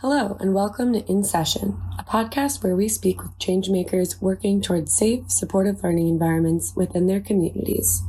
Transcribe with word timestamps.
Hello, 0.00 0.38
and 0.40 0.54
welcome 0.54 0.94
to 0.94 1.06
In 1.10 1.22
Session, 1.22 1.78
a 1.98 2.02
podcast 2.02 2.64
where 2.64 2.74
we 2.74 2.88
speak 2.88 3.22
with 3.22 3.38
changemakers 3.38 4.18
working 4.22 4.62
towards 4.62 4.96
safe, 4.96 5.30
supportive 5.30 5.84
learning 5.84 6.08
environments 6.08 6.72
within 6.74 7.06
their 7.06 7.20
communities. 7.20 8.02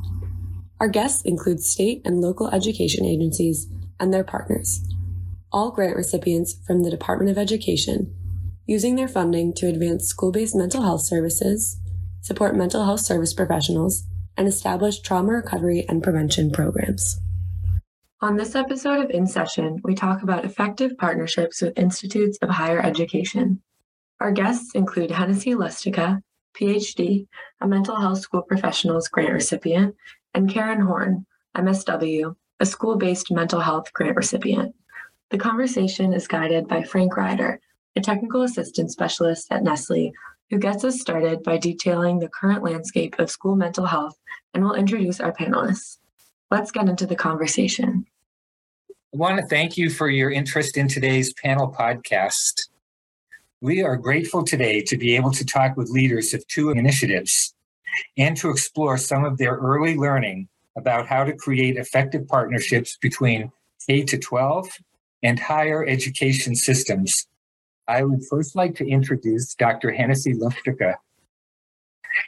Our 0.80 0.88
guests 0.88 1.22
include 1.24 1.60
state 1.60 2.02
and 2.06 2.22
local 2.22 2.48
education 2.48 3.04
agencies 3.04 3.68
and 4.00 4.14
their 4.14 4.24
partners, 4.24 4.80
all 5.52 5.72
grant 5.72 5.98
recipients 5.98 6.56
from 6.66 6.84
the 6.84 6.90
Department 6.90 7.30
of 7.30 7.38
Education, 7.38 8.16
using 8.66 8.96
their 8.96 9.10
funding 9.10 9.54
to 9.56 9.68
advance 9.68 10.06
school 10.06 10.32
based 10.32 10.56
mental 10.56 10.84
health 10.84 11.02
services, 11.02 11.78
support 12.22 12.56
mental 12.56 12.86
health 12.86 13.02
service 13.02 13.34
professionals, 13.34 14.06
and 14.38 14.48
establish 14.48 15.02
trauma 15.02 15.34
recovery 15.34 15.86
and 15.90 16.02
prevention 16.02 16.52
programs. 16.52 17.20
On 18.24 18.36
this 18.36 18.54
episode 18.54 19.04
of 19.04 19.10
In 19.10 19.26
Session, 19.26 19.80
we 19.84 19.96
talk 19.96 20.22
about 20.22 20.46
effective 20.46 20.96
partnerships 20.96 21.60
with 21.60 21.76
institutes 21.76 22.38
of 22.44 22.52
higher 22.52 22.80
education. 22.80 23.64
Our 24.20 24.32
guests 24.32 24.76
include 24.76 25.10
Hennessey 25.10 25.56
Lustica, 25.56 26.22
PhD, 26.56 27.26
a 27.62 27.68
mental 27.68 28.00
health 28.00 28.20
school 28.20 28.44
professionals 28.44 29.08
grant 29.08 29.34
recipient, 29.34 29.96
and 30.36 30.48
Karen 30.48 30.82
Horn, 30.82 31.26
MSW, 31.58 32.36
a 32.60 32.66
school 32.68 32.96
based 32.96 33.32
mental 33.32 33.60
health 33.60 33.92
grant 33.92 34.16
recipient. 34.16 34.76
The 35.32 35.40
conversation 35.40 36.14
is 36.14 36.28
guided 36.28 36.68
by 36.68 36.84
Frank 36.84 37.18
Rider, 37.18 37.60
a 37.96 38.02
technical 38.02 38.44
assistance 38.44 38.94
specialist 38.94 39.48
at 39.52 39.64
NCSSLE, 39.64 40.12
who 40.52 40.60
gets 40.60 40.84
us 40.84 41.02
started 41.02 41.42
by 41.42 41.58
detailing 41.58 42.20
the 42.20 42.30
current 42.30 42.64
landscape 42.64 43.18
of 43.18 43.32
school 43.32 43.56
mental 43.56 43.88
health 43.88 44.20
and 44.54 44.64
will 44.64 44.76
introduce 44.76 45.20
our 45.20 45.34
panelists. 45.34 45.98
Let's 46.52 46.70
get 46.70 46.88
into 46.88 47.08
the 47.08 47.16
conversation. 47.16 48.06
I 49.14 49.18
want 49.18 49.40
to 49.40 49.46
thank 49.46 49.76
you 49.76 49.90
for 49.90 50.10
your 50.10 50.32
interest 50.32 50.78
in 50.78 50.88
today's 50.88 51.34
panel 51.34 51.70
podcast. 51.78 52.70
We 53.60 53.84
are 53.84 53.98
grateful 53.98 54.42
today 54.42 54.80
to 54.84 54.98
be 54.98 55.18
able 55.18 55.32
to 55.32 55.46
talk 55.46 55.76
with 55.76 55.90
leaders 55.90 56.34
of 56.34 56.48
two 56.48 56.70
initiatives 56.70 57.54
and 58.18 58.38
to 58.38 58.50
explore 58.50 58.98
some 58.98 59.26
of 59.26 59.38
their 59.38 59.56
early 59.56 59.98
learning 59.98 60.48
about 60.78 61.08
how 61.08 61.26
to 61.26 61.34
create 61.34 61.76
effective 61.76 62.26
partnerships 62.26 62.98
between 63.02 63.52
K 63.86 64.04
to 64.04 64.18
12 64.18 64.70
and 65.24 65.38
higher 65.38 65.86
education 65.86 66.56
systems. 66.56 67.28
I 67.90 68.04
would 68.04 68.26
first 68.30 68.56
like 68.56 68.76
to 68.76 68.88
introduce 68.88 69.56
Dr. 69.56 69.92
Hennessey 69.92 70.36
Lustica. 70.36 70.96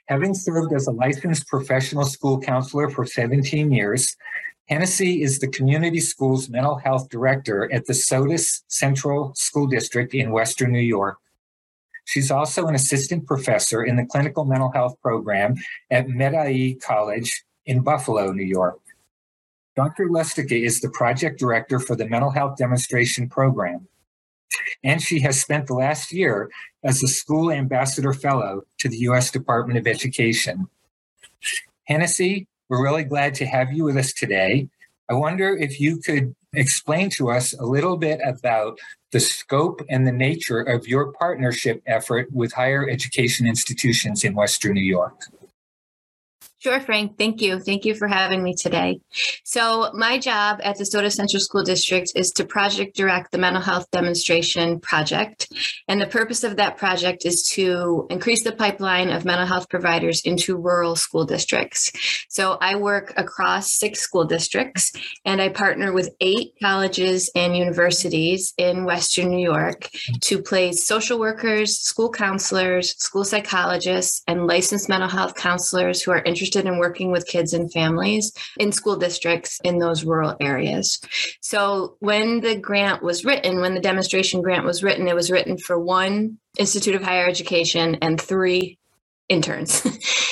Having 0.08 0.34
served 0.34 0.74
as 0.74 0.88
a 0.88 0.92
licensed 0.92 1.48
professional 1.48 2.04
school 2.04 2.42
counselor 2.42 2.90
for 2.90 3.06
17 3.06 3.72
years, 3.72 4.18
Hennessey 4.70 5.22
is 5.22 5.40
the 5.40 5.48
community 5.48 6.00
school's 6.00 6.50
mental 6.50 6.78
health 6.78 7.10
director 7.10 7.72
at 7.74 7.86
the 7.86 7.94
Sodus 7.94 8.64
Central 8.68 9.34
School 9.36 9.68
District 9.68 10.14
in 10.14 10.32
Western 10.32 10.72
New 10.72 10.80
York. 10.80 11.18
She's 12.06 12.32
also 12.32 12.68
an 12.68 12.76
assistant 12.76 13.28
professor 13.28 13.84
in 13.84 13.96
the 13.98 14.06
clinical 14.06 14.46
mental 14.46 14.72
health 14.72 14.96
program 15.02 15.56
at 15.92 16.08
Medaille 16.08 16.82
College 16.82 17.44
in 17.66 17.82
Buffalo, 17.82 18.32
New 18.32 18.44
York. 18.44 18.80
Dr. 19.76 20.08
Lustica 20.08 20.62
is 20.62 20.82
the 20.82 20.90
project 20.90 21.40
director 21.40 21.80
for 21.80 21.96
the 21.96 22.08
mental 22.08 22.30
health 22.30 22.58
demonstration 22.58 23.28
program. 23.28 23.88
And 24.84 25.02
she 25.02 25.20
has 25.22 25.42
spent 25.42 25.68
the 25.68 25.74
last 25.74 26.12
year 26.12 26.52
as 26.84 27.02
a 27.02 27.08
school 27.08 27.52
ambassador 27.52 28.14
fellow 28.14 28.64
to 28.80 28.88
the 28.88 28.98
U.S. 28.98 29.32
Department 29.32 29.80
of 29.80 29.88
Education. 29.88 30.68
Hennessey, 31.86 32.48
we're 32.70 32.84
really 32.84 33.04
glad 33.04 33.36
to 33.36 33.46
have 33.46 33.72
you 33.74 33.84
with 33.84 33.98
us 33.98 34.14
today. 34.14 34.70
I 35.10 35.14
wonder 35.14 35.56
if 35.56 35.80
you 35.80 35.98
could 35.98 36.34
explain 36.54 37.10
to 37.12 37.30
us 37.30 37.54
a 37.54 37.66
little 37.66 37.98
bit 37.98 38.20
about 38.26 38.80
the 39.12 39.20
scope 39.20 39.82
and 39.90 40.08
the 40.08 40.12
nature 40.12 40.62
of 40.62 40.88
your 40.88 41.12
partnership 41.14 41.82
effort 41.86 42.32
with 42.32 42.54
higher 42.54 42.90
education 42.90 43.46
institutions 43.46 44.24
in 44.24 44.34
Western 44.34 44.74
New 44.74 44.82
York. 44.82 45.26
Sure, 46.64 46.80
Frank. 46.80 47.18
Thank 47.18 47.42
you. 47.42 47.60
Thank 47.60 47.84
you 47.84 47.94
for 47.94 48.08
having 48.08 48.42
me 48.42 48.54
today. 48.54 49.02
So, 49.44 49.92
my 49.94 50.18
job 50.18 50.62
at 50.64 50.78
the 50.78 50.86
Sodus 50.86 51.16
Central 51.16 51.42
School 51.42 51.62
District 51.62 52.10
is 52.16 52.32
to 52.32 52.46
project 52.46 52.96
direct 52.96 53.34
the 53.34 53.38
mental 53.38 53.62
health 53.62 53.92
demonstration 53.92 54.80
project. 54.80 55.52
And 55.90 56.00
the 56.00 56.08
purpose 56.08 56.42
of 56.46 56.56
that 56.56 56.78
project 56.78 57.26
is 57.26 57.44
to 57.56 58.08
increase 58.10 58.46
the 58.46 58.54
pipeline 58.54 59.10
of 59.10 59.26
mental 59.26 59.46
health 59.46 59.68
providers 59.68 60.22
into 60.22 60.56
rural 60.56 60.96
school 60.96 61.26
districts. 61.26 61.92
So, 62.30 62.58
I 62.62 62.76
work 62.76 63.14
across 63.18 63.74
six 63.74 64.00
school 64.00 64.24
districts 64.24 64.94
and 65.26 65.42
I 65.42 65.50
partner 65.50 65.92
with 65.92 66.16
eight 66.22 66.54
colleges 66.62 67.30
and 67.36 67.58
universities 67.58 68.54
in 68.58 68.86
Western 68.86 69.32
New 69.32 69.44
York 69.44 69.90
to 70.22 70.42
place 70.42 70.88
social 70.88 71.20
workers, 71.20 71.78
school 71.78 72.10
counselors, 72.10 72.96
school 73.04 73.26
psychologists, 73.26 74.24
and 74.28 74.48
licensed 74.48 74.88
mental 74.88 75.10
health 75.10 75.36
counselors 75.36 76.02
who 76.02 76.12
are 76.12 76.24
interested 76.24 76.53
interested 76.54 76.72
in 76.72 76.80
working 76.80 77.12
with 77.12 77.28
kids 77.28 77.54
and 77.54 77.72
families 77.72 78.32
in 78.58 78.72
school 78.72 78.96
districts 78.96 79.60
in 79.64 79.80
those 79.80 80.04
rural 80.04 80.36
areas. 80.40 81.00
So 81.42 81.98
when 82.00 82.42
the 82.42 82.56
grant 82.56 83.04
was 83.04 83.26
written, 83.26 83.62
when 83.62 83.74
the 83.74 83.82
demonstration 83.82 84.42
grant 84.42 84.66
was 84.66 84.84
written, 84.84 85.08
it 85.08 85.16
was 85.16 85.32
written 85.32 85.58
for 85.58 85.80
one 85.80 86.38
Institute 86.58 86.96
of 86.96 87.04
Higher 87.04 87.28
Education 87.28 87.98
and 88.02 88.20
three 88.20 88.78
interns. 89.30 89.82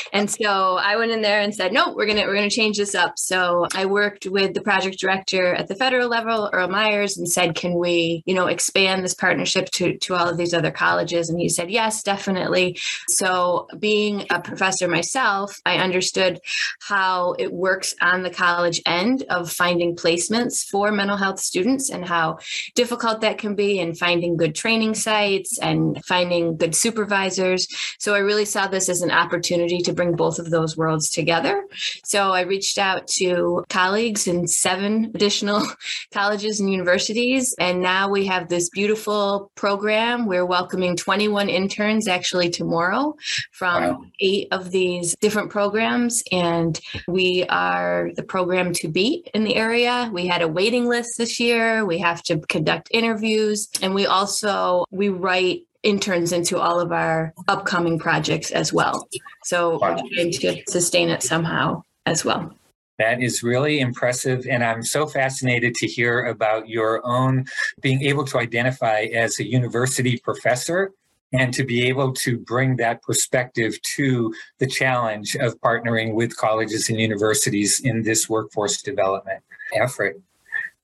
and 0.14 0.30
so 0.30 0.78
I 0.78 0.96
went 0.98 1.12
in 1.12 1.22
there 1.22 1.40
and 1.42 1.56
said, 1.56 1.72
no, 1.72 1.94
we're 1.94 2.06
gonna 2.06 2.26
we're 2.28 2.36
gonna 2.36 2.50
change 2.50 2.78
this 2.78 2.94
up. 2.94 3.18
So 3.18 3.68
I 3.74 3.86
worked 3.86 4.26
with 4.26 4.54
the 4.54 4.62
project 4.62 5.00
director 5.00 5.54
at 5.54 5.68
the 5.68 5.76
federal 5.76 6.10
level, 6.10 6.50
Earl 6.52 6.68
Myers, 6.68 7.18
and 7.18 7.30
said, 7.30 7.56
can 7.56 7.76
we, 7.76 8.24
you 8.26 8.34
know, 8.34 8.48
expand 8.48 9.04
this 9.04 9.14
partnership 9.14 9.70
to 9.72 9.98
to 9.98 10.16
all 10.16 10.28
of 10.28 10.38
these 10.38 10.54
other 10.54 10.72
colleges? 10.72 11.30
And 11.30 11.40
he 11.40 11.50
said, 11.50 11.72
yes, 11.72 12.04
definitely. 12.04 12.78
So 13.08 13.68
being 13.80 14.26
a 14.30 14.42
professor 14.42 14.88
myself, 14.88 15.60
I 15.66 15.78
understood 15.78 16.40
how 16.82 17.34
it 17.40 17.52
works 17.52 17.96
on 18.02 18.24
the 18.24 18.30
college 18.30 18.82
end 18.86 19.24
of 19.30 19.52
finding 19.52 19.96
placements 19.96 20.64
for 20.64 20.92
mental 20.92 21.18
health 21.18 21.40
students 21.40 21.90
and 21.90 22.06
how 22.06 22.40
difficult 22.76 23.22
that 23.22 23.38
can 23.38 23.56
be 23.56 23.80
and 23.80 23.98
finding 23.98 24.38
good 24.38 24.56
training 24.56 24.96
sites 24.96 25.58
and 25.60 26.04
finding 26.06 26.58
good 26.58 26.76
supervisors. 26.76 27.68
So 28.00 28.14
I 28.14 28.20
really 28.20 28.46
saw 28.46 28.68
this 28.68 28.90
as 28.92 29.02
an 29.02 29.10
opportunity 29.10 29.80
to 29.80 29.94
bring 29.94 30.16
both 30.16 30.38
of 30.38 30.52
those 30.52 30.78
worlds 30.78 31.10
together. 31.10 31.66
So 32.04 32.32
I 32.32 32.42
reached 32.42 32.78
out 32.78 33.08
to 33.20 33.64
colleagues 33.70 34.28
in 34.28 34.48
seven 34.48 35.12
additional 35.16 35.66
colleges 36.14 36.60
and 36.60 36.72
universities. 36.72 37.56
And 37.58 37.82
now 37.82 38.10
we 38.10 38.26
have 38.28 38.50
this 38.50 38.70
beautiful 38.70 39.50
program. 39.56 40.28
We're 40.28 40.46
welcoming 40.46 40.96
21 40.96 41.50
interns 41.50 42.08
actually 42.08 42.50
tomorrow 42.50 43.16
from 43.54 43.84
wow. 43.84 44.06
eight 44.20 44.50
of 44.52 44.72
these 44.72 45.16
different 45.22 45.50
programs. 45.50 46.24
And 46.32 46.80
we 47.08 47.46
are 47.46 48.12
the 48.16 48.24
program 48.24 48.74
to 48.74 48.90
beat 48.90 49.30
in 49.34 49.46
the 49.46 49.56
area. 49.56 50.10
We 50.14 50.28
had 50.28 50.42
a 50.42 50.48
waiting 50.48 50.88
list 50.88 51.18
this 51.18 51.40
year. 51.40 51.86
We 51.86 52.00
have 52.00 52.22
to 52.24 52.40
conduct 52.42 52.90
interviews. 52.92 53.70
And 53.82 53.96
we 53.96 54.06
also, 54.06 54.86
we 54.92 55.08
write 55.10 55.62
interns 55.84 56.32
into 56.32 56.60
all 56.60 56.80
of 56.80 56.92
our 56.92 57.34
upcoming 57.48 57.98
projects 57.98 58.52
as 58.52 58.72
well. 58.72 59.08
So 59.44 59.78
wow. 59.78 59.96
we're 59.96 60.10
trying 60.16 60.32
to 60.32 60.64
sustain 60.68 61.10
it 61.10 61.24
somehow 61.24 61.84
as 62.06 62.24
well. 62.24 62.54
That 63.00 63.24
is 63.24 63.42
really 63.42 63.80
impressive. 63.80 64.46
And 64.48 64.64
I'm 64.64 64.84
so 64.84 65.08
fascinated 65.08 65.74
to 65.76 65.88
hear 65.88 66.26
about 66.26 66.70
your 66.70 67.02
own 67.04 67.46
being 67.82 68.04
able 68.04 68.26
to 68.26 68.38
identify 68.38 69.08
as 69.14 69.40
a 69.40 69.44
university 69.44 70.18
professor 70.18 70.92
and 71.34 71.54
to 71.54 71.64
be 71.64 71.88
able 71.88 72.14
to 72.14 72.38
bring 72.38 72.76
that 72.76 73.02
perspective 73.02 73.82
to 73.82 74.34
the 74.60 74.68
challenge 74.68 75.36
of 75.36 75.60
partnering 75.62 76.14
with 76.14 76.36
colleges 76.38 76.90
and 76.90 77.00
universities 77.00 77.80
in 77.80 78.04
this 78.04 78.30
workforce 78.30 78.82
development 78.82 79.42
effort. 79.74 80.20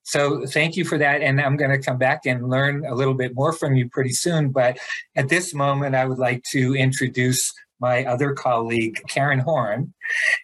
So 0.07 0.45
thank 0.45 0.77
you 0.77 0.85
for 0.85 0.97
that. 0.97 1.21
And 1.21 1.41
I'm 1.41 1.57
going 1.57 1.69
to 1.69 1.85
come 1.85 1.97
back 1.97 2.25
and 2.25 2.49
learn 2.49 2.85
a 2.85 2.95
little 2.95 3.13
bit 3.13 3.35
more 3.35 3.51
from 3.51 3.75
you 3.75 3.89
pretty 3.89 4.13
soon. 4.13 4.51
But 4.51 4.79
at 5.17 5.27
this 5.27 5.53
moment, 5.53 5.95
I 5.95 6.05
would 6.05 6.17
like 6.17 6.43
to 6.51 6.75
introduce 6.75 7.53
my 7.81 8.05
other 8.05 8.31
colleague, 8.31 9.01
Karen 9.09 9.39
Horn. 9.39 9.93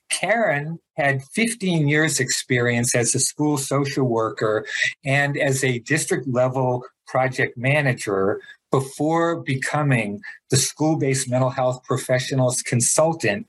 Karen 0.10 0.80
had 0.98 1.24
15 1.34 1.88
years 1.88 2.20
experience 2.20 2.94
as 2.94 3.16
a 3.16 3.20
school 3.20 3.58
social 3.58 4.06
worker 4.06 4.66
and 5.06 5.38
as 5.38 5.64
a 5.64 5.80
district 5.80 6.28
level 6.28 6.84
project 7.08 7.58
manager 7.58 8.42
before 8.70 9.42
becoming 9.44 10.20
the 10.50 10.58
school-based 10.58 11.30
mental 11.30 11.52
health 11.52 11.82
professionals 11.86 12.62
consultant 12.64 13.48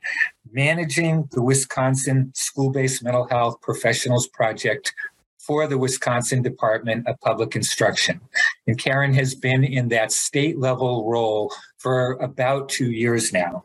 managing 0.52 1.28
the 1.32 1.42
Wisconsin 1.42 2.30
School-Based 2.34 3.02
Mental 3.02 3.26
Health 3.26 3.60
Professionals 3.60 4.28
Project 4.28 4.94
for 5.46 5.66
the 5.66 5.78
Wisconsin 5.78 6.42
Department 6.42 7.06
of 7.06 7.20
Public 7.20 7.54
Instruction. 7.54 8.20
And 8.66 8.78
Karen 8.78 9.14
has 9.14 9.34
been 9.34 9.64
in 9.64 9.88
that 9.88 10.12
state 10.12 10.58
level 10.58 11.08
role 11.10 11.52
for 11.78 12.12
about 12.14 12.68
two 12.68 12.90
years 12.90 13.32
now. 13.32 13.64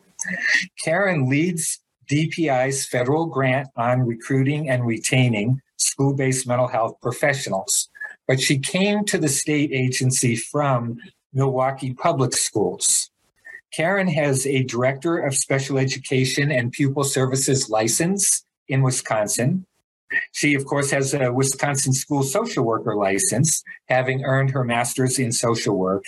Karen 0.84 1.30
leads 1.30 1.80
DPI's 2.10 2.86
federal 2.88 3.28
grant 3.28 3.68
on 3.78 4.02
recruiting 4.02 4.70
and 4.70 4.86
retaining 4.86 5.62
school 5.78 6.14
based 6.14 6.48
mental 6.48 6.68
health 6.68 6.96
professionals. 7.02 7.90
but 8.28 8.40
she 8.40 8.60
came 8.60 9.04
to 9.06 9.18
the 9.18 9.28
state 9.28 9.72
agency 9.74 10.36
from 10.36 10.98
Milwaukee 11.34 11.94
Public 11.96 12.34
Schools. 12.34 13.10
Karen 13.74 14.08
has 14.08 14.46
a 14.46 14.64
Director 14.64 15.18
of 15.18 15.36
Special 15.36 15.80
Education 15.80 16.52
and 16.52 16.72
Pupil 16.72 17.04
Services 17.04 17.70
license 17.70 18.46
in 18.68 18.84
Wisconsin. 18.84 19.66
She, 20.32 20.56
of 20.56 20.66
course, 20.66 20.92
has 20.92 21.14
a 21.14 21.32
Wisconsin 21.32 21.94
school 21.94 22.24
social 22.24 22.64
worker 22.64 22.96
license, 22.96 23.64
having 23.88 24.24
earned 24.24 24.52
her 24.52 24.64
master's 24.64 25.20
in 25.20 25.32
social 25.32 25.78
work. 25.78 26.04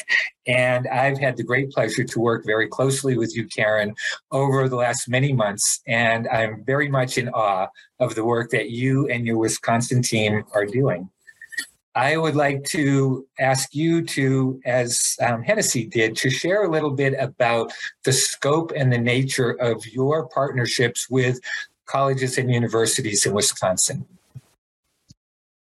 And 0.48 0.88
I've 0.88 1.20
had 1.20 1.38
the 1.38 1.44
great 1.44 1.72
pleasure 1.72 2.04
to 2.04 2.20
work 2.20 2.46
very 2.46 2.68
closely 2.68 3.18
with 3.18 3.36
you, 3.36 3.48
Karen, 3.48 3.94
over 4.32 4.68
the 4.68 4.76
last 4.76 5.08
many 5.08 5.34
months. 5.34 5.82
And 5.88 6.28
I'm 6.28 6.64
very 6.64 6.90
much 6.90 7.18
in 7.18 7.30
awe 7.30 7.68
of 8.00 8.16
the 8.16 8.26
work 8.26 8.52
that 8.52 8.70
you 8.72 9.08
and 9.08 9.26
your 9.26 9.38
Wisconsin 9.38 10.02
team 10.02 10.44
are 10.54 10.66
doing. 10.66 11.10
I 11.94 12.16
would 12.16 12.36
like 12.36 12.64
to 12.66 13.28
ask 13.38 13.76
you 13.76 14.06
to, 14.06 14.62
as 14.66 15.18
um, 15.22 15.44
Hennessey 15.44 15.88
did, 15.88 16.16
to 16.18 16.30
share 16.30 16.64
a 16.64 16.72
little 16.72 16.92
bit 16.92 17.14
about 17.20 17.74
the 18.06 18.14
scope 18.14 18.72
and 18.76 18.92
the 18.92 18.98
nature 18.98 19.52
of 19.52 19.86
your 19.88 20.30
partnerships 20.30 21.10
with 21.10 21.40
colleges 21.92 22.38
and 22.38 22.50
universities 22.52 23.26
in 23.26 23.34
Wisconsin. 23.34 24.06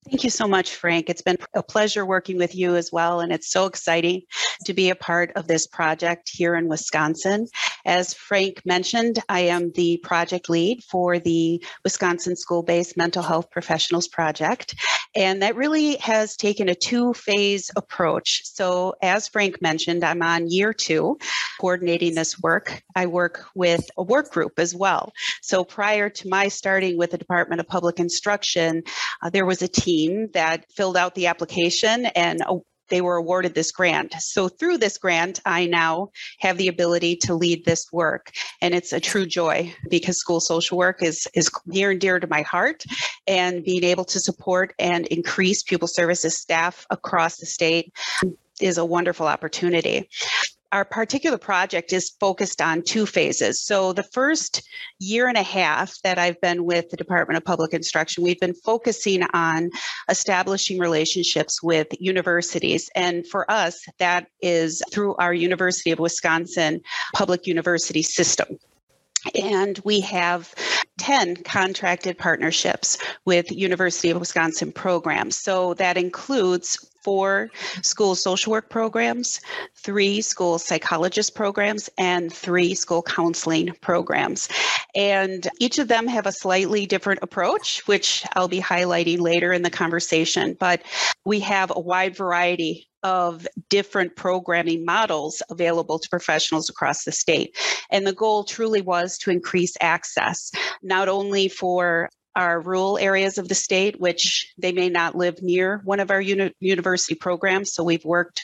Thank 0.10 0.24
you 0.24 0.32
so 0.32 0.48
much, 0.48 0.76
Frank. 0.76 1.08
It's 1.08 1.22
been 1.22 1.38
a 1.54 1.62
pleasure 1.62 2.04
working 2.04 2.38
with 2.38 2.56
you 2.56 2.76
as 2.76 2.92
well, 2.92 3.20
and 3.20 3.32
it's 3.32 3.52
so 3.52 3.68
exciting 3.68 4.24
to 4.66 4.74
be 4.74 4.90
a 4.90 4.96
part 4.96 5.32
of 5.36 5.46
this 5.46 5.68
project 5.68 6.32
here 6.34 6.56
in 6.56 6.68
Wisconsin. 6.68 7.48
As 7.90 8.14
Frank 8.14 8.62
mentioned, 8.68 9.18
I 9.30 9.40
am 9.40 9.72
the 9.72 9.98
project 10.04 10.48
lead 10.48 10.84
for 10.84 11.18
the 11.18 11.60
Wisconsin 11.84 12.36
School 12.36 12.62
Based 12.62 12.96
Mental 12.96 13.24
Health 13.24 13.50
Professionals 13.50 14.08
Project, 14.08 14.76
and 15.16 15.42
that 15.42 15.56
really 15.56 15.96
has 15.96 16.36
taken 16.36 16.70
a 16.70 16.76
two 16.76 17.16
phase 17.16 17.72
approach. 17.76 18.42
So, 18.44 18.94
as 19.02 19.28
Frank 19.28 19.60
mentioned, 19.60 20.04
I'm 20.04 20.22
on 20.22 20.52
year 20.52 20.72
two 20.72 21.18
coordinating 21.60 22.14
this 22.14 22.40
work. 22.40 22.84
I 22.96 23.08
work 23.08 23.46
with 23.56 23.90
a 23.98 24.04
work 24.04 24.30
group 24.30 24.60
as 24.60 24.76
well. 24.76 25.12
So, 25.42 25.64
prior 25.64 26.12
to 26.12 26.30
my 26.30 26.48
starting 26.48 26.96
with 26.96 27.10
the 27.10 27.18
Department 27.18 27.60
of 27.60 27.68
Public 27.68 28.00
Instruction, 28.00 28.84
uh, 29.24 29.32
there 29.32 29.48
was 29.48 29.64
a 29.64 29.68
team 29.68 30.28
that 30.34 30.72
filled 30.72 30.96
out 30.96 31.16
the 31.16 31.26
application 31.26 32.06
and 32.06 32.44
uh, 32.44 32.58
they 32.90 33.02
were 33.02 33.16
awarded 33.16 33.56
this 33.56 33.72
grant. 33.72 34.14
So 34.20 34.48
through 34.48 34.78
this 34.78 34.98
grant, 34.98 35.40
I 35.46 35.66
now 35.66 36.12
have 36.40 36.58
the 36.58 36.68
ability 36.68 37.18
to 37.18 37.34
lead 37.34 37.66
this 37.66 37.92
work. 37.92 38.32
And 38.62 38.74
it's 38.74 38.94
a 38.94 39.00
true 39.00 39.26
joy 39.26 39.74
because 39.90 40.18
school 40.18 40.40
social 40.40 40.78
work 40.78 41.02
is, 41.04 41.28
is 41.34 41.50
near 41.66 41.92
and 41.92 42.02
dear 42.02 42.20
to 42.20 42.28
my 42.28 42.42
heart. 42.42 42.84
And 43.28 43.64
being 43.64 43.84
able 43.84 44.06
to 44.06 44.20
support 44.20 44.74
and 44.80 45.08
increase 45.08 45.64
pupil 45.64 45.88
services 45.88 46.38
staff 46.38 46.86
across 46.90 47.38
the 47.38 47.46
state 47.46 47.94
is 48.60 48.78
a 48.78 48.86
wonderful 48.86 49.28
opportunity 49.28 50.10
our 50.72 50.86
particular 50.86 51.38
project 51.38 51.94
is 51.94 52.12
focused 52.20 52.62
on 52.62 52.82
two 52.84 53.06
phases. 53.06 53.62
So, 53.62 53.94
the 53.94 54.04
first 54.04 54.62
year 55.00 55.28
and 55.28 55.38
a 55.38 55.44
half 55.44 55.96
that 56.04 56.18
I've 56.18 56.40
been 56.42 56.66
with 56.66 56.90
the 56.90 56.98
Department 56.98 57.38
of 57.38 57.46
Public 57.46 57.74
Instruction, 57.74 58.24
we've 58.24 58.40
been 58.40 58.54
focusing 58.54 59.24
on 59.34 59.72
establishing 60.10 60.80
relationships 60.80 61.64
with 61.64 61.88
universities. 62.00 62.90
And 62.96 63.26
for 63.28 63.50
us, 63.50 63.84
that 63.98 64.28
is 64.42 64.84
through 64.92 65.16
our 65.16 65.34
University 65.34 65.92
of 65.92 66.00
Wisconsin 66.00 66.82
public 67.14 67.48
university 67.48 68.04
system. 68.04 68.60
And 69.36 69.80
we 69.84 70.02
have 70.02 70.54
10 70.98 71.38
contracted 71.38 72.18
partnerships 72.18 72.98
with 73.26 73.52
University 73.52 74.10
of 74.10 74.20
Wisconsin 74.20 74.72
programs. 74.72 75.36
So 75.36 75.74
that 75.76 75.98
includes 75.98 76.90
four 77.04 77.50
school 77.82 78.14
social 78.16 78.52
work 78.52 78.70
programs, 78.70 79.40
three 79.76 80.22
school 80.22 80.60
psychologist 80.60 81.34
programs, 81.34 81.90
and 81.98 82.32
three 82.32 82.76
school 82.76 83.02
counseling 83.02 83.74
programs. 83.82 84.50
And 84.96 85.48
each 85.60 85.80
of 85.80 85.88
them 85.88 86.08
have 86.08 86.26
a 86.26 86.32
slightly 86.32 86.86
different 86.86 87.22
approach, 87.24 87.88
which 87.88 88.26
I'll 88.34 88.50
be 88.50 88.62
highlighting 88.62 89.22
later 89.22 89.54
in 89.54 89.62
the 89.62 89.70
conversation. 89.70 90.58
But 90.60 90.82
we 91.26 91.40
have 91.42 91.72
a 91.74 91.80
wide 91.80 92.16
variety 92.16 92.89
of 93.04 93.48
different 93.70 94.16
programming 94.16 94.86
models 94.86 95.42
available 95.50 96.00
to 96.00 96.10
professionals 96.10 96.70
across 96.70 97.04
the 97.04 97.12
state. 97.12 97.56
And 97.92 98.06
the 98.06 98.14
goal 98.14 98.44
truly 98.44 98.82
was 98.82 99.18
to 99.20 99.32
increase 99.32 99.76
access, 99.82 100.52
not 100.82 101.08
only 101.08 101.48
for 101.48 102.10
our 102.36 102.62
rural 102.62 102.98
areas 102.98 103.38
of 103.38 103.48
the 103.48 103.56
state, 103.56 104.00
which 104.00 104.54
they 104.58 104.72
may 104.72 104.88
not 104.88 105.16
live 105.16 105.42
near 105.42 105.82
one 105.84 106.00
of 106.00 106.12
our 106.12 106.22
uni- 106.22 106.54
university 106.60 107.16
programs. 107.16 107.74
So 107.74 107.84
we've 107.84 108.06
worked 108.06 108.44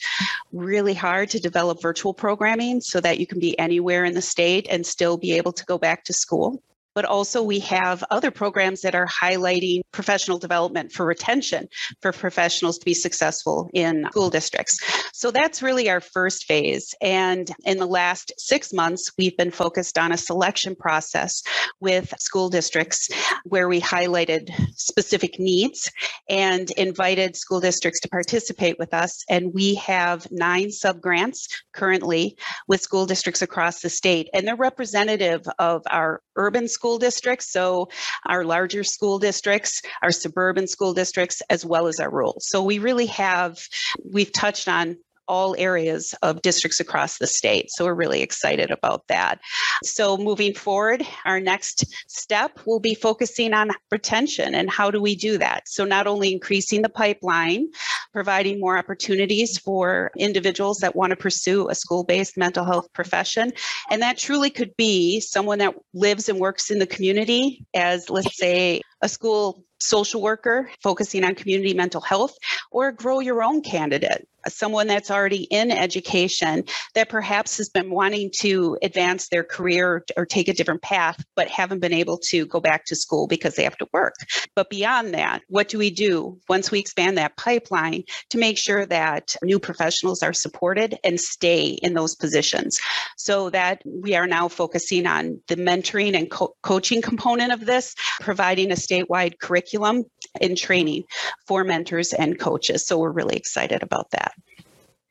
really 0.52 0.94
hard 0.94 1.30
to 1.30 1.40
develop 1.40 1.81
virtual 1.81 2.13
programming 2.13 2.81
so 2.81 3.00
that 3.02 3.19
you 3.19 3.28
can 3.28 3.40
be 3.40 3.57
anywhere 3.60 4.04
in 4.04 4.13
the 4.13 4.22
state 4.22 4.68
and 4.69 4.86
still 4.86 5.18
be 5.18 5.34
able 5.34 5.54
to 5.54 5.66
go 5.66 5.78
back 5.78 6.04
to 6.06 6.13
school 6.13 6.62
but 6.95 7.06
also 7.06 7.44
we 7.44 7.59
have 7.59 8.03
other 8.09 8.31
programs 8.31 8.81
that 8.81 8.95
are 8.95 9.06
highlighting 9.06 9.81
professional 9.92 10.39
development 10.39 10.92
for 10.92 11.06
retention 11.06 11.68
for 12.01 12.12
professionals 12.12 12.77
to 12.77 12.86
be 12.86 12.94
successful 12.94 13.69
in 13.74 14.06
school 14.09 14.30
districts. 14.30 14.80
So 15.13 15.30
that's 15.30 15.62
really 15.62 15.89
our 15.89 16.00
first 16.00 16.45
phase. 16.45 16.95
And 17.01 17.51
in 17.65 17.77
the 17.77 17.86
last 17.86 18.31
six 18.38 18.74
months, 18.74 19.12
we've 19.18 19.38
been 19.38 19.51
focused 19.51 19.97
on 19.97 20.13
a 20.13 20.18
selection 20.18 20.75
process 20.75 21.44
with 21.81 22.13
school 22.19 22.50
districts 22.50 23.09
where 23.44 23.68
we 23.68 23.81
highlighted 23.81 24.50
specific 24.77 25.38
needs 25.39 25.92
and 26.30 26.71
invited 26.71 27.36
school 27.36 27.59
districts 27.59 28.00
to 28.01 28.09
participate 28.09 28.77
with 28.80 28.94
us. 28.94 29.24
And 29.30 29.53
we 29.53 29.75
have 29.75 30.27
nine 30.31 30.68
subgrants 30.68 31.47
currently 31.74 32.38
with 32.68 32.81
school 32.81 33.06
districts 33.06 33.42
across 33.42 33.81
the 33.81 33.89
state, 33.89 34.30
and 34.33 34.47
they're 34.47 34.56
representative 34.56 35.45
of 35.59 35.81
our 35.92 36.21
urban 36.38 36.68
school 36.68 36.85
school 36.86 37.00
districts, 37.00 37.52
so 37.52 37.90
our 38.28 38.44
larger 38.44 38.84
school 38.84 39.18
districts, 39.18 39.82
our 40.04 40.12
suburban 40.12 40.68
school 40.68 40.94
districts, 40.94 41.42
as 41.50 41.66
well 41.66 41.88
as 41.88 42.00
our 42.00 42.12
rural. 42.12 42.36
So 42.40 42.62
we 42.62 42.78
really 42.78 43.08
have, 43.08 43.58
we've 44.04 44.32
touched 44.32 44.68
on 44.68 44.98
all 45.27 45.56
areas 45.57 46.13
of 46.22 46.42
districts 46.42 46.80
across 46.80 47.18
the 47.18 47.27
state. 47.27 47.69
So 47.72 47.86
we're 47.86 47.94
really 47.94 48.22
excited 48.22 48.72
about 48.72 49.07
that. 49.07 49.39
So 49.83 50.18
moving 50.18 50.54
forward, 50.54 51.06
our 51.25 51.39
next 51.39 51.86
step 52.07 52.60
will 52.66 52.80
be 52.80 52.95
focusing 52.95 53.54
on 53.54 53.72
retention 53.92 54.56
and 54.56 54.69
how 54.69 54.92
do 54.92 55.01
we 55.01 55.16
do 55.16 55.38
that? 55.38 55.68
So 55.68 55.85
not 55.85 56.07
only 56.07 56.31
increasing 56.31 56.81
the 56.81 56.90
pipeline, 56.90 57.68
providing 58.14 58.59
more 58.59 58.78
opportunities 58.78 59.57
for 59.57 60.11
individuals 60.18 60.80
that 60.80 60.95
want 60.95 61.11
to 61.11 61.16
pursue 61.16 61.69
a 61.69 61.76
school-based 61.76 62.38
mental 62.38 62.66
health 62.66 62.92
profession, 62.94 63.52
and 63.90 64.02
that 64.02 64.18
truly 64.18 64.50
could 64.50 64.76
be 64.78 65.19
someone 65.19 65.59
that 65.59 65.76
lives 65.94 66.30
and 66.30 66.40
works 66.40 66.71
in 66.71 66.80
the 66.80 66.88
community 66.88 67.66
as 67.73 68.09
let's 68.09 68.38
say 68.38 68.81
a 69.02 69.09
school 69.09 69.64
social 69.80 70.21
worker 70.21 70.69
focusing 70.81 71.23
on 71.23 71.35
community 71.35 71.73
mental 71.73 72.02
health 72.02 72.35
or 72.71 72.92
grow 72.92 73.19
your 73.19 73.44
own 73.44 73.61
candidate 73.61 74.28
someone 74.47 74.87
that's 74.87 75.11
already 75.11 75.44
in 75.44 75.71
education 75.71 76.64
that 76.94 77.09
perhaps 77.09 77.57
has 77.57 77.69
been 77.69 77.90
wanting 77.90 78.31
to 78.40 78.78
advance 78.81 79.28
their 79.30 79.44
career 79.44 80.04
or 80.18 80.25
take 80.25 80.47
a 80.47 80.54
different 80.54 80.81
path, 80.81 81.23
but 81.35 81.49
haven't 81.49 81.80
been 81.80 81.94
able 81.94 82.18
to 82.18 82.45
go 82.45 82.59
back 82.59 82.85
to 82.85 82.95
school 82.95 83.28
because 83.28 83.56
they 83.56 83.64
have 83.64 83.78
to 83.78 83.87
work. 83.94 84.16
But 84.56 84.69
beyond 84.69 85.14
that, 85.14 85.42
what 85.47 85.69
do 85.69 85.78
we 85.78 85.90
do 85.90 86.40
once 86.47 86.71
we 86.71 86.80
expand 86.80 87.18
that 87.18 87.37
pipeline 87.37 88.04
to 88.30 88.37
make 88.37 88.57
sure 88.57 88.85
that 88.85 89.35
new 89.44 89.59
professionals 89.59 90.23
are 90.23 90.33
supported 90.33 90.97
and 91.04 91.19
stay 91.19 91.78
in 91.81 91.94
those 91.94 92.16
positions? 92.16 92.80
So 93.18 93.49
that 93.49 93.81
we 93.85 94.16
are 94.16 94.28
now 94.28 94.47
focusing 94.47 95.07
on 95.07 95.42
the 95.47 95.56
mentoring 95.56 96.16
and 96.16 96.30
co- 96.30 96.56
coaching 96.61 97.02
component 97.02 97.52
of 97.52 97.66
this, 97.66 97.95
providing 98.21 98.71
a 98.71 98.75
statewide 98.75 99.40
curriculum 99.40 100.04
and 100.42 100.57
training 100.57 101.04
for 101.47 101.64
mentors 101.64 102.14
and 102.14 102.40
coaches. 102.40 102.85
So 102.85 102.99
we're 102.99 103.11
really 103.11 103.35
excited 103.35 103.83
about 103.83 104.11
that. 104.11 104.33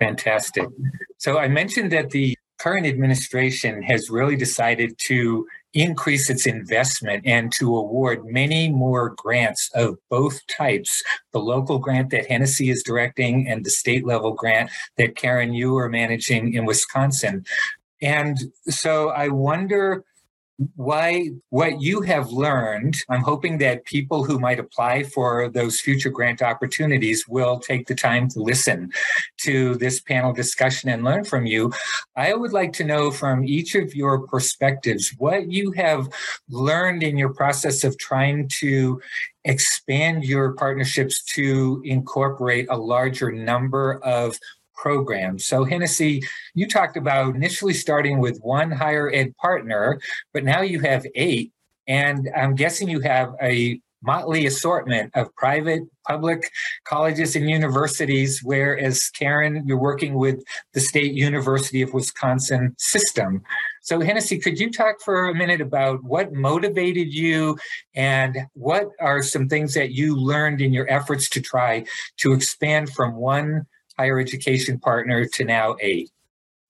Fantastic. 0.01 0.67
So 1.19 1.39
I 1.39 1.49
mentioned 1.49 1.93
that 1.93 2.11
the 2.11 2.37
current 2.59 2.87
administration 2.87 3.83
has 3.83 4.11
really 4.11 4.37
decided 4.37 4.97
to 5.07 5.47
increase 5.75 6.31
its 6.31 6.47
investment 6.47 7.23
and 7.27 7.53
to 7.53 7.77
award 7.77 8.25
many 8.25 8.71
more 8.71 9.15
grants 9.17 9.71
of 9.75 9.99
both 10.09 10.41
types 10.47 11.03
the 11.33 11.41
local 11.41 11.79
grant 11.79 12.11
that 12.11 12.27
Hennessey 12.27 12.71
is 12.71 12.83
directing 12.83 13.49
and 13.49 13.65
the 13.65 13.71
state 13.71 14.07
level 14.07 14.33
grant 14.33 14.71
that 14.97 15.17
Karen, 15.17 15.53
you 15.53 15.77
are 15.77 15.89
managing 15.89 16.55
in 16.55 16.65
Wisconsin. 16.65 17.45
And 18.01 18.39
so 18.69 19.09
I 19.09 19.29
wonder 19.29 20.05
why 20.77 21.29
what 21.51 21.81
you 21.81 22.01
have 22.01 22.31
learned 22.31 22.95
i'm 23.09 23.23
hoping 23.23 23.59
that 23.59 23.85
people 23.85 24.23
who 24.23 24.39
might 24.39 24.61
apply 24.61 25.03
for 25.03 25.49
those 25.49 25.81
future 25.81 26.11
grant 26.11 26.43
opportunities 26.43 27.27
will 27.27 27.59
take 27.59 27.87
the 27.87 27.95
time 27.95 28.29
to 28.29 28.41
listen 28.41 28.91
to 29.45 29.75
this 29.77 30.01
panel 30.01 30.33
discussion 30.33 30.89
and 30.89 31.05
learn 31.05 31.25
from 31.25 31.47
you. 31.47 31.73
I 32.17 32.35
would 32.35 32.53
like 32.53 32.73
to 32.75 32.85
know 32.85 33.11
from 33.11 33.45
each 33.45 33.75
of 33.75 33.95
your 33.95 34.27
perspectives 34.27 35.15
what 35.19 35.51
you 35.51 35.73
have 35.73 36.09
learned 36.49 37.03
in 37.03 37.19
your 37.19 37.33
process 37.33 37.85
of 37.85 37.99
trying 37.99 38.49
to 38.61 39.01
expand 39.45 40.25
your 40.25 40.55
partnerships 40.55 41.23
to 41.35 41.83
incorporate 41.85 42.67
a 42.71 42.77
larger 42.77 43.31
number 43.31 44.01
of 44.03 44.39
programs. 44.85 45.47
So, 45.47 45.65
Hennessey, 45.65 46.23
you 46.55 46.69
talked 46.69 46.99
about 46.99 47.35
initially 47.35 47.73
starting 47.73 48.19
with 48.19 48.39
one 48.43 48.71
higher 48.71 49.11
ed 49.11 49.35
partner, 49.39 49.99
but 50.35 50.45
now 50.45 50.61
you 50.61 50.81
have 50.81 51.07
eight. 51.15 51.53
And 51.89 52.29
I'm 52.37 52.55
guessing 52.55 52.91
you 52.91 53.01
have 53.01 53.31
a 53.43 53.81
motley 54.03 54.45
assortment 54.45 55.11
of 55.15 55.35
private, 55.37 55.81
public 56.07 56.51
colleges 56.85 57.35
and 57.35 57.49
universities, 57.49 58.43
whereas 58.43 59.09
Karen, 59.19 59.65
you're 59.67 59.79
working 59.79 60.17
with 60.17 60.45
the 60.75 60.81
State 60.81 61.15
University 61.15 61.81
of 61.81 61.95
Wisconsin 61.95 62.75
system. 62.77 63.43
So, 63.81 64.01
Hennessey, 64.01 64.39
could 64.39 64.59
you 64.61 64.71
talk 64.71 65.01
for 65.01 65.31
a 65.31 65.35
minute 65.35 65.63
about 65.63 66.05
what 66.05 66.35
motivated 66.35 67.15
you 67.15 67.57
and 67.95 68.37
what 68.53 68.89
are 69.01 69.23
some 69.23 69.49
things 69.49 69.73
that 69.73 69.93
you 69.93 70.15
learned 70.15 70.61
in 70.61 70.75
your 70.75 70.91
efforts 70.91 71.31
to 71.31 71.41
try 71.41 71.87
to 72.19 72.35
expand 72.35 72.91
from 72.91 73.15
one 73.15 73.65
higher 73.99 74.19
education 74.19 74.79
partner 74.79 75.27
to 75.27 75.45
now 75.45 75.77
eight? 75.81 76.11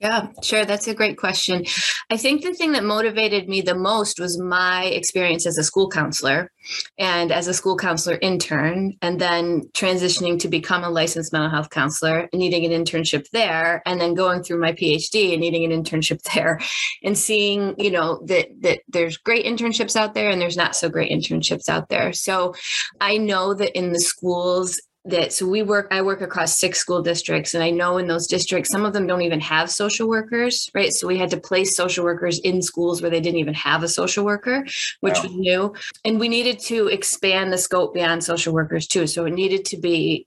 Yeah, 0.05 0.29
sure. 0.43 0.65
That's 0.65 0.89
a 0.89 0.95
great 0.95 1.17
question. 1.17 1.65
I 2.11 2.19
think 2.19 2.43
the 2.43 2.53
thing 2.53 2.73
that 2.73 2.85
motivated 2.85 3.49
me 3.49 3.63
the 3.63 3.75
most 3.75 4.21
was 4.21 4.39
my 4.39 4.85
experience 4.87 5.47
as 5.47 5.57
a 5.57 5.63
school 5.63 5.89
counselor 5.89 6.51
and 6.99 7.33
as 7.33 7.47
a 7.49 7.55
school 7.55 7.77
counselor 7.77 8.19
intern, 8.21 8.99
and 9.01 9.19
then 9.19 9.63
transitioning 9.73 10.39
to 10.41 10.49
become 10.49 10.85
a 10.85 10.91
licensed 10.91 11.33
mental 11.33 11.49
health 11.49 11.71
counselor, 11.71 12.29
needing 12.35 12.71
an 12.71 12.85
internship 12.85 13.31
there, 13.31 13.83
and 13.87 13.99
then 13.99 14.15
going 14.15 14.43
through 14.43 14.61
my 14.61 14.73
PhD 14.73 15.33
and 15.33 15.41
needing 15.41 15.65
an 15.65 15.83
internship 15.83 16.21
there, 16.35 16.61
and 17.03 17.17
seeing, 17.17 17.75
you 17.79 17.91
know, 17.91 18.21
that 18.27 18.49
that 18.61 18.81
there's 18.89 19.17
great 19.17 19.47
internships 19.47 19.97
out 19.97 20.13
there 20.13 20.29
and 20.29 20.39
there's 20.39 20.57
not 20.57 20.77
so 20.77 20.91
great 20.91 21.13
internships 21.13 21.71
out 21.71 21.89
there. 21.89 22.13
So 22.13 22.55
I 23.01 23.17
know 23.17 23.55
that 23.55 23.75
in 23.75 23.93
the 23.93 24.01
schools 24.01 24.81
that 25.05 25.33
so 25.33 25.47
we 25.47 25.63
work 25.63 25.87
i 25.91 26.01
work 26.01 26.21
across 26.21 26.59
six 26.59 26.79
school 26.79 27.03
districts 27.03 27.55
and 27.55 27.63
i 27.63 27.71
know 27.71 27.99
in 27.99 28.07
those 28.07 28.27
districts 28.27 28.71
some 28.71 28.85
of 28.85 28.93
them 28.93 29.07
don't 29.07 29.23
even 29.23 29.41
have 29.41 29.71
social 29.71 30.09
workers 30.09 30.71
right? 30.75 30.93
So 30.93 31.07
we 31.07 31.19
had 31.19 31.31
to 31.31 31.37
place 31.37 31.77
social 31.77 32.05
workers 32.05 32.39
in 32.41 32.63
schools 32.63 33.01
where 33.01 33.11
they 33.11 33.21
didn't 33.21 33.39
even 33.39 33.55
have 33.55 33.83
a 33.83 33.89
social 33.89 34.25
worker 34.25 34.65
which 35.01 35.17
wow. 35.17 35.23
was 35.23 35.33
new. 35.33 35.75
And 36.05 36.19
we 36.19 36.29
needed 36.29 36.59
to 36.61 36.89
expand 36.89 37.53
the 37.53 37.59
scope 37.59 37.95
beyond 37.95 38.25
social 38.25 38.53
workers 38.53 38.87
too. 38.87 39.07
So 39.07 39.25
it 39.27 39.35
needed 39.35 39.65
to 39.67 39.77
be 39.77 40.27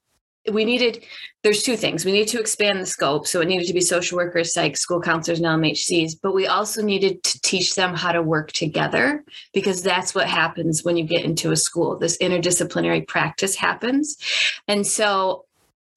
we 0.51 0.65
needed 0.65 1.03
there's 1.43 1.63
two 1.63 1.77
things. 1.77 2.03
We 2.03 2.11
needed 2.11 2.27
to 2.29 2.39
expand 2.39 2.81
the 2.81 2.85
scope 2.85 3.25
so 3.25 3.41
it 3.41 3.47
needed 3.47 3.67
to 3.67 3.73
be 3.73 3.81
social 3.81 4.17
workers 4.17 4.53
psych 4.53 4.75
school 4.75 4.99
counselors 4.99 5.39
and 5.39 5.47
lmhcs 5.47 6.13
but 6.21 6.33
we 6.33 6.47
also 6.47 6.81
needed 6.81 7.23
to 7.23 7.41
teach 7.41 7.75
them 7.75 7.95
how 7.95 8.11
to 8.11 8.21
work 8.21 8.51
together 8.51 9.23
because 9.53 9.81
that's 9.81 10.13
what 10.13 10.27
happens 10.27 10.83
when 10.83 10.97
you 10.97 11.03
get 11.03 11.25
into 11.25 11.51
a 11.51 11.55
school. 11.55 11.97
This 11.97 12.17
interdisciplinary 12.17 13.07
practice 13.07 13.55
happens. 13.55 14.17
And 14.67 14.85
so 14.85 15.46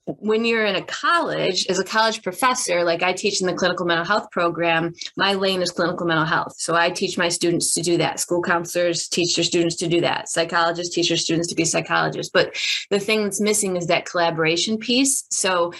when 0.06 0.44
you're 0.44 0.64
in 0.64 0.76
a 0.76 0.82
college 0.82 1.66
as 1.68 1.78
a 1.78 1.84
college 1.84 2.22
professor 2.22 2.82
like 2.82 3.02
i 3.02 3.12
teach 3.12 3.40
in 3.40 3.46
the 3.46 3.54
clinical 3.54 3.86
mental 3.86 4.04
health 4.04 4.28
program 4.30 4.92
my 5.16 5.34
lane 5.34 5.62
is 5.62 5.70
clinical 5.70 6.06
mental 6.06 6.26
health. 6.26 6.54
So 6.58 6.74
i 6.74 6.90
teach 6.90 7.18
my 7.18 7.28
students 7.28 7.74
to 7.74 7.82
do 7.82 7.96
that. 7.98 8.20
School 8.20 8.42
counselors 8.42 9.08
teach 9.08 9.36
their 9.36 9.44
students 9.44 9.76
to 9.76 9.88
do 9.88 10.00
that. 10.00 10.28
Psychologists 10.28 10.94
teach 10.94 11.08
their 11.08 11.16
students 11.16 11.48
to 11.48 11.54
be 11.54 11.64
psychologists. 11.64 12.30
But 12.32 12.56
the 12.90 13.00
thing 13.00 13.24
that's 13.24 13.40
missing 13.40 13.76
is 13.76 13.86
that 13.86 14.06
collaboration 14.06 14.78
piece. 14.78 15.24
So 15.30 15.72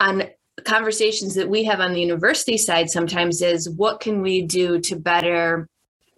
on 0.00 0.24
conversations 0.64 1.34
that 1.34 1.48
we 1.48 1.64
have 1.64 1.80
on 1.80 1.92
the 1.92 2.00
university 2.00 2.58
side 2.58 2.90
sometimes 2.90 3.40
is 3.42 3.70
what 3.70 4.00
can 4.00 4.20
we 4.20 4.42
do 4.42 4.80
to 4.80 4.96
better 4.96 5.68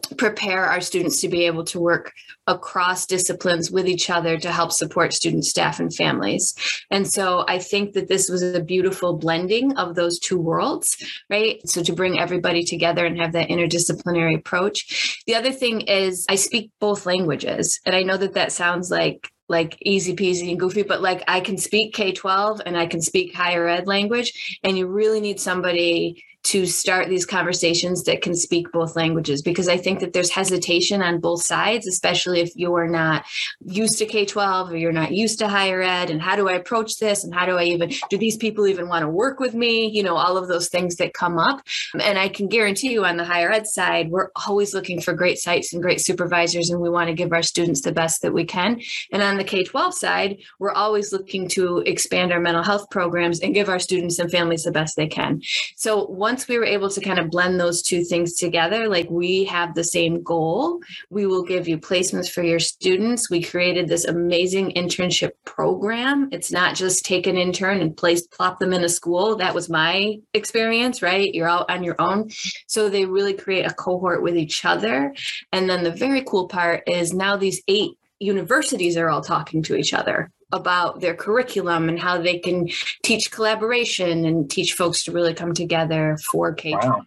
prepare 0.07 0.65
our 0.65 0.81
students 0.81 1.21
to 1.21 1.29
be 1.29 1.47
able 1.47 1.65
to 1.65 1.81
work 1.81 2.13
across 2.47 3.07
disciplines 3.07 3.71
with 3.71 3.87
each 3.87 4.11
other 4.11 4.39
to 4.39 4.53
help 4.53 4.73
support 4.73 5.13
students, 5.13 5.49
staff, 5.49 5.81
and 5.81 5.95
families. 5.95 6.55
And 6.91 7.07
so 7.11 7.45
I 7.49 7.59
think 7.59 7.95
that 7.95 8.09
this 8.09 8.29
was 8.29 8.43
a 8.43 8.63
beautiful 8.63 9.17
blending 9.17 9.77
of 9.77 9.95
those 9.95 10.19
two 10.19 10.39
worlds, 10.39 10.97
right? 11.31 11.61
So 11.69 11.83
to 11.83 11.93
bring 11.93 12.19
everybody 12.19 12.65
together 12.65 13.07
and 13.07 13.19
have 13.19 13.33
that 13.33 13.49
interdisciplinary 13.49 14.37
approach. 14.37 15.23
The 15.27 15.35
other 15.35 15.53
thing 15.53 15.83
is 15.83 16.27
I 16.29 16.35
speak 16.35 16.71
both 16.81 17.07
languages. 17.07 17.81
And 17.87 17.95
I 17.95 18.03
know 18.03 18.17
that 18.17 18.35
that 18.35 18.53
sounds 18.53 18.91
like 18.91 19.29
like 19.49 19.77
easy 19.83 20.17
peasy 20.17 20.49
and 20.51 20.59
goofy, 20.59 20.83
but 20.83 21.03
like 21.03 21.23
I 21.29 21.41
can 21.41 21.59
speak 21.59 21.95
K 21.95 22.13
12 22.13 22.63
and 22.65 22.79
I 22.79 22.87
can 22.87 23.03
speak 23.03 23.35
higher 23.35 23.69
ed 23.69 23.87
language. 23.87 24.59
And 24.65 24.79
you 24.79 24.87
really 24.87 25.21
need 25.21 25.39
somebody 25.39 26.25
to 26.45 26.67
start 26.67 27.09
these 27.09 27.25
conversations 27.25 28.05
that 28.05 28.21
can 28.21 28.35
speak 28.35 28.71
both 28.71 28.97
languages 28.97 29.41
because 29.41 29.67
I 29.67 29.79
think 29.79 30.01
that 30.01 30.13
there's 30.13 30.31
hesitation 30.31 31.03
on 31.03 31.19
both 31.19 31.43
sides, 31.43 31.87
especially 31.87 32.41
if 32.41 32.55
you're 32.55 32.87
not 32.87 33.25
used 33.65 33.99
to 33.99 34.07
K 34.07 34.27
12 34.27 34.73
or 34.73 34.77
you're 34.77 34.93
not 34.93 35.13
used 35.13 35.39
to 35.39 35.49
higher 35.49 35.81
ed. 35.81 36.11
And 36.11 36.21
how 36.21 36.37
do 36.37 36.49
I 36.49 36.53
approach 36.53 36.99
this? 36.99 37.25
And 37.25 37.35
how 37.35 37.47
do 37.47 37.57
I 37.57 37.65
even, 37.65 37.93
do 38.11 38.19
these 38.19 38.37
people 38.37 38.67
even 38.67 38.89
want 38.89 39.03
to 39.03 39.09
work 39.09 39.41
with 39.41 39.55
me? 39.55 39.89
You 39.89 40.03
know, 40.03 40.17
all 40.17 40.37
of 40.37 40.49
those 40.49 40.69
things 40.69 40.97
that 40.97 41.15
come 41.15 41.39
up. 41.39 41.63
And 41.99 42.19
I 42.19 42.29
can 42.29 42.49
guarantee 42.49 42.93
you 42.93 43.05
on 43.05 43.17
the 43.17 43.25
higher 43.25 43.51
ed 43.51 43.67
side, 43.67 44.11
we're 44.11 44.31
always 44.47 44.75
looking 44.75 45.01
for 45.01 45.15
great 45.15 45.39
sites 45.39 45.73
and 45.73 45.83
great 45.83 46.01
supervisors, 46.01 46.69
and 46.69 46.81
we 46.81 46.91
want 46.91 47.09
to 47.09 47.15
give 47.15 47.33
our 47.33 47.43
students 47.43 47.81
the 47.81 47.93
best 47.93 48.21
that 48.23 48.35
we 48.35 48.45
can. 48.45 48.81
And 49.11 49.23
on 49.23 49.39
the 49.39 49.45
K 49.45 49.65
12 49.65 49.95
side, 49.95 50.39
we're 50.59 50.73
always 50.73 51.13
looking 51.13 51.49
to 51.51 51.79
expand 51.79 52.33
our 52.33 52.41
mental 52.41 52.63
health 52.63 52.91
programs 52.91 53.41
and 53.41 53.55
give 53.55 53.71
our 53.71 53.79
students 53.79 54.19
and 54.19 54.31
families 54.31 54.65
the 54.65 54.73
best 54.73 54.97
they 54.97 55.07
can. 55.07 55.41
So, 55.77 56.05
one 56.05 56.34
once 56.35 56.49
we 56.49 56.59
were 56.59 56.65
able 56.65 56.91
to 56.91 57.01
kind 57.01 57.21
of 57.21 57.31
blend 57.31 57.61
those 57.61 57.81
two 57.81 58.03
things 58.03 58.35
together, 58.35 58.89
like 58.89 59.09
we 59.09 59.45
have 59.45 59.73
the 59.73 59.85
same 59.85 60.21
goal, 60.21 60.81
we 61.09 61.27
will 61.27 61.45
give 61.45 61.69
you 61.69 61.79
placements 61.79 62.29
for 62.29 62.43
your 62.43 62.59
students. 62.59 63.31
We 63.31 63.41
created 63.41 63.87
this 63.87 64.05
amazing 64.05 64.73
internship 64.73 65.31
program. 65.45 66.29
It's 66.33 66.51
not 66.51 66.75
just 66.75 67.05
take 67.05 67.29
an 67.29 67.37
intern 67.37 67.81
and 67.81 67.97
place 67.97 68.27
plop 68.27 68.59
them 68.59 68.73
in 68.73 68.83
a 68.83 68.89
school. 68.89 69.37
That 69.37 69.55
was 69.55 69.71
my 69.71 70.17
experience, 70.33 71.03
right? 71.03 71.33
You're 71.33 71.49
out 71.49 71.71
on 71.71 71.85
your 71.85 71.95
own. 72.01 72.31
So 72.67 72.89
they 72.89 73.05
really 73.05 73.35
create 73.35 73.65
a 73.65 73.73
cohort 73.73 74.21
with 74.21 74.37
each 74.37 74.65
other. 74.65 75.15
And 75.53 75.71
then 75.71 75.85
the 75.85 75.93
very 75.93 76.25
cool 76.25 76.49
part 76.49 76.83
is 76.89 77.15
now 77.15 77.37
these 77.37 77.63
eight 77.69 77.93
universities 78.19 78.97
are 78.97 79.09
all 79.09 79.23
talking 79.23 79.63
to 79.63 79.77
each 79.77 79.95
other 79.95 80.33
about 80.53 81.01
their 81.01 81.15
curriculum 81.15 81.89
and 81.89 81.99
how 81.99 82.21
they 82.21 82.39
can 82.39 82.69
teach 83.03 83.31
collaboration 83.31 84.25
and 84.25 84.51
teach 84.51 84.75
folks 84.75 85.05
to 85.05 85.13
really 85.13 85.35
come 85.35 85.53
together 85.53 86.17
for 86.31 86.53
K. 86.53 86.73
Wow. 86.73 87.03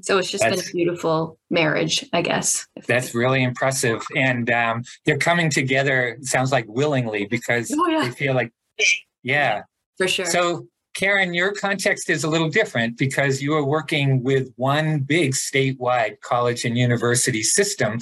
So 0.00 0.18
it's 0.18 0.30
just 0.30 0.42
that's, 0.42 0.62
been 0.62 0.68
a 0.68 0.72
beautiful 0.72 1.38
marriage, 1.50 2.04
I 2.12 2.22
guess. 2.22 2.66
That's 2.86 3.14
really 3.14 3.42
impressive. 3.42 4.02
And 4.16 4.50
um, 4.50 4.84
they're 5.04 5.18
coming 5.18 5.50
together, 5.50 6.18
sounds 6.22 6.52
like 6.52 6.66
willingly, 6.68 7.26
because 7.26 7.72
oh, 7.76 7.88
yeah. 7.88 8.04
they 8.04 8.10
feel 8.10 8.34
like, 8.34 8.52
yeah. 9.22 9.62
For 9.98 10.08
sure. 10.08 10.26
So 10.26 10.66
Karen, 10.94 11.32
your 11.32 11.52
context 11.52 12.10
is 12.10 12.22
a 12.22 12.28
little 12.28 12.50
different 12.50 12.98
because 12.98 13.40
you 13.40 13.54
are 13.54 13.64
working 13.64 14.22
with 14.22 14.52
one 14.56 15.00
big 15.00 15.32
statewide 15.32 16.20
college 16.20 16.64
and 16.64 16.76
university 16.76 17.42
system. 17.42 17.98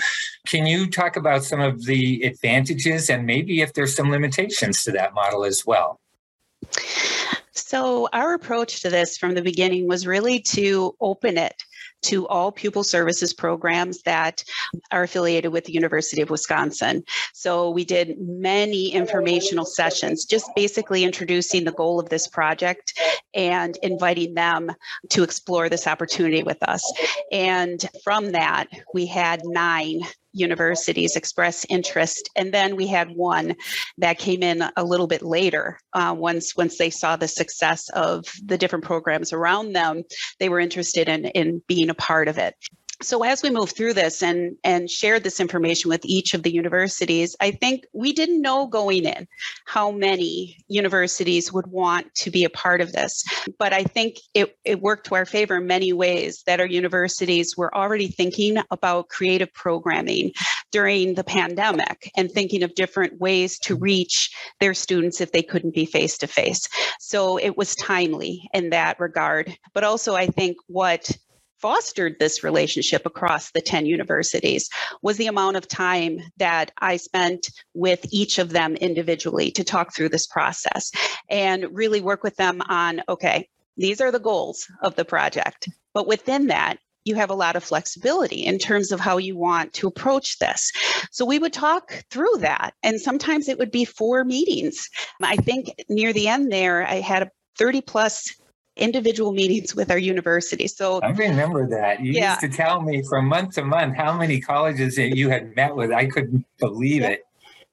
Can 0.47 0.67
you 0.67 0.91
talk 0.91 1.17
about 1.17 1.45
some 1.45 1.61
of 1.61 1.85
the 1.85 2.23
advantages 2.25 3.09
and 3.09 3.27
maybe 3.27 3.61
if 3.61 3.75
there's 3.75 3.95
some 3.95 4.11
limitations 4.11 4.83
to 4.85 4.93
that 4.93 5.15
model 5.15 5.45
as 5.45 5.65
well? 5.65 6.01
So, 7.53 8.09
our 8.13 8.35
approach 8.35 8.83
to 8.83 8.91
this 8.91 9.17
from 9.17 9.35
the 9.35 9.43
beginning 9.43 9.87
was 9.87 10.07
really 10.07 10.41
to 10.41 10.95
open 11.01 11.39
it 11.39 11.65
to 12.02 12.26
all 12.28 12.52
pupil 12.52 12.85
services 12.85 13.33
programs 13.33 14.02
that 14.02 14.45
are 14.90 15.02
affiliated 15.02 15.52
with 15.52 15.64
the 15.64 15.73
University 15.73 16.23
of 16.23 16.30
Wisconsin. 16.30 17.04
So 17.33 17.71
we 17.71 17.85
did 17.85 18.19
many 18.19 18.88
informational 18.88 19.64
sessions, 19.64 20.25
just 20.25 20.50
basically 20.57 21.04
introducing 21.04 21.64
the 21.64 21.73
goal 21.73 22.00
of 22.00 22.09
this 22.09 22.26
project 22.26 22.99
and 23.35 23.76
inviting 23.83 24.35
them 24.35 24.71
to 25.11 25.23
explore 25.23 25.69
this 25.69 25.87
opportunity 25.87 26.42
with 26.42 26.62
us. 26.62 26.83
And 27.33 27.85
from 28.04 28.33
that, 28.33 28.66
we 28.95 29.07
had 29.07 29.42
nine 29.45 30.00
universities 30.33 31.17
express 31.17 31.67
interest. 31.69 32.31
And 32.37 32.53
then 32.53 32.77
we 32.77 32.87
had 32.87 33.11
one 33.11 33.57
that 33.99 34.19
came 34.19 34.43
in 34.43 34.63
a 34.77 34.85
little 34.85 35.07
bit 35.07 35.23
later 35.23 35.79
uh, 35.93 36.15
once 36.17 36.57
once 36.57 36.79
they 36.79 36.91
saw 36.91 37.17
the 37.17 37.29
success 37.29 37.89
of 37.91 38.25
the 38.45 38.59
different 38.59 38.85
programs 38.85 39.33
around 39.33 39.73
them 39.73 40.03
they 40.39 40.49
were 40.49 40.61
interested 40.61 41.09
in 41.09 41.27
in 41.27 41.63
being 41.67 41.91
a 41.91 41.95
part 41.95 42.29
of 42.29 42.39
it 42.39 42.55
so 43.02 43.23
as 43.23 43.42
we 43.42 43.50
move 43.50 43.71
through 43.71 43.95
this 43.95 44.23
and 44.23 44.57
and 44.62 44.90
shared 44.90 45.25
this 45.25 45.40
information 45.40 45.88
with 45.88 46.04
each 46.04 46.35
of 46.35 46.42
the 46.42 46.52
universities 46.52 47.35
i 47.40 47.50
think 47.50 47.85
we 47.92 48.12
didn't 48.12 48.42
know 48.42 48.66
going 48.66 49.04
in 49.04 49.26
how 49.64 49.90
many 49.90 50.57
universities 50.69 51.52
would 51.52 51.66
want 51.66 52.12
to 52.14 52.30
be 52.30 52.45
a 52.45 52.50
part 52.50 52.80
of 52.80 52.92
this. 52.92 53.25
But 53.59 53.73
i 53.73 53.85
think 53.85 54.16
it, 54.35 54.57
it 54.64 54.80
worked 54.80 55.07
to 55.07 55.14
our 55.14 55.26
favor 55.26 55.57
in 55.57 55.66
many 55.66 55.92
ways 55.92 56.42
that 56.47 56.61
our 56.61 56.66
universities 56.66 57.57
were 57.57 57.75
already 57.75 58.09
thinking 58.09 58.59
about 58.71 59.09
creative 59.09 59.52
programming 59.54 60.33
during 60.71 61.14
the 61.14 61.25
pandemic 61.25 62.11
and 62.16 62.30
thinking 62.30 62.62
of 62.62 62.75
different 62.75 63.21
ways 63.21 63.59
to 63.61 63.76
reach 63.76 64.30
their 64.61 64.75
students 64.75 65.21
if 65.21 65.33
they 65.33 65.42
couldn't 65.42 65.75
be 65.75 65.87
face 65.87 66.19
to 66.19 66.26
face 66.26 66.69
so 66.99 67.38
it 67.38 67.57
was 67.57 67.75
timely 67.76 68.49
in 68.52 68.71
that 68.71 69.00
regard. 69.00 69.57
But 69.73 69.85
also 69.85 70.14
i 70.14 70.26
think 70.26 70.57
what 70.66 71.11
fostered 71.61 72.17
this 72.19 72.43
relationship 72.43 73.07
across 73.07 73.50
the 73.50 73.61
10 73.61 73.87
universities 73.87 74.69
was 75.02 75.17
the 75.17 75.26
amount 75.26 75.57
of 75.57 75.69
time 75.69 76.21
that 76.38 76.73
I 76.79 76.97
spent 76.97 77.50
with 77.75 78.05
each 78.11 78.38
of 78.38 78.50
them 78.50 78.76
individually 78.76 79.50
to 79.52 79.64
talk 79.64 79.95
through 79.95 80.11
this 80.11 80.26
process 80.26 80.90
and 81.29 81.67
really 81.73 82.00
work 82.00 82.23
with 82.23 82.37
them 82.37 82.62
on 82.62 83.02
okay, 83.09 83.49
these 83.76 84.00
are 84.00 84.11
the 84.11 84.19
goals 84.19 84.67
of 84.83 84.95
the 84.97 85.05
project. 85.05 85.69
But 85.95 86.07
within 86.07 86.49
that, 86.49 86.79
you 87.05 87.14
have 87.14 87.31
a 87.31 87.35
lot 87.35 87.57
of 87.57 87.64
flexibility 87.64 88.45
in 88.45 88.59
terms 88.59 88.93
of 88.93 89.00
how 89.00 89.17
you 89.17 89.37
want 89.37 89.73
to 89.73 89.88
approach 89.88 90.38
this. 90.38 90.71
So 91.11 91.25
we 91.25 91.38
would 91.38 91.52
talk 91.52 92.05
through 92.11 92.37
that. 92.40 92.75
And 92.83 93.00
sometimes 93.00 93.49
it 93.49 93.59
would 93.59 93.71
be 93.71 93.85
four 93.85 94.25
meetings. 94.25 94.88
I 95.23 95.37
think 95.37 95.75
near 95.88 96.12
the 96.12 96.29
end 96.29 96.52
there, 96.52 96.87
I 96.87 96.97
had 96.97 97.23
a 97.23 97.31
30 97.59 97.81
plus 97.81 98.29
individual 98.77 99.33
meetings 99.33 99.75
with 99.75 99.91
our 99.91 99.99
university. 99.99 100.67
So 100.67 101.00
I 101.03 101.11
remember 101.11 101.69
that. 101.69 102.00
You 102.00 102.12
yeah. 102.12 102.31
used 102.31 102.41
to 102.41 102.49
tell 102.49 102.83
me 102.83 103.03
from 103.09 103.27
month 103.27 103.55
to 103.55 103.65
month 103.65 103.97
how 103.97 104.17
many 104.17 104.41
colleges 104.41 104.97
that 104.97 105.17
you 105.17 105.29
had 105.29 105.55
met 105.57 105.75
with. 105.75 105.93
I 105.93 106.07
couldn't 106.07 106.45
believe 106.59 107.03
yeah. 107.03 107.09
it. 107.09 107.23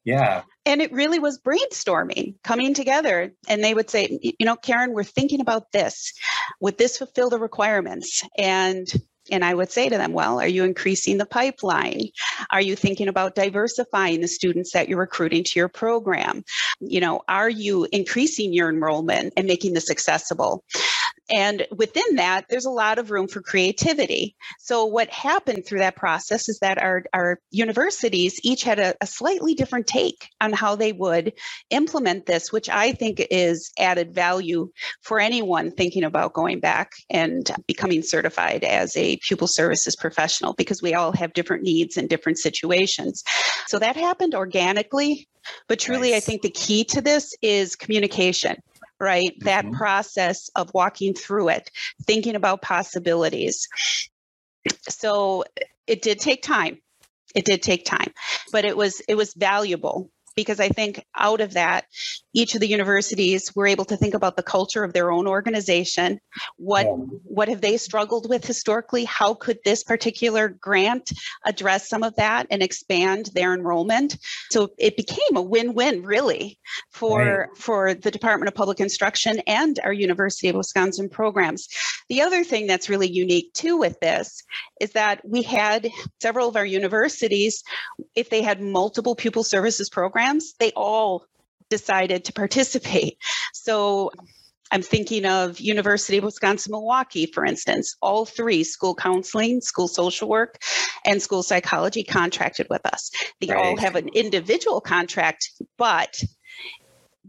Yeah. 0.04 0.44
And 0.66 0.82
it 0.82 0.92
really 0.94 1.20
was 1.20 1.39
brainstorming, 1.39 2.36
coming 2.44 2.74
together. 2.74 3.34
And 3.48 3.63
they 3.63 3.74
would 3.74 3.89
say, 3.89 4.20
you 4.22 4.46
know, 4.46 4.56
Karen, 4.56 4.94
we're 4.94 5.04
thinking 5.04 5.42
about 5.42 5.72
this. 5.72 6.13
Would 6.62 6.77
this 6.77 6.98
fulfill 6.98 7.30
the 7.30 7.39
requirements? 7.39 8.24
And 8.38 8.88
and 9.31 9.43
I 9.43 9.53
would 9.53 9.72
say 9.72 9.89
to 9.89 9.98
them, 9.98 10.13
well, 10.13 10.39
are 10.39 10.48
you 10.48 10.63
increasing 10.63 11.17
the 11.17 11.25
pipeline? 11.25 12.10
Are 12.51 12.62
you 12.62 12.75
thinking 12.75 13.07
about 13.07 13.36
diversifying 13.36 14.22
the 14.22 14.27
students 14.27 14.74
that 14.74 14.89
you're 14.89 15.00
recruiting 15.00 15.43
to 15.43 15.60
your 15.60 15.67
program? 15.67 16.43
You 16.79 17.00
know, 17.00 17.22
are 17.27 17.50
you 17.50 17.88
increasing 17.91 18.53
your 18.53 18.69
enrollment 18.69 19.34
and 19.38 19.48
making 19.48 19.74
this 19.74 19.91
accessible? 19.91 20.63
And 21.30 21.68
within 21.76 22.16
that, 22.16 22.46
there's 22.50 22.66
a 22.66 22.72
lot 22.72 23.00
of 23.00 23.12
room 23.12 23.28
for 23.28 23.42
creativity. 23.42 24.36
So, 24.60 24.86
what 24.86 25.10
happened 25.10 25.66
through 25.66 25.80
that 25.80 25.96
process 25.96 26.48
is 26.48 26.60
that 26.60 26.78
our, 26.78 27.04
our 27.14 27.40
universities 27.52 28.40
each 28.44 28.64
had 28.64 28.80
a, 28.80 28.96
a 29.02 29.08
slightly 29.08 29.54
different 29.54 29.88
take 29.88 30.30
on 30.40 30.54
how 30.54 30.76
they 30.76 30.94
would 30.94 31.34
implement 31.70 32.26
this, 32.26 32.52
which 32.52 32.70
I 32.70 32.94
think 32.94 33.26
is 33.30 33.72
added 33.78 34.14
value 34.16 34.72
for 35.02 35.20
anyone 35.20 35.72
thinking 35.72 36.04
about 36.04 36.34
going 36.34 36.62
back 36.62 36.94
and 37.10 37.50
becoming 37.68 38.04
certified 38.04 38.64
as 38.64 38.96
a 38.96 39.18
pupil 39.18 39.48
services 39.48 39.98
professional 39.98 40.54
because 40.54 40.82
we 40.82 40.94
all 40.94 41.12
have 41.12 41.34
different 41.34 41.64
needs 41.64 41.98
and 41.98 42.08
different 42.08 42.38
situations. 42.38 43.24
So, 43.68 43.80
that 43.80 43.98
happened 43.98 44.34
organically. 44.34 45.28
But 45.68 45.80
truly, 45.80 46.12
nice. 46.12 46.18
I 46.18 46.26
think 46.26 46.42
the 46.42 46.50
key 46.50 46.84
to 46.86 47.02
this 47.02 47.34
is 47.42 47.78
communication 47.78 48.58
right? 49.00 49.32
Mm-hmm. 49.32 49.46
That 49.46 49.72
process 49.72 50.50
of 50.56 50.74
walking 50.74 51.13
through 51.13 51.50
it, 51.50 51.72
thinking 52.06 52.36
about 52.36 52.62
possibilities. 52.62 53.68
So 54.89 55.44
it 55.86 56.01
did 56.01 56.20
take 56.20 56.42
time. 56.42 56.80
It 57.36 57.46
did 57.46 57.62
take 57.62 57.86
time, 57.86 58.13
but 58.51 58.66
it 58.66 58.75
was 58.75 59.01
it 59.08 59.16
was 59.16 59.34
valuable 59.34 60.10
because 60.38 60.60
I 60.60 60.70
think 60.70 61.03
out 61.15 61.41
of 61.41 61.56
that, 61.56 61.86
each 62.34 62.53
of 62.53 62.62
the 62.62 62.67
universities 62.67 63.53
were 63.56 63.65
able 63.65 63.86
to 63.86 63.98
think 63.98 64.13
about 64.13 64.38
the 64.38 64.44
culture 64.44 64.84
of 64.84 64.94
their 64.94 65.12
own 65.12 65.27
organization. 65.27 66.20
What 66.58 66.86
what 66.86 67.50
have 67.50 67.60
they 67.60 67.77
struggled 67.77 68.29
with 68.29 68.46
historically? 68.46 69.03
How 69.03 69.34
could 69.34 69.58
this 69.65 69.84
particular 69.84 70.48
grant 70.48 71.12
address 71.44 71.89
some 71.89 72.03
of 72.03 72.15
that 72.17 72.46
and 72.51 72.62
expand 72.62 73.32
their 73.34 73.53
enrollment? 73.53 74.17
So 74.51 74.70
it 74.77 74.96
became 74.96 75.36
a 75.36 75.41
win-win 75.41 76.03
really 76.03 76.60
for 76.91 77.20
right. 77.20 77.58
for 77.58 77.94
the 77.96 78.12
Department 78.12 78.48
of 78.48 78.53
Public 78.56 78.79
Instruction 78.79 79.41
and 79.48 79.79
our 79.84 79.94
University 79.94 80.50
of 80.50 80.56
Wisconsin 80.56 81.10
programs. 81.10 81.67
The 82.10 82.22
other 82.22 82.44
thing 82.44 82.67
that's 82.67 82.89
really 82.89 83.10
unique 83.10 83.53
too 83.53 83.77
with 83.77 84.00
this 84.00 84.44
is 84.79 84.91
that 84.91 85.22
we 85.25 85.41
had 85.41 85.89
several 86.22 86.48
of 86.48 86.56
our 86.56 86.65
universities, 86.65 87.63
if 88.15 88.29
they 88.29 88.44
had 88.44 88.62
multiple 88.62 89.15
pupil 89.15 89.44
services 89.44 89.89
programs, 89.89 90.26
they 90.60 90.72
all 90.72 91.25
decided 91.69 92.25
to 92.25 92.34
participate. 92.34 93.18
So 93.53 94.11
I'm 94.72 94.81
thinking 94.81 95.25
of 95.25 95.59
University 95.59 96.18
of 96.18 96.24
Wisconsin 96.24 96.72
Milwaukee, 96.72 97.25
for 97.25 97.46
instance. 97.46 97.96
All 98.01 98.25
three 98.25 98.63
school 98.63 98.96
counseling, 98.96 99.61
school 99.61 99.87
social 99.87 100.27
work, 100.27 100.61
and 101.05 101.22
school 101.22 101.44
psychology 101.44 102.03
contracted 102.03 102.68
with 102.70 102.85
us. 102.85 103.11
They 103.40 103.48
right. 103.48 103.66
all 103.66 103.77
have 103.77 103.96
an 103.96 104.09
individual 104.09 104.81
contract, 104.81 105.50
but 105.77 106.22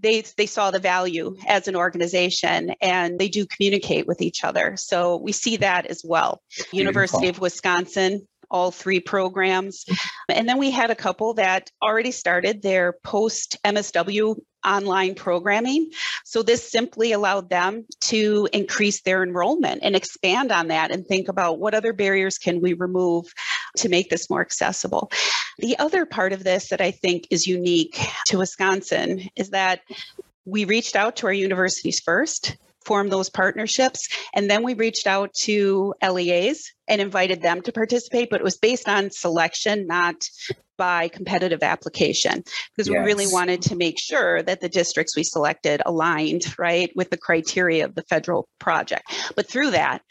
they 0.01 0.23
they 0.37 0.47
saw 0.47 0.71
the 0.71 0.79
value 0.79 1.37
as 1.47 1.69
an 1.69 1.77
organization 1.77 2.73
and 2.81 3.19
they 3.19 3.29
do 3.29 3.47
communicate 3.47 4.07
with 4.07 4.21
each 4.21 4.45
other. 4.45 4.77
So 4.77 5.17
we 5.17 5.33
see 5.33 5.57
that 5.59 5.87
as 5.87 6.03
well. 6.05 6.41
Beautiful. 6.57 6.79
University 6.79 7.29
of 7.29 7.41
Wisconsin 7.41 8.27
all 8.51 8.71
three 8.71 9.01
programs. 9.01 9.85
And 10.29 10.49
then 10.49 10.59
we 10.59 10.71
had 10.71 10.91
a 10.91 10.95
couple 10.95 11.35
that 11.35 11.71
already 11.83 12.11
started 12.11 12.63
their 12.63 12.95
post 13.05 13.57
MSW 13.65 14.37
online 14.67 15.15
programming. 15.15 15.91
So 16.25 16.43
this 16.43 16.69
simply 16.69 17.13
allowed 17.13 17.49
them 17.49 17.87
to 18.03 18.49
increase 18.53 19.03
their 19.03 19.23
enrollment 19.23 19.81
and 19.83 19.95
expand 19.95 20.51
on 20.53 20.69
that 20.69 20.91
and 20.91 21.07
think 21.07 21.29
about 21.29 21.59
what 21.59 21.75
other 21.75 21.93
barriers 21.93 22.39
can 22.39 22.61
we 22.61 22.73
remove 22.75 23.33
to 23.77 23.89
make 23.89 24.11
this 24.11 24.29
more 24.29 24.41
accessible. 24.41 25.11
The 25.59 25.79
other 25.79 26.07
part 26.07 26.33
of 26.33 26.45
this 26.45 26.69
that 26.69 26.81
I 26.81 26.91
think 26.91 27.29
is 27.31 27.47
unique 27.47 27.99
to 28.27 28.39
Wisconsin 28.39 29.29
is 29.37 29.51
that 29.51 29.81
we 30.45 30.65
reached 30.65 30.97
out 30.97 31.17
to 31.17 31.27
our 31.27 31.33
universities 31.33 32.01
first 32.01 32.57
form 32.89 33.11
those 33.11 33.29
partnerships. 33.29 34.09
And 34.35 34.51
then 34.51 34.65
we 34.65 34.73
reached 34.73 35.07
out 35.07 35.35
to 35.43 35.95
LEAs 36.03 36.73
and 36.89 37.01
invited 37.01 37.43
them 37.43 37.61
to 37.63 37.73
participate, 37.73 38.31
but 38.31 38.41
it 38.41 38.45
was 38.45 38.57
based 38.57 38.89
on 38.89 39.11
selection, 39.11 39.87
not 39.87 40.25
by 40.79 41.09
competitive 41.09 41.63
application, 41.63 42.43
because 42.75 42.89
yes. 42.89 42.91
we 42.91 42.99
really 42.99 43.27
wanted 43.27 43.61
to 43.61 43.77
make 43.77 43.99
sure 43.99 44.43
that 44.43 44.61
the 44.61 44.69
districts 44.71 45.15
we 45.17 45.25
selected 45.25 45.83
aligned, 45.85 46.59
right, 46.59 46.91
with 46.97 47.11
the 47.11 47.19
criteria 47.19 47.85
of 47.85 47.95
the 47.95 48.03
federal 48.05 48.49
project. 48.59 49.03
But 49.37 49.49
through 49.49 49.73
that, 49.73 50.03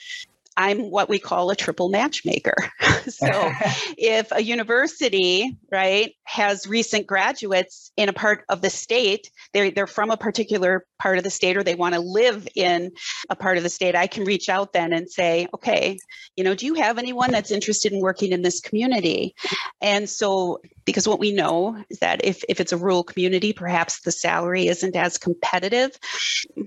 I'm 0.57 0.89
what 0.89 1.07
we 1.07 1.19
call 1.19 1.51
a 1.51 1.55
triple 1.55 1.89
matchmaker. 1.89 2.55
so 3.07 3.27
if 3.97 4.31
a 4.31 4.41
university, 4.41 5.55
right, 5.71 6.13
has 6.23 6.67
recent 6.67 7.05
graduates 7.05 7.91
in 7.95 8.09
a 8.09 8.13
part 8.13 8.43
of 8.49 8.61
the 8.61 8.71
state, 8.71 9.29
they're, 9.53 9.69
they're 9.69 9.87
from 9.87 10.09
a 10.09 10.17
particular 10.17 10.85
part 10.99 11.17
of 11.17 11.23
the 11.23 11.29
state 11.29 11.57
or 11.57 11.63
they 11.63 11.75
want 11.75 11.95
to 11.95 12.01
live 12.01 12.47
in 12.55 12.91
a 13.29 13.35
part 13.35 13.57
of 13.57 13.63
the 13.63 13.69
state, 13.69 13.95
I 13.95 14.07
can 14.07 14.23
reach 14.23 14.49
out 14.49 14.73
then 14.73 14.93
and 14.93 15.09
say, 15.09 15.47
okay, 15.53 15.99
you 16.35 16.43
know, 16.43 16.55
do 16.55 16.65
you 16.65 16.75
have 16.75 16.97
anyone 16.97 17.31
that's 17.31 17.51
interested 17.51 17.93
in 17.93 18.01
working 18.01 18.31
in 18.31 18.41
this 18.41 18.59
community? 18.59 19.35
And 19.81 20.09
so 20.09 20.61
because 20.85 21.07
what 21.07 21.19
we 21.19 21.33
know 21.33 21.83
is 21.89 21.99
that 21.99 22.23
if, 22.23 22.43
if 22.47 22.59
it's 22.59 22.71
a 22.71 22.77
rural 22.77 23.03
community, 23.03 23.51
perhaps 23.53 24.01
the 24.01 24.11
salary 24.11 24.67
isn't 24.67 24.95
as 24.95 25.17
competitive. 25.17 25.91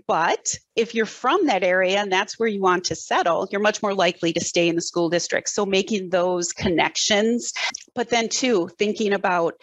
But 0.07 0.55
if 0.77 0.95
you're 0.95 1.07
from 1.07 1.47
that 1.47 1.65
area 1.65 1.99
and 1.99 2.13
that's 2.13 2.39
where 2.39 2.49
you 2.49 2.61
want 2.61 2.85
to 2.85 2.95
settle, 2.95 3.49
you're 3.51 3.61
much 3.63 3.83
more 3.83 3.95
likely 3.95 4.33
to 4.35 4.41
stay 4.41 4.69
in 4.69 4.77
the 4.77 4.83
school 4.83 5.09
district. 5.09 5.49
So 5.49 5.65
making 5.65 6.11
those 6.11 6.53
connections, 6.53 7.53
but 7.95 8.11
then 8.11 8.29
too, 8.29 8.69
thinking 8.79 9.13
about 9.13 9.55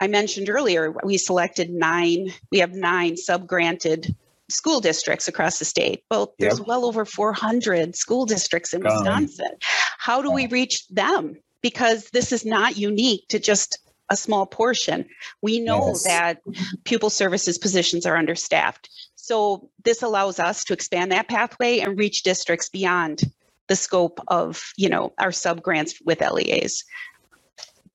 I 0.00 0.06
mentioned 0.06 0.48
earlier, 0.48 0.94
we 1.04 1.18
selected 1.18 1.70
nine, 1.70 2.32
we 2.50 2.58
have 2.58 2.72
nine 2.72 3.16
sub-granted 3.16 4.14
school 4.48 4.80
districts 4.80 5.28
across 5.28 5.58
the 5.58 5.64
state. 5.64 6.04
Well, 6.10 6.34
there's 6.38 6.58
yep. 6.58 6.66
well 6.66 6.84
over 6.84 7.04
400 7.04 7.96
school 7.96 8.24
districts 8.24 8.72
in 8.72 8.82
Wisconsin. 8.82 9.50
How 9.98 10.22
do 10.22 10.30
we 10.30 10.46
reach 10.46 10.86
them? 10.88 11.36
Because 11.60 12.08
this 12.10 12.32
is 12.32 12.44
not 12.44 12.76
unique 12.76 13.28
to 13.28 13.38
just 13.38 13.78
a 14.10 14.16
small 14.16 14.46
portion. 14.46 15.06
We 15.42 15.60
know 15.60 15.88
yes. 15.88 16.04
that 16.04 16.42
pupil 16.84 17.10
services 17.10 17.58
positions 17.58 18.06
are 18.06 18.16
understaffed. 18.16 18.88
So 19.16 19.68
this 19.84 20.02
allows 20.02 20.38
us 20.38 20.64
to 20.64 20.72
expand 20.72 21.12
that 21.12 21.28
pathway 21.28 21.80
and 21.80 21.98
reach 21.98 22.22
districts 22.22 22.70
beyond 22.70 23.22
the 23.66 23.76
scope 23.76 24.20
of, 24.28 24.72
you 24.76 24.88
know, 24.88 25.12
our 25.18 25.32
sub 25.32 25.62
grants 25.62 26.00
with 26.02 26.22
LEAs. 26.22 26.84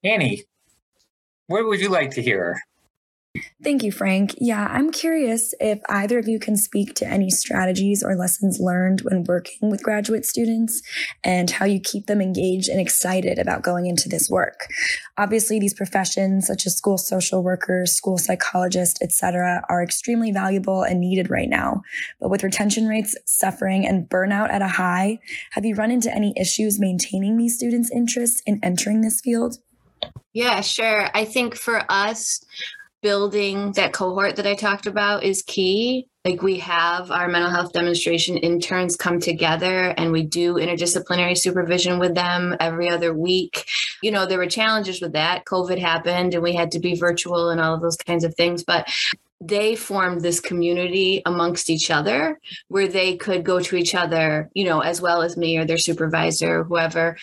Annie, 0.04 0.44
what 1.48 1.66
would 1.66 1.80
you 1.80 1.90
like 1.90 2.12
to 2.12 2.22
hear? 2.22 2.60
Thank 3.64 3.82
you, 3.82 3.92
Frank. 3.92 4.36
Yeah, 4.38 4.68
I'm 4.70 4.92
curious 4.92 5.56
if 5.60 5.80
either 5.90 6.20
of 6.20 6.28
you 6.28 6.38
can 6.38 6.56
speak 6.56 6.94
to 6.96 7.08
any 7.08 7.32
strategies 7.32 8.04
or 8.04 8.16
lessons 8.16 8.60
learned 8.60 9.02
when 9.02 9.24
working 9.24 9.72
with 9.72 9.82
graduate 9.82 10.24
students 10.24 10.84
and 11.24 11.50
how 11.50 11.66
you 11.66 11.80
keep 11.80 12.06
them 12.06 12.22
engaged 12.22 12.70
and 12.70 12.80
excited 12.80 13.40
about 13.40 13.64
going 13.64 13.88
into 13.88 14.08
this 14.08 14.30
work. 14.30 14.68
Obviously, 15.18 15.60
these 15.60 15.74
professions 15.74 16.46
such 16.46 16.68
as 16.68 16.78
school 16.78 17.00
social 17.00 17.42
workers, 17.42 17.94
school 17.94 18.20
psychologists, 18.20 19.02
etc., 19.02 19.64
are 19.68 19.82
extremely 19.82 20.32
valuable 20.32 20.84
and 20.84 21.00
needed 21.00 21.32
right 21.32 21.50
now. 21.50 21.82
But 22.20 22.30
with 22.30 22.44
retention 22.44 22.86
rates 22.86 23.18
suffering 23.26 23.84
and 23.88 24.08
burnout 24.08 24.52
at 24.52 24.62
a 24.62 24.68
high, 24.68 25.18
have 25.52 25.66
you 25.66 25.74
run 25.74 25.90
into 25.90 26.14
any 26.14 26.36
issues 26.40 26.80
maintaining 26.80 27.38
these 27.38 27.56
students' 27.56 27.90
interests 27.90 28.44
in 28.46 28.60
entering 28.62 29.02
this 29.02 29.22
field? 29.22 29.58
Yeah, 30.34 30.62
sure. 30.62 31.10
I 31.14 31.26
think 31.26 31.56
for 31.56 31.84
us, 31.90 32.44
building 33.04 33.74
that 33.74 33.94
cohort 33.94 34.38
that 34.38 34.48
I 34.48 34.56
talked 34.56 34.88
about 34.88 35.24
is 35.24 35.44
key. 35.44 36.08
Like 36.26 36.42
we 36.42 36.58
have 36.60 37.12
our 37.12 37.28
mental 37.28 37.52
health 37.52 37.74
demonstration 37.74 38.38
interns 38.38 38.96
come 38.96 39.20
together 39.20 39.94
and 39.98 40.14
we 40.14 40.24
do 40.24 40.54
interdisciplinary 40.54 41.38
supervision 41.38 42.00
with 42.00 42.16
them 42.16 42.56
every 42.62 42.90
other 42.90 43.14
week. 43.14 43.68
You 44.02 44.12
know, 44.12 44.26
there 44.26 44.38
were 44.38 44.48
challenges 44.48 45.02
with 45.02 45.12
that. 45.12 45.44
COVID 45.44 45.80
happened 45.80 46.34
and 46.34 46.42
we 46.42 46.56
had 46.56 46.72
to 46.72 46.80
be 46.80 46.96
virtual 46.96 47.50
and 47.50 47.60
all 47.60 47.76
of 47.76 47.82
those 47.82 47.98
kinds 47.98 48.24
of 48.24 48.34
things. 48.36 48.64
But 48.64 48.88
they 49.42 49.76
formed 49.76 50.22
this 50.22 50.40
community 50.40 51.22
amongst 51.26 51.70
each 51.70 51.92
other 51.92 52.40
where 52.70 52.88
they 52.88 53.18
could 53.18 53.44
go 53.44 53.60
to 53.60 53.76
each 53.76 53.94
other, 53.94 54.50
you 54.54 54.64
know, 54.64 54.80
as 54.80 55.02
well 55.02 55.22
as 55.22 55.36
me 55.36 55.58
or 55.58 55.66
their 55.66 55.78
supervisor, 55.78 56.62
or 56.62 56.64
whoever, 56.64 57.18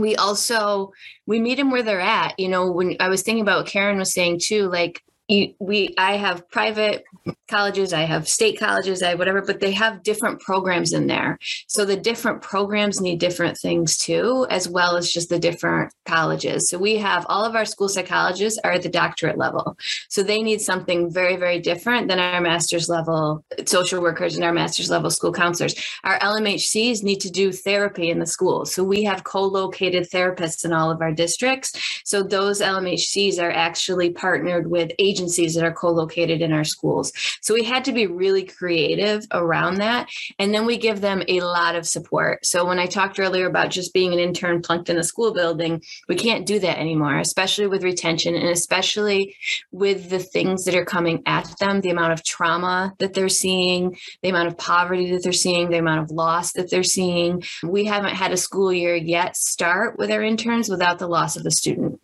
we 0.00 0.16
also 0.16 0.92
we 1.26 1.40
meet 1.40 1.56
them 1.56 1.70
where 1.70 1.82
they're 1.82 2.00
at 2.00 2.38
you 2.38 2.48
know 2.48 2.70
when 2.70 2.96
i 3.00 3.08
was 3.08 3.22
thinking 3.22 3.42
about 3.42 3.66
karen 3.66 3.98
was 3.98 4.12
saying 4.12 4.38
too 4.42 4.68
like 4.68 5.02
you, 5.30 5.54
we 5.58 5.94
i 5.98 6.16
have 6.16 6.48
private 6.50 7.04
colleges 7.48 7.92
i 7.92 8.02
have 8.02 8.28
state 8.28 8.58
colleges 8.58 9.02
i 9.02 9.14
whatever 9.14 9.42
but 9.42 9.60
they 9.60 9.72
have 9.72 10.02
different 10.02 10.40
programs 10.40 10.92
in 10.92 11.06
there. 11.06 11.38
So 11.66 11.84
the 11.84 11.96
different 11.96 12.42
programs 12.42 13.00
need 13.00 13.20
different 13.20 13.56
things 13.58 13.96
too 13.96 14.46
as 14.50 14.68
well 14.68 14.96
as 14.96 15.12
just 15.12 15.28
the 15.28 15.38
different 15.38 15.92
colleges. 16.06 16.68
So 16.68 16.78
we 16.78 16.96
have 16.96 17.26
all 17.28 17.44
of 17.44 17.54
our 17.54 17.64
school 17.64 17.88
psychologists 17.88 18.58
are 18.64 18.72
at 18.72 18.82
the 18.82 18.88
doctorate 18.88 19.38
level. 19.38 19.76
So 20.08 20.22
they 20.22 20.42
need 20.42 20.60
something 20.60 21.12
very 21.12 21.36
very 21.36 21.60
different 21.60 22.08
than 22.08 22.18
our 22.18 22.40
master's 22.40 22.88
level 22.88 23.44
social 23.66 24.00
workers 24.00 24.34
and 24.34 24.44
our 24.44 24.52
master's 24.52 24.90
level 24.90 25.10
school 25.10 25.32
counselors. 25.32 25.74
Our 26.04 26.18
lmhcs 26.18 27.02
need 27.02 27.20
to 27.20 27.30
do 27.30 27.52
therapy 27.52 28.10
in 28.10 28.18
the 28.18 28.26
schools 28.26 28.72
so 28.72 28.82
we 28.82 29.04
have 29.04 29.24
co-located 29.24 30.10
therapists 30.10 30.64
in 30.64 30.72
all 30.72 30.90
of 30.90 31.00
our 31.02 31.12
districts. 31.12 31.72
So 32.04 32.22
those 32.22 32.60
lmhcs 32.60 33.40
are 33.40 33.50
actually 33.50 34.10
partnered 34.10 34.70
with 34.70 34.90
agents 34.98 35.19
agencies 35.20 35.54
that 35.54 35.64
are 35.64 35.72
co-located 35.72 36.40
in 36.40 36.52
our 36.52 36.64
schools. 36.64 37.12
So 37.42 37.52
we 37.52 37.64
had 37.64 37.84
to 37.84 37.92
be 37.92 38.06
really 38.06 38.42
creative 38.42 39.26
around 39.32 39.76
that. 39.76 40.08
And 40.38 40.54
then 40.54 40.64
we 40.64 40.78
give 40.78 41.02
them 41.02 41.22
a 41.28 41.40
lot 41.40 41.76
of 41.76 41.86
support. 41.86 42.46
So 42.46 42.64
when 42.64 42.78
I 42.78 42.86
talked 42.86 43.20
earlier 43.20 43.46
about 43.46 43.70
just 43.70 43.92
being 43.92 44.12
an 44.12 44.18
intern 44.18 44.62
plunked 44.62 44.88
in 44.88 44.96
a 44.96 45.04
school 45.04 45.32
building, 45.32 45.82
we 46.08 46.16
can't 46.16 46.46
do 46.46 46.58
that 46.60 46.78
anymore, 46.78 47.18
especially 47.18 47.66
with 47.66 47.84
retention 47.84 48.34
and 48.34 48.48
especially 48.48 49.36
with 49.72 50.08
the 50.08 50.18
things 50.18 50.64
that 50.64 50.74
are 50.74 50.86
coming 50.86 51.22
at 51.26 51.54
them, 51.58 51.82
the 51.82 51.90
amount 51.90 52.12
of 52.12 52.24
trauma 52.24 52.94
that 52.98 53.12
they're 53.12 53.28
seeing, 53.28 53.96
the 54.22 54.30
amount 54.30 54.48
of 54.48 54.56
poverty 54.56 55.10
that 55.12 55.22
they're 55.22 55.32
seeing, 55.32 55.68
the 55.68 55.78
amount 55.78 56.00
of 56.00 56.10
loss 56.10 56.52
that 56.52 56.70
they're 56.70 56.82
seeing. 56.82 57.42
We 57.62 57.84
haven't 57.84 58.14
had 58.14 58.32
a 58.32 58.38
school 58.38 58.72
year 58.72 58.94
yet 58.96 59.36
start 59.36 59.98
with 59.98 60.10
our 60.10 60.22
interns 60.22 60.70
without 60.70 60.98
the 60.98 61.08
loss 61.08 61.36
of 61.36 61.44
a 61.44 61.50
student. 61.50 62.00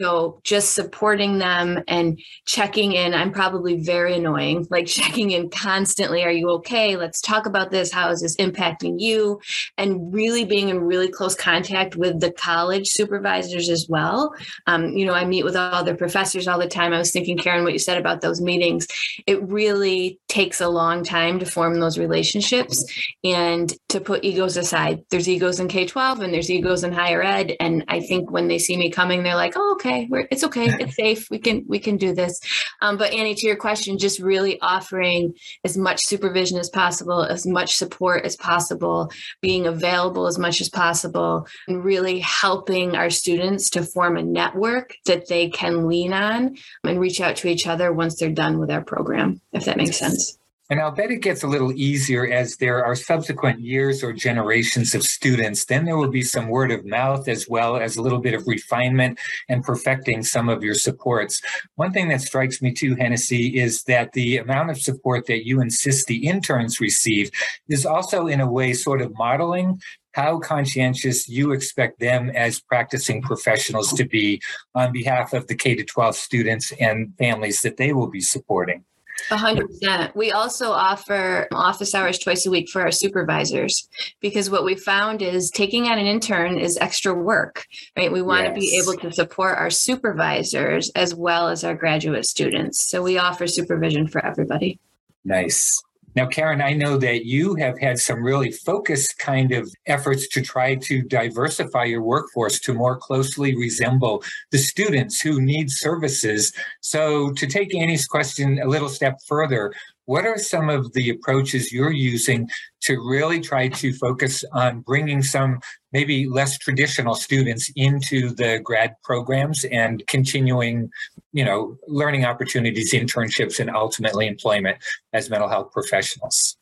So 0.00 0.40
just 0.44 0.74
supporting 0.74 1.38
them 1.38 1.82
and 1.88 2.18
checking 2.46 2.92
in. 2.92 3.14
I'm 3.14 3.32
probably 3.32 3.76
very 3.76 4.16
annoying, 4.16 4.66
like 4.70 4.86
checking 4.98 5.30
in 5.30 5.50
constantly. 5.50 6.24
Are 6.24 6.30
you 6.30 6.50
okay? 6.50 6.96
Let's 6.96 7.20
talk 7.20 7.46
about 7.46 7.70
this. 7.70 7.92
How 7.92 8.10
is 8.10 8.22
this 8.22 8.36
impacting 8.36 9.00
you? 9.00 9.40
And 9.76 10.12
really 10.12 10.44
being 10.44 10.68
in 10.68 10.80
really 10.80 11.08
close 11.08 11.34
contact 11.34 11.96
with 11.96 12.20
the 12.20 12.32
college 12.32 12.88
supervisors 12.88 13.68
as 13.68 13.86
well. 13.88 14.34
Um, 14.66 14.96
you 14.96 15.06
know, 15.06 15.14
I 15.14 15.24
meet 15.24 15.44
with 15.44 15.56
all 15.56 15.84
the 15.84 15.94
professors 15.94 16.48
all 16.48 16.58
the 16.58 16.68
time. 16.68 16.92
I 16.92 16.98
was 16.98 17.10
thinking, 17.10 17.38
Karen, 17.38 17.64
what 17.64 17.72
you 17.72 17.78
said 17.78 17.98
about 17.98 18.20
those 18.20 18.40
meetings, 18.40 18.86
it 19.26 19.42
really 19.42 20.18
takes 20.28 20.60
a 20.60 20.68
long 20.68 21.04
time 21.04 21.38
to 21.38 21.46
form 21.46 21.80
those 21.80 21.98
relationships 21.98 22.84
and 23.24 23.72
to 23.88 24.00
put 24.00 24.24
egos 24.24 24.56
aside. 24.56 25.02
There's 25.10 25.28
egos 25.28 25.60
in 25.60 25.68
K 25.68 25.86
12 25.86 26.20
and 26.20 26.32
there's 26.32 26.50
egos 26.50 26.84
in 26.84 26.92
higher 26.92 27.22
ed. 27.22 27.56
And 27.60 27.84
I 27.88 28.00
think 28.00 28.30
when 28.30 28.48
they 28.48 28.58
see 28.58 28.76
me 28.76 28.90
coming, 28.90 29.22
they're 29.22 29.34
like, 29.34 29.56
oh, 29.58 29.72
okay, 29.72 30.06
we're, 30.08 30.26
it's 30.30 30.44
okay, 30.44 30.66
it's 30.78 30.96
safe. 30.96 31.28
We 31.30 31.38
can 31.38 31.64
we 31.66 31.78
can 31.78 31.96
do 31.96 32.14
this. 32.14 32.40
Um, 32.80 32.96
but 32.96 33.12
Annie, 33.12 33.34
to 33.34 33.46
your 33.46 33.56
question, 33.56 33.98
just 33.98 34.20
really 34.20 34.60
offering 34.60 35.34
as 35.64 35.76
much 35.76 36.04
supervision 36.04 36.58
as 36.58 36.70
possible, 36.70 37.22
as 37.22 37.46
much 37.46 37.76
support 37.76 38.24
as 38.24 38.36
possible, 38.36 39.10
being 39.42 39.66
available 39.66 40.26
as 40.26 40.38
much 40.38 40.60
as 40.60 40.68
possible, 40.68 41.46
and 41.66 41.84
really 41.84 42.20
helping 42.20 42.96
our 42.96 43.10
students 43.10 43.70
to 43.70 43.82
form 43.82 44.16
a 44.16 44.22
network 44.22 44.94
that 45.06 45.28
they 45.28 45.48
can 45.48 45.88
lean 45.88 46.12
on 46.12 46.56
and 46.84 47.00
reach 47.00 47.20
out 47.20 47.36
to 47.36 47.48
each 47.48 47.66
other 47.66 47.92
once 47.92 48.18
they're 48.18 48.30
done 48.30 48.58
with 48.58 48.70
our 48.70 48.82
program, 48.82 49.40
if 49.52 49.64
that 49.64 49.76
makes 49.76 49.96
sense. 49.96 50.38
And 50.70 50.80
I'll 50.80 50.90
bet 50.90 51.10
it 51.10 51.22
gets 51.22 51.42
a 51.42 51.46
little 51.46 51.72
easier 51.72 52.30
as 52.30 52.56
there 52.56 52.84
are 52.84 52.94
subsequent 52.94 53.60
years 53.60 54.04
or 54.04 54.12
generations 54.12 54.94
of 54.94 55.02
students. 55.02 55.64
Then 55.64 55.86
there 55.86 55.96
will 55.96 56.10
be 56.10 56.22
some 56.22 56.48
word 56.48 56.70
of 56.70 56.84
mouth 56.84 57.26
as 57.26 57.48
well 57.48 57.78
as 57.78 57.96
a 57.96 58.02
little 58.02 58.18
bit 58.18 58.34
of 58.34 58.46
refinement 58.46 59.18
and 59.48 59.64
perfecting 59.64 60.22
some 60.22 60.50
of 60.50 60.62
your 60.62 60.74
supports. 60.74 61.40
One 61.76 61.92
thing 61.94 62.08
that 62.08 62.20
strikes 62.20 62.60
me 62.60 62.74
too, 62.74 62.96
Hennessey, 62.96 63.56
is 63.58 63.84
that 63.84 64.12
the 64.12 64.36
amount 64.36 64.70
of 64.70 64.78
support 64.78 65.24
that 65.26 65.46
you 65.46 65.62
insist 65.62 66.06
the 66.06 66.26
interns 66.26 66.80
receive 66.80 67.30
is 67.70 67.86
also 67.86 68.26
in 68.26 68.40
a 68.40 68.50
way 68.50 68.74
sort 68.74 69.00
of 69.00 69.16
modeling 69.16 69.80
how 70.12 70.38
conscientious 70.38 71.28
you 71.28 71.52
expect 71.52 71.98
them 72.00 72.28
as 72.30 72.60
practicing 72.60 73.22
professionals 73.22 73.92
to 73.92 74.04
be 74.04 74.42
on 74.74 74.92
behalf 74.92 75.32
of 75.32 75.46
the 75.46 75.54
K 75.54 75.76
12 75.76 76.14
students 76.14 76.72
and 76.72 77.14
families 77.16 77.62
that 77.62 77.78
they 77.78 77.92
will 77.94 78.08
be 78.08 78.20
supporting. 78.20 78.84
A 79.30 79.36
hundred 79.36 79.68
percent. 79.68 80.16
We 80.16 80.32
also 80.32 80.70
offer 80.70 81.48
office 81.52 81.94
hours 81.94 82.18
twice 82.18 82.46
a 82.46 82.50
week 82.50 82.68
for 82.70 82.80
our 82.82 82.90
supervisors 82.90 83.88
because 84.20 84.50
what 84.50 84.64
we 84.64 84.74
found 84.74 85.22
is 85.22 85.50
taking 85.50 85.86
on 85.86 85.98
an 85.98 86.06
intern 86.06 86.58
is 86.58 86.78
extra 86.78 87.12
work, 87.12 87.66
right? 87.96 88.10
We 88.10 88.22
want 88.22 88.44
yes. 88.44 88.54
to 88.54 88.60
be 88.60 88.76
able 88.76 88.94
to 89.00 89.12
support 89.12 89.58
our 89.58 89.70
supervisors 89.70 90.90
as 90.94 91.14
well 91.14 91.48
as 91.48 91.64
our 91.64 91.74
graduate 91.74 92.26
students. 92.26 92.88
So 92.88 93.02
we 93.02 93.18
offer 93.18 93.46
supervision 93.46 94.08
for 94.08 94.24
everybody. 94.24 94.78
Nice. 95.24 95.82
Now, 96.18 96.26
Karen, 96.26 96.60
I 96.60 96.72
know 96.72 96.96
that 96.96 97.26
you 97.26 97.54
have 97.60 97.78
had 97.78 98.00
some 98.00 98.24
really 98.24 98.50
focused 98.50 99.18
kind 99.18 99.52
of 99.52 99.72
efforts 99.86 100.26
to 100.30 100.42
try 100.42 100.74
to 100.74 101.00
diversify 101.02 101.84
your 101.84 102.02
workforce 102.02 102.58
to 102.62 102.74
more 102.74 102.96
closely 102.96 103.54
resemble 103.56 104.24
the 104.50 104.58
students 104.58 105.20
who 105.20 105.40
need 105.40 105.70
services. 105.70 106.52
So, 106.80 107.30
to 107.34 107.46
take 107.46 107.72
Annie's 107.72 108.04
question 108.04 108.58
a 108.58 108.66
little 108.66 108.88
step 108.88 109.18
further, 109.28 109.72
what 110.08 110.24
are 110.24 110.38
some 110.38 110.70
of 110.70 110.90
the 110.94 111.10
approaches 111.10 111.70
you're 111.70 111.92
using 111.92 112.48
to 112.80 112.98
really 113.06 113.42
try 113.42 113.68
to 113.68 113.92
focus 113.92 114.42
on 114.54 114.80
bringing 114.80 115.22
some 115.22 115.60
maybe 115.92 116.26
less 116.26 116.56
traditional 116.56 117.14
students 117.14 117.70
into 117.76 118.30
the 118.30 118.58
grad 118.64 118.94
programs 119.04 119.66
and 119.66 120.02
continuing, 120.06 120.88
you 121.32 121.44
know, 121.44 121.76
learning 121.88 122.24
opportunities, 122.24 122.94
internships, 122.94 123.60
and 123.60 123.68
ultimately 123.68 124.26
employment 124.26 124.78
as 125.12 125.28
mental 125.28 125.46
health 125.46 125.70
professionals? 125.72 126.56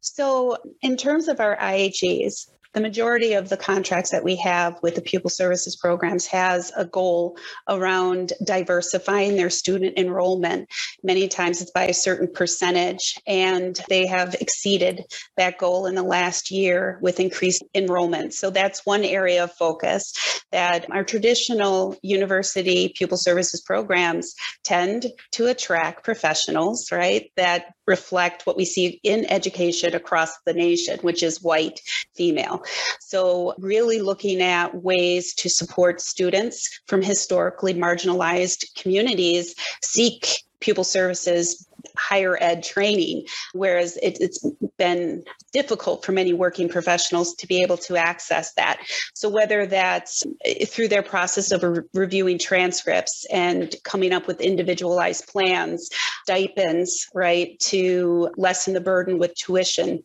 So, 0.00 0.58
in 0.80 0.96
terms 0.96 1.26
of 1.26 1.40
our 1.40 1.56
IHEs, 1.56 2.50
the 2.74 2.80
majority 2.80 3.32
of 3.32 3.48
the 3.48 3.56
contracts 3.56 4.10
that 4.10 4.24
we 4.24 4.36
have 4.36 4.78
with 4.82 4.94
the 4.94 5.00
pupil 5.00 5.30
services 5.30 5.76
programs 5.76 6.26
has 6.26 6.70
a 6.76 6.84
goal 6.84 7.36
around 7.68 8.32
diversifying 8.44 9.36
their 9.36 9.50
student 9.50 9.98
enrollment. 9.98 10.68
Many 11.02 11.28
times 11.28 11.62
it's 11.62 11.70
by 11.70 11.84
a 11.84 11.94
certain 11.94 12.28
percentage, 12.32 13.14
and 13.26 13.80
they 13.88 14.06
have 14.06 14.34
exceeded 14.34 15.04
that 15.36 15.58
goal 15.58 15.86
in 15.86 15.94
the 15.94 16.02
last 16.02 16.50
year 16.50 16.98
with 17.00 17.20
increased 17.20 17.64
enrollment. 17.74 18.34
So 18.34 18.50
that's 18.50 18.84
one 18.84 19.04
area 19.04 19.44
of 19.44 19.52
focus 19.52 20.12
that 20.52 20.90
our 20.90 21.04
traditional 21.04 21.96
university 22.02 22.92
pupil 22.94 23.16
services 23.16 23.60
programs 23.60 24.34
tend 24.64 25.06
to 25.32 25.46
attract 25.46 26.04
professionals, 26.04 26.92
right, 26.92 27.30
that 27.36 27.72
reflect 27.88 28.46
what 28.46 28.56
we 28.56 28.64
see 28.64 29.00
in 29.02 29.24
education 29.30 29.94
across 29.94 30.30
the 30.46 30.52
nation, 30.52 30.98
which 31.00 31.22
is 31.22 31.42
white 31.42 31.80
female. 32.14 32.62
So, 33.00 33.54
really 33.58 34.00
looking 34.00 34.42
at 34.42 34.74
ways 34.74 35.34
to 35.36 35.48
support 35.48 36.00
students 36.00 36.80
from 36.86 37.02
historically 37.02 37.74
marginalized 37.74 38.64
communities 38.80 39.54
seek 39.82 40.42
pupil 40.60 40.84
services 40.84 41.67
higher 41.96 42.36
ed 42.40 42.62
training, 42.62 43.26
whereas 43.52 43.96
it, 43.98 44.18
it's 44.20 44.44
been 44.76 45.24
difficult 45.52 46.04
for 46.04 46.12
many 46.12 46.32
working 46.32 46.68
professionals 46.68 47.34
to 47.36 47.46
be 47.46 47.62
able 47.62 47.76
to 47.76 47.96
access 47.96 48.52
that. 48.54 48.80
So, 49.14 49.28
whether 49.28 49.66
that's 49.66 50.24
eh, 50.44 50.64
through 50.64 50.88
their 50.88 51.02
process 51.02 51.52
of 51.52 51.62
re- 51.62 51.82
reviewing 51.94 52.38
transcripts 52.38 53.26
and 53.30 53.74
coming 53.84 54.12
up 54.12 54.26
with 54.26 54.40
individualized 54.40 55.26
plans, 55.28 55.90
stipends, 56.22 57.06
right, 57.14 57.58
to 57.60 58.30
lessen 58.36 58.74
the 58.74 58.80
burden 58.80 59.18
with 59.18 59.34
tuition 59.34 60.02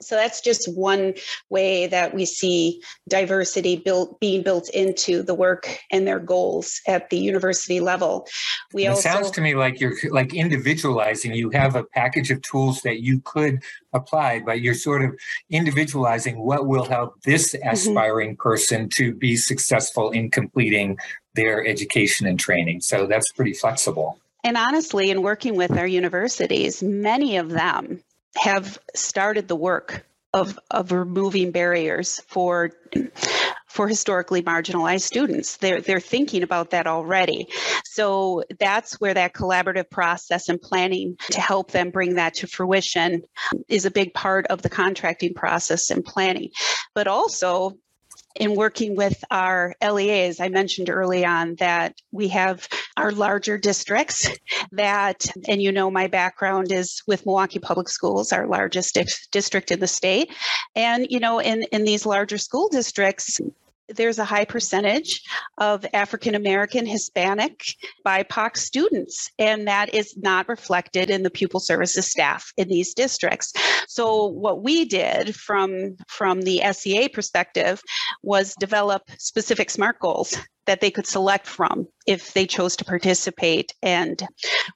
so 0.00 0.16
that's 0.16 0.40
just 0.40 0.72
one 0.74 1.14
way 1.50 1.86
that 1.86 2.14
we 2.14 2.24
see 2.24 2.82
diversity 3.08 3.76
built 3.76 4.18
being 4.20 4.42
built 4.42 4.68
into 4.70 5.22
the 5.22 5.34
work 5.34 5.78
and 5.90 6.06
their 6.06 6.20
goals 6.20 6.80
at 6.86 7.10
the 7.10 7.18
university 7.18 7.80
level. 7.80 8.26
We 8.72 8.86
it 8.86 8.88
also, 8.88 9.02
sounds 9.02 9.30
to 9.32 9.40
me 9.40 9.54
like 9.54 9.80
you're 9.80 9.94
like 10.10 10.34
individualizing. 10.34 11.34
You 11.34 11.50
have 11.50 11.76
a 11.76 11.84
package 11.84 12.30
of 12.30 12.42
tools 12.42 12.80
that 12.82 13.00
you 13.00 13.20
could 13.20 13.62
apply, 13.92 14.40
but 14.40 14.60
you're 14.60 14.74
sort 14.74 15.02
of 15.02 15.14
individualizing 15.50 16.38
what 16.38 16.66
will 16.66 16.84
help 16.84 17.20
this 17.22 17.54
mm-hmm. 17.54 17.68
aspiring 17.68 18.30
mm-hmm. 18.30 18.42
person 18.42 18.88
to 18.90 19.14
be 19.14 19.36
successful 19.36 20.10
in 20.10 20.30
completing 20.30 20.98
their 21.34 21.64
education 21.66 22.26
and 22.26 22.40
training. 22.40 22.80
So 22.80 23.06
that's 23.06 23.30
pretty 23.32 23.52
flexible. 23.52 24.18
And 24.44 24.56
honestly, 24.56 25.10
in 25.10 25.22
working 25.22 25.56
with 25.56 25.76
our 25.76 25.86
universities, 25.86 26.82
many 26.82 27.36
of 27.36 27.50
them 27.50 28.00
have 28.36 28.78
started 28.94 29.48
the 29.48 29.56
work 29.56 30.06
of, 30.32 30.58
of 30.70 30.92
removing 30.92 31.50
barriers 31.50 32.20
for 32.26 32.70
for 33.76 33.88
historically 33.88 34.42
marginalized 34.42 35.02
students. 35.02 35.58
They're 35.58 35.82
they're 35.82 36.00
thinking 36.00 36.42
about 36.42 36.70
that 36.70 36.86
already. 36.86 37.48
So 37.84 38.42
that's 38.58 38.98
where 39.00 39.12
that 39.12 39.34
collaborative 39.34 39.90
process 39.90 40.48
and 40.48 40.60
planning 40.60 41.16
to 41.30 41.40
help 41.40 41.72
them 41.72 41.90
bring 41.90 42.14
that 42.14 42.34
to 42.36 42.46
fruition 42.46 43.22
is 43.68 43.84
a 43.84 43.90
big 43.90 44.14
part 44.14 44.46
of 44.46 44.62
the 44.62 44.70
contracting 44.70 45.34
process 45.34 45.90
and 45.90 46.02
planning. 46.02 46.50
But 46.94 47.06
also 47.06 47.76
in 48.34 48.54
working 48.54 48.96
with 48.96 49.22
our 49.30 49.74
LEAs, 49.82 50.40
I 50.40 50.48
mentioned 50.48 50.88
early 50.88 51.24
on 51.24 51.56
that 51.56 51.96
we 52.12 52.28
have 52.28 52.68
our 52.96 53.12
larger 53.12 53.58
districts 53.58 54.28
that, 54.72 55.26
and 55.48 55.62
you 55.62 55.72
know, 55.72 55.90
my 55.90 56.06
background 56.06 56.72
is 56.72 57.02
with 57.06 57.26
Milwaukee 57.26 57.58
Public 57.58 57.88
Schools, 57.88 58.32
our 58.32 58.46
largest 58.46 58.94
di- 58.94 59.06
district 59.32 59.70
in 59.70 59.80
the 59.80 59.86
state. 59.86 60.32
And, 60.74 61.06
you 61.10 61.20
know, 61.20 61.38
in, 61.38 61.64
in 61.72 61.84
these 61.84 62.06
larger 62.06 62.38
school 62.38 62.68
districts, 62.68 63.40
there's 63.88 64.18
a 64.18 64.24
high 64.24 64.44
percentage 64.44 65.22
of 65.58 65.86
African 65.92 66.34
American, 66.34 66.86
Hispanic, 66.86 67.64
BIPOC 68.04 68.56
students, 68.56 69.30
and 69.38 69.68
that 69.68 69.94
is 69.94 70.16
not 70.16 70.48
reflected 70.48 71.10
in 71.10 71.22
the 71.22 71.30
pupil 71.30 71.60
services 71.60 72.10
staff 72.10 72.52
in 72.56 72.68
these 72.68 72.94
districts. 72.94 73.52
So 73.88 74.26
what 74.26 74.62
we 74.62 74.84
did 74.84 75.34
from 75.34 75.96
from 76.08 76.42
the 76.42 76.62
SEA 76.72 77.08
perspective 77.08 77.80
was 78.22 78.54
develop 78.58 79.02
specific 79.18 79.70
SMART 79.70 80.00
goals 80.00 80.36
that 80.66 80.80
they 80.80 80.90
could 80.90 81.06
select 81.06 81.46
from 81.46 81.86
if 82.06 82.34
they 82.34 82.46
chose 82.46 82.76
to 82.76 82.84
participate 82.84 83.72
and 83.82 84.26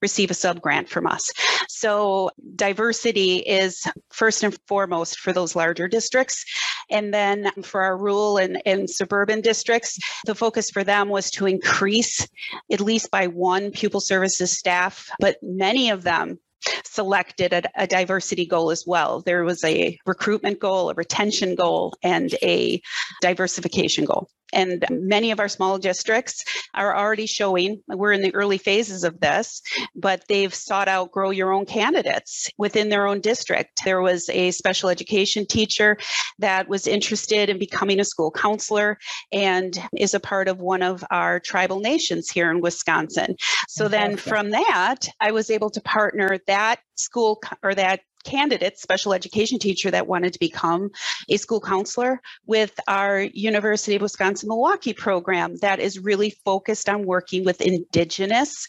receive 0.01 0.31
a 0.31 0.35
sub 0.35 0.61
grant 0.61 0.89
from 0.89 1.07
us. 1.07 1.31
So, 1.69 2.31
diversity 2.57 3.37
is 3.37 3.87
first 4.11 4.43
and 4.43 4.57
foremost 4.67 5.19
for 5.19 5.33
those 5.33 5.55
larger 5.55 5.89
districts. 5.89 6.45
And 6.91 7.13
then 7.13 7.51
for 7.63 7.83
our 7.83 7.97
rural 7.97 8.39
and, 8.39 8.61
and 8.67 8.89
suburban 8.89 9.41
districts, 9.41 9.99
the 10.27 10.35
focus 10.35 10.71
for 10.71 10.85
them 10.85 11.09
was 11.09 11.31
to 11.33 11.47
increase 11.47 12.27
at 12.73 12.81
least 12.81 13.11
by 13.11 13.27
one 13.27 13.71
pupil 13.71 14.01
services 14.01 14.51
staff, 14.51 15.09
but 15.21 15.37
many 15.43 15.91
of 15.91 16.03
them 16.03 16.39
selected 16.85 17.53
a, 17.53 17.63
a, 17.75 17.87
diversity 17.87 18.47
goal 18.47 18.71
as 18.71 18.85
well. 18.87 19.23
There 19.23 19.45
was 19.45 19.65
a 19.65 19.99
recruitment 20.07 20.61
goal, 20.61 20.91
a 20.91 20.95
retention 20.95 21.55
goal, 21.55 21.95
and 22.03 22.35
a 22.43 22.83
diversification 23.23 24.05
goal. 24.05 24.29
And 24.53 24.85
many 24.91 25.31
of 25.31 25.41
our 25.41 25.49
small 25.49 25.79
districts 25.79 26.45
are 26.75 26.97
already 26.97 27.27
showing, 27.27 27.83
we're 27.89 28.13
in 28.13 28.23
the 28.23 28.35
early 28.35 28.59
phases 28.59 29.05
of 29.05 29.21
this, 29.21 29.63
but 29.95 30.25
they've 30.29 30.55
sought 30.55 30.89
out 30.89 31.13
grow 31.13 31.31
your 31.31 31.53
own 31.53 31.67
candidates 31.67 32.51
within 32.59 32.89
their 32.89 33.07
own 33.07 33.21
district. 33.21 33.83
There 33.85 34.01
was 34.01 34.29
a 34.29 34.51
special 34.51 34.89
education 34.89 35.47
teacher 35.47 35.99
that 36.39 36.69
was 36.69 36.87
interested 36.87 37.49
in 37.49 37.59
becoming 37.59 38.01
a 38.01 38.05
school 38.05 38.31
counselor 38.31 38.99
and 39.33 39.79
is 39.97 40.15
a 40.15 40.21
part 40.21 40.49
of 40.49 40.61
one 40.61 40.83
of 40.83 41.05
our 41.11 41.41
tribal 41.41 41.81
nations 41.81 42.29
here 42.31 42.51
in 42.51 42.61
Wisconsin. 42.61 43.37
So 43.69 43.89
then 43.89 44.17
from 44.17 44.51
that, 44.51 45.09
I 45.21 45.33
was 45.33 45.51
able 45.51 45.71
to 45.71 45.81
partner 45.81 46.39
that 46.47 46.81
school 46.97 47.41
or 47.63 47.75
that 47.75 48.01
candidate, 48.25 48.79
special 48.79 49.13
education 49.13 49.59
teacher 49.59 49.91
that 49.91 50.07
wanted 50.07 50.33
to 50.33 50.39
become 50.39 50.91
a 51.29 51.37
school 51.37 51.61
counselor 51.61 52.21
with 52.47 52.79
our 52.89 53.21
University 53.21 53.97
of 53.97 54.03
Wisconsin 54.03 54.49
Milwaukee 54.49 54.93
program 54.93 55.57
that 55.59 55.81
is 55.81 55.99
really 55.99 56.31
focused 56.45 56.89
on 56.89 57.05
working 57.05 57.45
with 57.45 57.61
Indigenous 57.61 58.67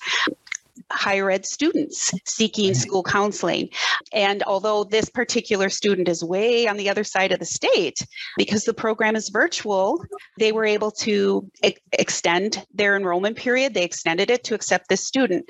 higher 0.90 1.30
ed 1.30 1.46
students 1.46 2.12
seeking 2.26 2.74
school 2.74 3.04
counseling. 3.04 3.70
And 4.14 4.44
although 4.44 4.84
this 4.84 5.10
particular 5.10 5.70
student 5.70 6.08
is 6.08 6.24
way 6.24 6.68
on 6.68 6.78
the 6.78 6.90
other 6.90 7.04
side 7.04 7.32
of 7.32 7.40
the 7.40 7.46
state, 7.46 8.06
because 8.38 8.64
the 8.64 8.74
program 8.74 9.16
is 9.16 9.30
virtual, 9.30 10.04
they 10.40 10.52
were 10.52 10.66
able 10.66 10.92
to 10.92 11.50
extend 11.94 12.66
their 12.74 12.96
enrollment 12.96 13.38
period. 13.38 13.74
They 13.74 13.84
extended 13.84 14.30
it 14.30 14.44
to 14.46 14.56
accept 14.56 14.90
this 14.90 15.06
student. 15.06 15.46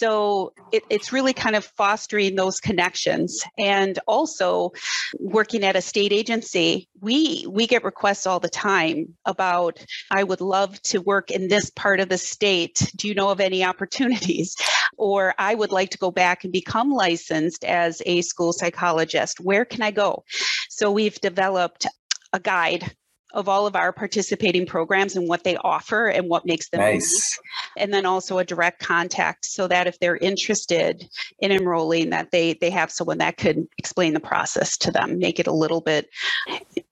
So 0.00 0.54
it, 0.72 0.82
it's 0.88 1.12
really 1.12 1.34
kind 1.34 1.54
of 1.54 1.62
fostering 1.62 2.34
those 2.34 2.58
connections 2.58 3.44
and 3.58 3.98
also 4.06 4.72
working 5.18 5.62
at 5.62 5.76
a 5.76 5.82
state 5.82 6.10
agency. 6.10 6.88
We 7.02 7.44
we 7.46 7.66
get 7.66 7.84
requests 7.84 8.26
all 8.26 8.40
the 8.40 8.48
time 8.48 9.14
about 9.26 9.84
I 10.10 10.24
would 10.24 10.40
love 10.40 10.80
to 10.84 11.02
work 11.02 11.30
in 11.30 11.48
this 11.48 11.68
part 11.68 12.00
of 12.00 12.08
the 12.08 12.16
state. 12.16 12.90
Do 12.96 13.08
you 13.08 13.14
know 13.14 13.28
of 13.28 13.40
any 13.40 13.62
opportunities? 13.62 14.56
or 14.96 15.34
I 15.38 15.54
would 15.54 15.70
like 15.70 15.90
to 15.90 15.98
go 15.98 16.10
back 16.10 16.44
and 16.44 16.52
become 16.52 16.90
licensed 16.90 17.62
as 17.64 18.00
a 18.06 18.22
school 18.22 18.54
psychologist. 18.54 19.38
Where 19.38 19.66
can 19.66 19.82
I 19.82 19.90
go? 19.90 20.24
So 20.70 20.90
we've 20.90 21.20
developed 21.20 21.86
a 22.32 22.40
guide 22.40 22.96
of 23.32 23.48
all 23.48 23.66
of 23.66 23.76
our 23.76 23.92
participating 23.92 24.66
programs 24.66 25.16
and 25.16 25.28
what 25.28 25.44
they 25.44 25.56
offer 25.58 26.08
and 26.08 26.28
what 26.28 26.46
makes 26.46 26.68
them 26.70 26.80
nice. 26.80 27.38
Unique. 27.38 27.84
and 27.84 27.94
then 27.94 28.06
also 28.06 28.38
a 28.38 28.44
direct 28.44 28.80
contact 28.80 29.44
so 29.44 29.68
that 29.68 29.86
if 29.86 29.98
they're 29.98 30.16
interested 30.18 31.08
in 31.40 31.52
enrolling 31.52 32.10
that 32.10 32.30
they 32.30 32.54
they 32.54 32.70
have 32.70 32.90
someone 32.90 33.18
that 33.18 33.36
could 33.36 33.66
explain 33.78 34.14
the 34.14 34.20
process 34.20 34.76
to 34.76 34.90
them 34.90 35.18
make 35.18 35.38
it 35.38 35.46
a 35.46 35.52
little 35.52 35.80
bit 35.80 36.08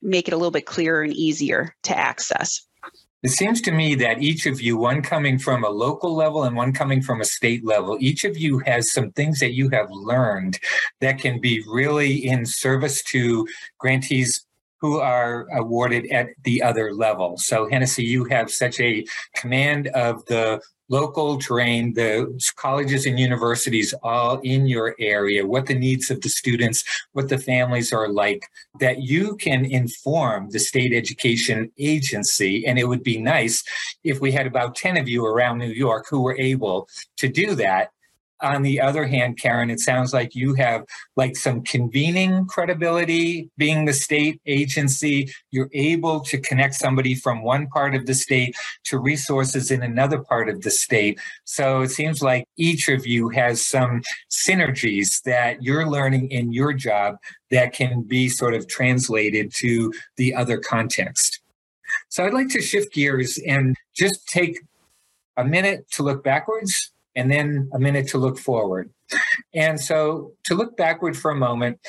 make 0.02 0.28
it 0.28 0.34
a 0.34 0.36
little 0.36 0.50
bit 0.50 0.66
clearer 0.66 1.02
and 1.02 1.12
easier 1.14 1.74
to 1.82 1.96
access 1.96 2.68
it 3.24 3.30
seems 3.30 3.60
to 3.62 3.72
me 3.72 3.96
that 3.96 4.22
each 4.22 4.46
of 4.46 4.60
you, 4.60 4.76
one 4.76 5.02
coming 5.02 5.40
from 5.40 5.64
a 5.64 5.68
local 5.68 6.14
level 6.14 6.44
and 6.44 6.54
one 6.54 6.72
coming 6.72 7.02
from 7.02 7.20
a 7.20 7.24
state 7.24 7.66
level, 7.66 7.96
each 8.00 8.24
of 8.24 8.38
you 8.38 8.60
has 8.60 8.92
some 8.92 9.10
things 9.10 9.40
that 9.40 9.54
you 9.54 9.70
have 9.70 9.88
learned 9.90 10.60
that 11.00 11.18
can 11.18 11.40
be 11.40 11.64
really 11.66 12.24
in 12.24 12.46
service 12.46 13.02
to 13.04 13.48
grantees 13.78 14.46
who 14.80 14.98
are 14.98 15.46
awarded 15.52 16.06
at 16.10 16.28
the 16.44 16.62
other 16.62 16.92
level. 16.92 17.36
So, 17.36 17.68
Hennessey, 17.68 18.04
you 18.04 18.24
have 18.24 18.50
such 18.50 18.80
a 18.80 19.04
command 19.34 19.88
of 19.88 20.24
the 20.26 20.60
local 20.88 21.38
terrain, 21.38 21.92
the 21.92 22.40
colleges 22.56 23.06
and 23.06 23.18
universities 23.18 23.94
all 24.02 24.40
in 24.40 24.66
your 24.66 24.96
area, 24.98 25.46
what 25.46 25.66
the 25.66 25.74
needs 25.74 26.10
of 26.10 26.20
the 26.22 26.28
students, 26.28 26.84
what 27.12 27.28
the 27.28 27.38
families 27.38 27.92
are 27.92 28.08
like, 28.08 28.42
that 28.80 29.02
you 29.02 29.36
can 29.36 29.64
inform 29.66 30.50
the 30.50 30.58
state 30.58 30.94
education 30.94 31.70
agency. 31.78 32.66
And 32.66 32.78
it 32.78 32.88
would 32.88 33.02
be 33.02 33.18
nice 33.18 33.62
if 34.02 34.20
we 34.20 34.32
had 34.32 34.46
about 34.46 34.76
10 34.76 34.96
of 34.96 35.08
you 35.08 35.26
around 35.26 35.58
New 35.58 35.66
York 35.66 36.06
who 36.08 36.22
were 36.22 36.38
able 36.38 36.88
to 37.18 37.28
do 37.28 37.54
that 37.56 37.90
on 38.40 38.62
the 38.62 38.80
other 38.80 39.06
hand, 39.06 39.38
Karen, 39.38 39.70
it 39.70 39.80
sounds 39.80 40.12
like 40.12 40.34
you 40.34 40.54
have 40.54 40.84
like 41.16 41.36
some 41.36 41.62
convening 41.62 42.46
credibility 42.46 43.50
being 43.56 43.84
the 43.84 43.92
state 43.92 44.40
agency. 44.46 45.32
You're 45.50 45.70
able 45.72 46.20
to 46.20 46.38
connect 46.38 46.74
somebody 46.74 47.14
from 47.14 47.42
one 47.42 47.66
part 47.68 47.94
of 47.94 48.06
the 48.06 48.14
state 48.14 48.54
to 48.84 48.98
resources 48.98 49.70
in 49.70 49.82
another 49.82 50.20
part 50.20 50.48
of 50.48 50.62
the 50.62 50.70
state. 50.70 51.18
So 51.44 51.82
it 51.82 51.90
seems 51.90 52.22
like 52.22 52.44
each 52.56 52.88
of 52.88 53.06
you 53.06 53.28
has 53.30 53.66
some 53.66 54.02
synergies 54.30 55.22
that 55.22 55.62
you're 55.62 55.88
learning 55.88 56.30
in 56.30 56.52
your 56.52 56.72
job 56.72 57.16
that 57.50 57.72
can 57.72 58.02
be 58.02 58.28
sort 58.28 58.54
of 58.54 58.68
translated 58.68 59.52
to 59.56 59.92
the 60.16 60.34
other 60.34 60.58
context. 60.58 61.40
So 62.08 62.24
I'd 62.24 62.34
like 62.34 62.48
to 62.50 62.62
shift 62.62 62.92
gears 62.92 63.38
and 63.46 63.74
just 63.94 64.28
take 64.28 64.58
a 65.36 65.44
minute 65.44 65.90
to 65.92 66.02
look 66.02 66.22
backwards 66.22 66.92
and 67.18 67.30
then 67.30 67.68
a 67.72 67.78
minute 67.78 68.08
to 68.08 68.18
look 68.18 68.38
forward. 68.38 68.90
And 69.52 69.80
so 69.80 70.32
to 70.44 70.54
look 70.54 70.76
backward 70.76 71.16
for 71.16 71.30
a 71.30 71.36
moment, 71.36 71.80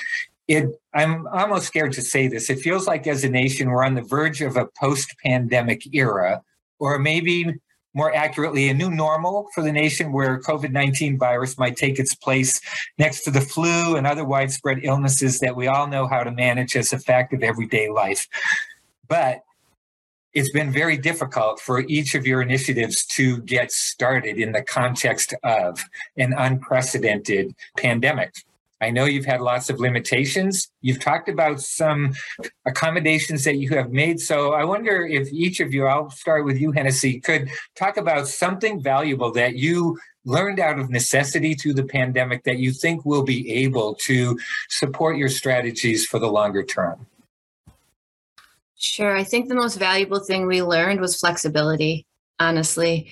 it 0.47 0.65
I'm 0.93 1.27
almost 1.27 1.67
scared 1.67 1.93
to 1.93 2.01
say 2.01 2.27
this. 2.27 2.49
It 2.49 2.59
feels 2.59 2.87
like 2.87 3.05
as 3.05 3.23
a 3.23 3.29
nation 3.29 3.69
we're 3.69 3.85
on 3.85 3.93
the 3.93 4.01
verge 4.01 4.41
of 4.41 4.57
a 4.57 4.67
post-pandemic 4.79 5.93
era 5.93 6.41
or 6.79 6.97
maybe 6.97 7.53
more 7.93 8.13
accurately, 8.13 8.69
a 8.69 8.73
new 8.73 8.89
normal 8.89 9.47
for 9.53 9.61
the 9.63 9.71
nation 9.71 10.11
where 10.11 10.39
COVID 10.39 10.71
19 10.71 11.17
virus 11.17 11.57
might 11.57 11.75
take 11.75 11.99
its 11.99 12.15
place 12.15 12.61
next 12.97 13.23
to 13.23 13.31
the 13.31 13.41
flu 13.41 13.95
and 13.95 14.07
other 14.07 14.23
widespread 14.25 14.79
illnesses 14.83 15.39
that 15.39 15.55
we 15.55 15.67
all 15.67 15.87
know 15.87 16.07
how 16.07 16.23
to 16.23 16.31
manage 16.31 16.75
as 16.75 16.93
a 16.93 16.99
fact 16.99 17.33
of 17.33 17.43
everyday 17.43 17.89
life. 17.89 18.27
But 19.07 19.41
it's 20.39 20.51
been 20.51 20.71
very 20.71 20.95
difficult 20.95 21.59
for 21.59 21.81
each 21.81 22.15
of 22.15 22.25
your 22.25 22.41
initiatives 22.41 23.05
to 23.05 23.41
get 23.41 23.73
started 23.73 24.37
in 24.37 24.53
the 24.53 24.61
context 24.61 25.33
of 25.43 25.83
an 26.15 26.31
unprecedented 26.31 27.53
pandemic. 27.75 28.33
I 28.79 28.89
know 28.89 29.03
you've 29.03 29.25
had 29.25 29.41
lots 29.41 29.69
of 29.69 29.81
limitations. 29.81 30.71
You've 30.79 31.01
talked 31.01 31.27
about 31.27 31.59
some 31.59 32.13
accommodations 32.65 33.43
that 33.43 33.57
you 33.57 33.71
have 33.71 33.91
made. 33.91 34.21
So 34.21 34.53
I 34.53 34.63
wonder 34.63 35.05
if 35.05 35.27
each 35.33 35.59
of 35.59 35.73
you, 35.73 35.87
I'll 35.87 36.09
start 36.09 36.45
with 36.45 36.57
you, 36.57 36.71
Hennessey, 36.71 37.19
could 37.19 37.49
talk 37.75 37.97
about 37.97 38.29
something 38.29 38.81
valuable 38.81 39.33
that 39.33 39.55
you 39.57 39.99
learned 40.23 40.61
out 40.61 40.79
of 40.79 40.89
necessity 40.89 41.53
through 41.53 41.73
the 41.73 41.83
pandemic 41.83 42.45
that 42.45 42.59
you 42.59 42.71
think 42.71 43.03
will 43.03 43.23
be 43.23 43.51
able 43.51 43.95
to 43.95 44.39
support 44.69 45.17
your 45.17 45.27
strategies 45.27 46.05
for 46.05 46.17
the 46.17 46.31
longer 46.31 46.63
term. 46.63 47.05
Sure. 48.79 49.15
I 49.15 49.23
think 49.23 49.47
the 49.47 49.55
most 49.55 49.77
valuable 49.77 50.19
thing 50.19 50.47
we 50.47 50.63
learned 50.63 51.01
was 51.01 51.19
flexibility, 51.19 52.05
honestly 52.39 53.11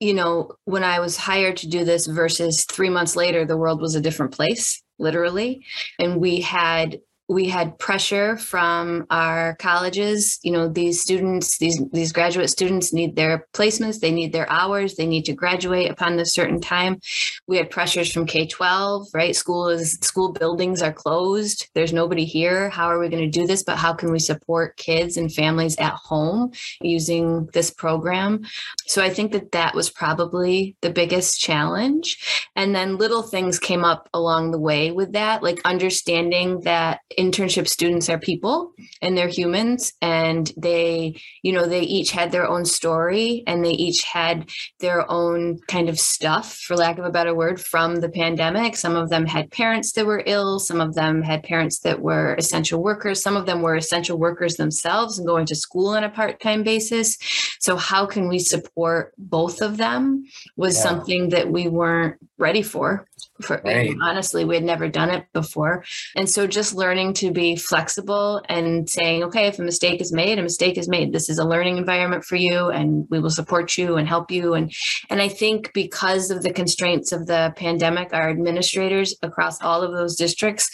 you 0.00 0.14
know, 0.14 0.52
when 0.64 0.84
I 0.84 1.00
was 1.00 1.16
hired 1.16 1.56
to 1.58 1.68
do 1.68 1.84
this 1.84 2.06
versus 2.06 2.64
three 2.64 2.90
months 2.90 3.16
later, 3.16 3.44
the 3.44 3.56
world 3.56 3.80
was 3.80 3.94
a 3.94 4.00
different 4.00 4.32
place, 4.32 4.82
literally. 4.98 5.64
And 5.98 6.20
we 6.20 6.40
had 6.40 7.00
we 7.28 7.46
had 7.46 7.78
pressure 7.78 8.38
from 8.38 9.06
our 9.10 9.54
colleges. 9.56 10.38
You 10.42 10.52
know 10.52 10.66
these 10.66 11.00
students 11.00 11.58
these 11.58 11.80
these 11.92 12.12
graduate 12.12 12.48
students 12.48 12.92
need 12.92 13.16
their 13.16 13.46
placements 13.52 14.00
they 14.00 14.10
need 14.10 14.32
their 14.32 14.50
hours 14.50 14.94
they 14.94 15.06
need 15.06 15.26
to 15.26 15.34
graduate 15.34 15.90
upon 15.90 16.18
a 16.18 16.24
certain 16.24 16.60
time. 16.60 17.00
We 17.46 17.58
had 17.58 17.70
pressures 17.70 18.10
from 18.10 18.26
k-12 18.26 19.08
right? 19.12 19.36
School 19.36 19.68
is 19.68 19.98
school 20.00 20.32
buildings 20.32 20.80
are 20.80 20.92
closed. 20.92 21.68
There's 21.74 21.92
nobody 21.92 22.24
here. 22.24 22.70
How 22.70 22.86
are 22.86 22.98
we 22.98 23.10
going 23.10 23.30
to 23.30 23.38
do 23.38 23.46
this? 23.46 23.62
But 23.62 23.76
how 23.76 23.92
can 23.92 24.10
we 24.10 24.18
support 24.18 24.76
kids 24.78 25.16
and 25.18 25.32
families 25.32 25.76
at 25.76 25.92
home 25.92 26.52
using 26.80 27.48
this 27.52 27.70
program? 27.70 28.44
So 28.86 29.02
i 29.02 29.10
think 29.10 29.32
that 29.32 29.52
that 29.52 29.74
was 29.74 29.90
probably 29.90 30.76
the 30.80 30.90
biggest 30.90 31.38
challenge. 31.40 32.48
And 32.56 32.74
then 32.74 32.96
little 32.96 33.22
things 33.22 33.58
came 33.58 33.84
up 33.84 34.08
along 34.14 34.50
the 34.50 34.58
way 34.58 34.90
with 34.92 35.12
that 35.12 35.42
like 35.42 35.60
understanding 35.66 36.60
that 36.60 37.00
internship 37.18 37.66
students 37.66 38.08
are 38.08 38.18
people 38.18 38.72
and 39.02 39.16
they're 39.16 39.28
humans 39.28 39.92
and 40.00 40.52
they 40.56 41.20
you 41.42 41.52
know 41.52 41.66
they 41.66 41.80
each 41.80 42.12
had 42.12 42.30
their 42.30 42.46
own 42.46 42.64
story 42.64 43.42
and 43.46 43.64
they 43.64 43.72
each 43.72 44.04
had 44.04 44.48
their 44.78 45.10
own 45.10 45.58
kind 45.66 45.88
of 45.88 45.98
stuff 45.98 46.54
for 46.54 46.76
lack 46.76 46.98
of 46.98 47.04
a 47.04 47.10
better 47.10 47.34
word 47.34 47.60
from 47.60 47.96
the 47.96 48.08
pandemic. 48.08 48.76
Some 48.76 48.94
of 48.94 49.10
them 49.10 49.26
had 49.26 49.50
parents 49.50 49.92
that 49.92 50.06
were 50.06 50.22
ill. 50.26 50.60
Some 50.60 50.80
of 50.80 50.94
them 50.94 51.22
had 51.22 51.42
parents 51.42 51.80
that 51.80 52.00
were 52.00 52.34
essential 52.36 52.82
workers. 52.82 53.20
Some 53.20 53.36
of 53.36 53.46
them 53.46 53.62
were 53.62 53.74
essential 53.74 54.18
workers 54.18 54.56
themselves 54.56 55.18
and 55.18 55.26
going 55.26 55.46
to 55.46 55.56
school 55.56 55.88
on 55.88 56.04
a 56.04 56.10
part-time 56.10 56.62
basis. 56.62 57.18
So 57.58 57.76
how 57.76 58.06
can 58.06 58.28
we 58.28 58.38
support 58.38 59.12
both 59.18 59.60
of 59.60 59.76
them 59.76 60.24
was 60.56 60.76
yeah. 60.76 60.82
something 60.82 61.30
that 61.30 61.50
we 61.50 61.66
weren't 61.68 62.16
ready 62.38 62.62
for 62.62 63.07
for 63.42 63.60
right. 63.64 63.96
honestly 64.02 64.44
we 64.44 64.54
had 64.54 64.64
never 64.64 64.88
done 64.88 65.10
it 65.10 65.26
before. 65.32 65.84
And 66.16 66.28
so 66.28 66.46
just 66.46 66.74
learning 66.74 67.14
to 67.14 67.30
be 67.30 67.56
flexible 67.56 68.42
and 68.48 68.88
saying 68.88 69.24
okay 69.24 69.46
if 69.46 69.58
a 69.58 69.62
mistake 69.62 70.00
is 70.00 70.12
made 70.12 70.38
a 70.38 70.42
mistake 70.42 70.78
is 70.78 70.88
made. 70.88 71.12
This 71.12 71.28
is 71.28 71.38
a 71.38 71.44
learning 71.44 71.76
environment 71.78 72.24
for 72.24 72.36
you 72.36 72.68
and 72.70 73.06
we 73.10 73.20
will 73.20 73.30
support 73.30 73.76
you 73.76 73.96
and 73.96 74.08
help 74.08 74.30
you. 74.30 74.54
And 74.54 74.72
and 75.10 75.20
i 75.20 75.28
think 75.28 75.72
because 75.72 76.30
of 76.30 76.42
the 76.42 76.52
constraints 76.52 77.12
of 77.12 77.26
the 77.26 77.52
pandemic 77.56 78.12
our 78.12 78.28
administrators 78.30 79.14
across 79.22 79.60
all 79.62 79.82
of 79.82 79.92
those 79.92 80.16
districts 80.16 80.70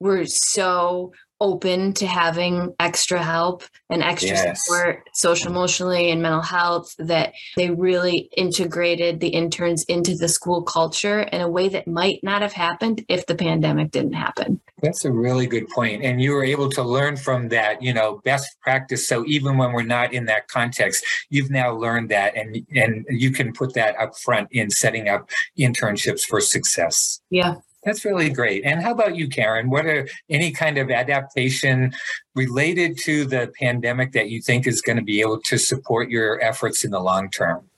were 0.00 0.24
so 0.24 1.12
open 1.40 1.92
to 1.92 2.06
having 2.06 2.74
extra 2.78 3.22
help 3.22 3.64
and 3.90 4.02
extra 4.02 4.30
yes. 4.30 4.64
support 4.64 5.08
social 5.12 5.50
emotionally 5.50 6.10
and 6.10 6.22
mental 6.22 6.40
health 6.40 6.94
that 6.98 7.32
they 7.56 7.70
really 7.70 8.28
integrated 8.36 9.20
the 9.20 9.28
interns 9.28 9.84
into 9.84 10.14
the 10.14 10.28
school 10.28 10.62
culture 10.62 11.20
in 11.20 11.40
a 11.40 11.48
way 11.48 11.68
that 11.68 11.88
might 11.88 12.20
not 12.22 12.42
have 12.42 12.52
happened 12.52 13.04
if 13.08 13.26
the 13.26 13.34
pandemic 13.34 13.90
didn't 13.90 14.12
happen. 14.12 14.60
That's 14.82 15.04
a 15.04 15.12
really 15.12 15.46
good 15.46 15.68
point 15.68 16.04
and 16.04 16.20
you 16.20 16.32
were 16.32 16.44
able 16.44 16.70
to 16.70 16.82
learn 16.82 17.16
from 17.16 17.48
that 17.48 17.82
you 17.82 17.92
know 17.92 18.20
best 18.24 18.60
practice. 18.60 19.08
So 19.08 19.24
even 19.26 19.58
when 19.58 19.72
we're 19.72 19.82
not 19.82 20.12
in 20.12 20.26
that 20.26 20.48
context 20.48 21.04
you've 21.30 21.50
now 21.50 21.72
learned 21.72 22.10
that 22.10 22.36
and 22.36 22.64
and 22.74 23.04
you 23.08 23.32
can 23.32 23.52
put 23.52 23.74
that 23.74 23.98
up 23.98 24.16
front 24.16 24.48
in 24.52 24.70
setting 24.70 25.08
up 25.08 25.28
internships 25.58 26.22
for 26.22 26.40
success. 26.40 27.20
Yeah 27.30 27.56
that's 27.84 28.04
really 28.04 28.30
great. 28.30 28.64
And 28.64 28.82
how 28.82 28.92
about 28.92 29.16
you, 29.16 29.28
Karen? 29.28 29.70
What 29.70 29.86
are 29.86 30.08
any 30.30 30.50
kind 30.50 30.78
of 30.78 30.90
adaptation 30.90 31.92
related 32.34 32.98
to 33.04 33.24
the 33.24 33.52
pandemic 33.60 34.12
that 34.12 34.30
you 34.30 34.40
think 34.40 34.66
is 34.66 34.80
going 34.80 34.96
to 34.96 35.02
be 35.02 35.20
able 35.20 35.40
to 35.42 35.58
support 35.58 36.10
your 36.10 36.42
efforts 36.42 36.84
in 36.84 36.90
the 36.90 37.00
long 37.00 37.30
term? 37.30 37.68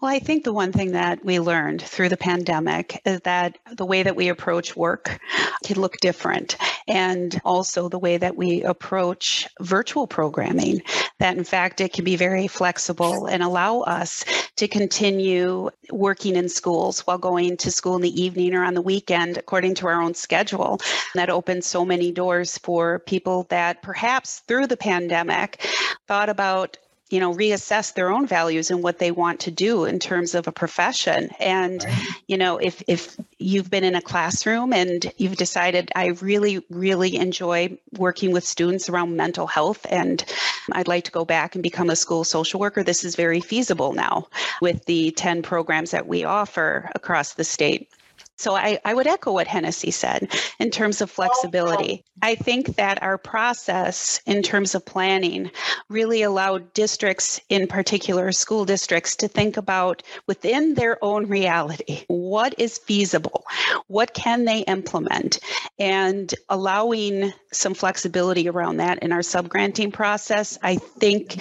Well, 0.00 0.10
I 0.10 0.18
think 0.18 0.44
the 0.44 0.52
one 0.52 0.72
thing 0.72 0.92
that 0.92 1.24
we 1.24 1.38
learned 1.38 1.82
through 1.82 2.08
the 2.08 2.16
pandemic 2.16 3.00
is 3.04 3.20
that 3.20 3.58
the 3.76 3.86
way 3.86 4.02
that 4.02 4.16
we 4.16 4.28
approach 4.28 4.76
work 4.76 5.18
can 5.64 5.80
look 5.80 5.98
different. 5.98 6.56
And 6.88 7.40
also 7.44 7.88
the 7.88 7.98
way 7.98 8.16
that 8.16 8.36
we 8.36 8.62
approach 8.62 9.48
virtual 9.60 10.06
programming, 10.06 10.82
that 11.18 11.36
in 11.36 11.44
fact 11.44 11.80
it 11.80 11.92
can 11.92 12.04
be 12.04 12.16
very 12.16 12.48
flexible 12.48 13.26
and 13.26 13.42
allow 13.42 13.80
us 13.80 14.24
to 14.56 14.68
continue 14.68 15.70
working 15.90 16.36
in 16.36 16.48
schools 16.48 17.00
while 17.00 17.18
going 17.18 17.56
to 17.58 17.70
school 17.70 17.96
in 17.96 18.02
the 18.02 18.22
evening 18.22 18.54
or 18.54 18.64
on 18.64 18.74
the 18.74 18.82
weekend 18.82 19.38
according 19.38 19.74
to 19.76 19.86
our 19.86 20.02
own 20.02 20.14
schedule. 20.14 20.80
That 21.14 21.30
opens 21.30 21.66
so 21.66 21.84
many 21.84 22.12
doors 22.12 22.58
for 22.58 22.98
people 23.00 23.46
that 23.50 23.82
perhaps 23.82 24.40
through 24.48 24.66
the 24.66 24.76
pandemic 24.76 25.66
thought 26.06 26.28
about 26.28 26.76
you 27.12 27.20
know 27.20 27.34
reassess 27.34 27.92
their 27.94 28.10
own 28.10 28.26
values 28.26 28.70
and 28.70 28.82
what 28.82 28.98
they 28.98 29.10
want 29.10 29.40
to 29.40 29.50
do 29.50 29.84
in 29.84 29.98
terms 29.98 30.34
of 30.34 30.48
a 30.48 30.52
profession 30.52 31.28
and 31.38 31.84
right. 31.84 32.06
you 32.26 32.38
know 32.38 32.56
if 32.56 32.82
if 32.88 33.16
you've 33.38 33.70
been 33.70 33.84
in 33.84 33.94
a 33.94 34.00
classroom 34.00 34.72
and 34.72 35.12
you've 35.18 35.36
decided 35.36 35.92
i 35.94 36.06
really 36.06 36.64
really 36.70 37.16
enjoy 37.16 37.76
working 37.98 38.32
with 38.32 38.44
students 38.44 38.88
around 38.88 39.14
mental 39.14 39.46
health 39.46 39.84
and 39.90 40.24
i'd 40.72 40.88
like 40.88 41.04
to 41.04 41.10
go 41.10 41.24
back 41.24 41.54
and 41.54 41.62
become 41.62 41.90
a 41.90 41.96
school 41.96 42.24
social 42.24 42.58
worker 42.58 42.82
this 42.82 43.04
is 43.04 43.14
very 43.14 43.40
feasible 43.40 43.92
now 43.92 44.26
with 44.62 44.84
the 44.86 45.10
10 45.10 45.42
programs 45.42 45.90
that 45.90 46.08
we 46.08 46.24
offer 46.24 46.90
across 46.94 47.34
the 47.34 47.44
state 47.44 47.90
so 48.36 48.54
I, 48.54 48.80
I 48.84 48.94
would 48.94 49.06
echo 49.06 49.32
what 49.32 49.46
Hennessey 49.46 49.90
said 49.90 50.32
in 50.58 50.70
terms 50.70 51.00
of 51.00 51.10
oh, 51.10 51.12
flexibility. 51.12 52.04
I 52.20 52.34
think 52.34 52.76
that 52.76 53.02
our 53.02 53.18
process 53.18 54.20
in 54.26 54.42
terms 54.42 54.74
of 54.74 54.84
planning 54.84 55.50
really 55.88 56.22
allowed 56.22 56.72
districts, 56.72 57.40
in 57.48 57.66
particular 57.66 58.32
school 58.32 58.64
districts, 58.64 59.16
to 59.16 59.28
think 59.28 59.56
about 59.56 60.02
within 60.26 60.74
their 60.74 61.02
own 61.04 61.26
reality 61.26 62.04
what 62.08 62.58
is 62.58 62.78
feasible, 62.78 63.44
what 63.86 64.14
can 64.14 64.44
they 64.44 64.60
implement, 64.60 65.38
and 65.78 66.34
allowing 66.48 67.32
some 67.52 67.74
flexibility 67.74 68.48
around 68.48 68.78
that 68.78 69.00
in 69.00 69.12
our 69.12 69.20
subgranting 69.20 69.92
process, 69.92 70.58
I 70.62 70.76
think 70.76 71.36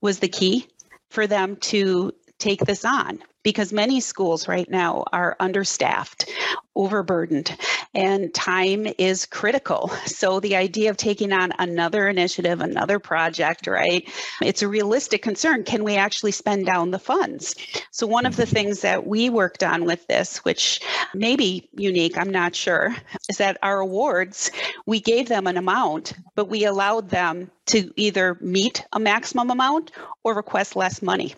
was 0.00 0.18
the 0.18 0.28
key 0.28 0.68
for 1.10 1.26
them 1.26 1.56
to 1.56 2.12
take 2.38 2.60
this 2.60 2.84
on 2.84 3.18
because 3.42 3.72
many 3.72 4.00
schools 4.00 4.48
right 4.48 4.68
now 4.68 5.04
are 5.12 5.36
understaffed, 5.40 6.30
overburdened, 6.74 7.56
and 7.94 8.32
time 8.34 8.86
is 8.98 9.26
critical. 9.26 9.90
So 10.06 10.40
the 10.40 10.56
idea 10.56 10.90
of 10.90 10.96
taking 10.96 11.32
on 11.32 11.52
another 11.58 12.08
initiative, 12.08 12.60
another 12.60 12.98
project, 12.98 13.66
right? 13.66 14.08
It's 14.42 14.62
a 14.62 14.68
realistic 14.68 15.22
concern. 15.22 15.64
Can 15.64 15.84
we 15.84 15.96
actually 15.96 16.32
spend 16.32 16.66
down 16.66 16.90
the 16.90 16.98
funds? 16.98 17.54
So 17.90 18.06
one 18.06 18.26
of 18.26 18.36
the 18.36 18.44
mm-hmm. 18.44 18.52
things 18.52 18.80
that 18.82 19.06
we 19.06 19.30
worked 19.30 19.62
on 19.62 19.84
with 19.84 20.06
this, 20.06 20.38
which 20.38 20.80
may 21.14 21.36
be 21.36 21.68
unique, 21.72 22.18
I'm 22.18 22.30
not 22.30 22.54
sure, 22.54 22.94
is 23.28 23.38
that 23.38 23.58
our 23.62 23.80
awards, 23.80 24.50
we 24.86 25.00
gave 25.00 25.28
them 25.28 25.46
an 25.46 25.56
amount, 25.56 26.12
but 26.34 26.48
we 26.48 26.64
allowed 26.64 27.08
them 27.10 27.50
to 27.66 27.92
either 27.96 28.38
meet 28.40 28.84
a 28.92 28.98
maximum 28.98 29.50
amount 29.50 29.92
or 30.24 30.34
request 30.34 30.74
less 30.74 31.02
money. 31.02 31.34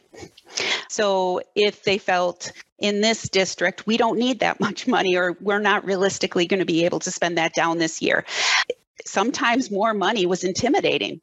So 0.88 1.40
if 1.54 1.84
they 1.90 1.98
felt 1.98 2.52
in 2.78 3.00
this 3.00 3.28
district, 3.28 3.84
we 3.84 3.96
don't 3.96 4.16
need 4.16 4.38
that 4.40 4.60
much 4.66 4.86
money 4.86 5.16
or 5.16 5.36
we're 5.40 5.58
not 5.58 5.84
realistically 5.84 6.46
going 6.46 6.60
to 6.60 6.66
be 6.66 6.84
able 6.84 7.00
to 7.00 7.10
spend 7.10 7.36
that 7.36 7.52
down 7.52 7.78
this 7.78 8.00
year, 8.00 8.24
sometimes 9.04 9.72
more 9.72 9.92
money 9.92 10.24
was 10.24 10.44
intimidating. 10.44 11.20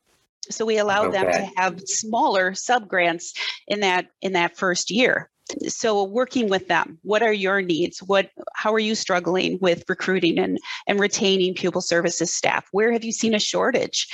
So 0.49 0.65
we 0.65 0.77
allowed 0.77 1.15
okay. 1.15 1.23
them 1.23 1.31
to 1.31 1.61
have 1.61 1.81
smaller 1.85 2.53
sub 2.53 2.87
grants 2.87 3.33
in 3.67 3.79
that 3.81 4.07
in 4.21 4.33
that 4.33 4.57
first 4.57 4.91
year. 4.91 5.29
So 5.67 6.03
working 6.03 6.49
with 6.49 6.67
them 6.67 6.99
what 7.03 7.23
are 7.23 7.33
your 7.33 7.61
needs? 7.61 7.99
What 7.99 8.29
how 8.55 8.73
are 8.73 8.79
you 8.79 8.95
struggling 8.95 9.57
with 9.61 9.83
recruiting 9.87 10.39
and 10.39 10.57
and 10.87 10.99
retaining 10.99 11.53
pupil 11.53 11.81
services 11.81 12.33
staff? 12.33 12.67
Where 12.71 12.91
have 12.91 13.03
you 13.03 13.11
seen 13.11 13.33
a 13.33 13.39
shortage? 13.39 14.07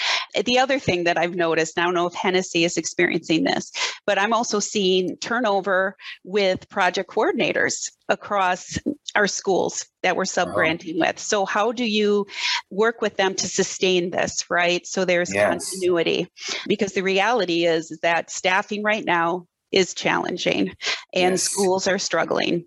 The 0.46 0.60
other 0.60 0.80
thing 0.80 1.04
that 1.06 1.17
i've 1.17 1.36
noticed 1.36 1.78
i 1.78 1.84
don't 1.84 1.93
know 1.93 2.08
if 2.08 2.13
hennessey 2.13 2.65
is 2.65 2.78
experiencing 2.78 3.43
this 3.43 3.72
but 4.06 4.19
i'm 4.19 4.34
also 4.34 4.60
seeing 4.60 5.17
turnover 5.17 5.96
with 6.24 6.67
project 6.69 7.10
coordinators 7.10 7.91
across 8.10 8.78
our 9.15 9.28
schools 9.28 9.86
that 10.02 10.15
we're 10.15 10.26
sub-granting 10.26 11.00
with. 11.00 11.19
So 11.19 11.46
how 11.46 11.72
do 11.72 11.86
you 11.86 12.26
work 12.69 13.02
with 13.02 13.15
them 13.15 13.36
to 13.36 13.48
sustain 13.48 14.10
this 14.10 14.49
right? 14.49 14.86
So 14.86 15.05
there's 15.05 15.34
yes. 15.34 15.49
continuity. 15.49 16.28
Because 16.68 16.93
the 16.93 17.03
reality 17.03 17.66
is 17.66 17.97
that 18.01 18.32
staffing 18.32 18.84
right 18.84 19.05
now 19.05 19.47
is 19.74 19.93
challenging 19.93 20.69
and 21.13 21.34
yes. 21.34 21.43
schools 21.43 21.88
are 21.88 21.99
struggling. 21.99 22.65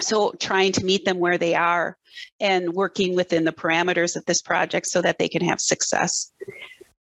So, 0.00 0.32
trying 0.38 0.72
to 0.72 0.84
meet 0.84 1.04
them 1.04 1.18
where 1.18 1.38
they 1.38 1.54
are 1.54 1.96
and 2.40 2.72
working 2.72 3.14
within 3.16 3.44
the 3.44 3.52
parameters 3.52 4.16
of 4.16 4.24
this 4.26 4.40
project 4.40 4.86
so 4.86 5.02
that 5.02 5.18
they 5.18 5.28
can 5.28 5.42
have 5.42 5.60
success. 5.60 6.30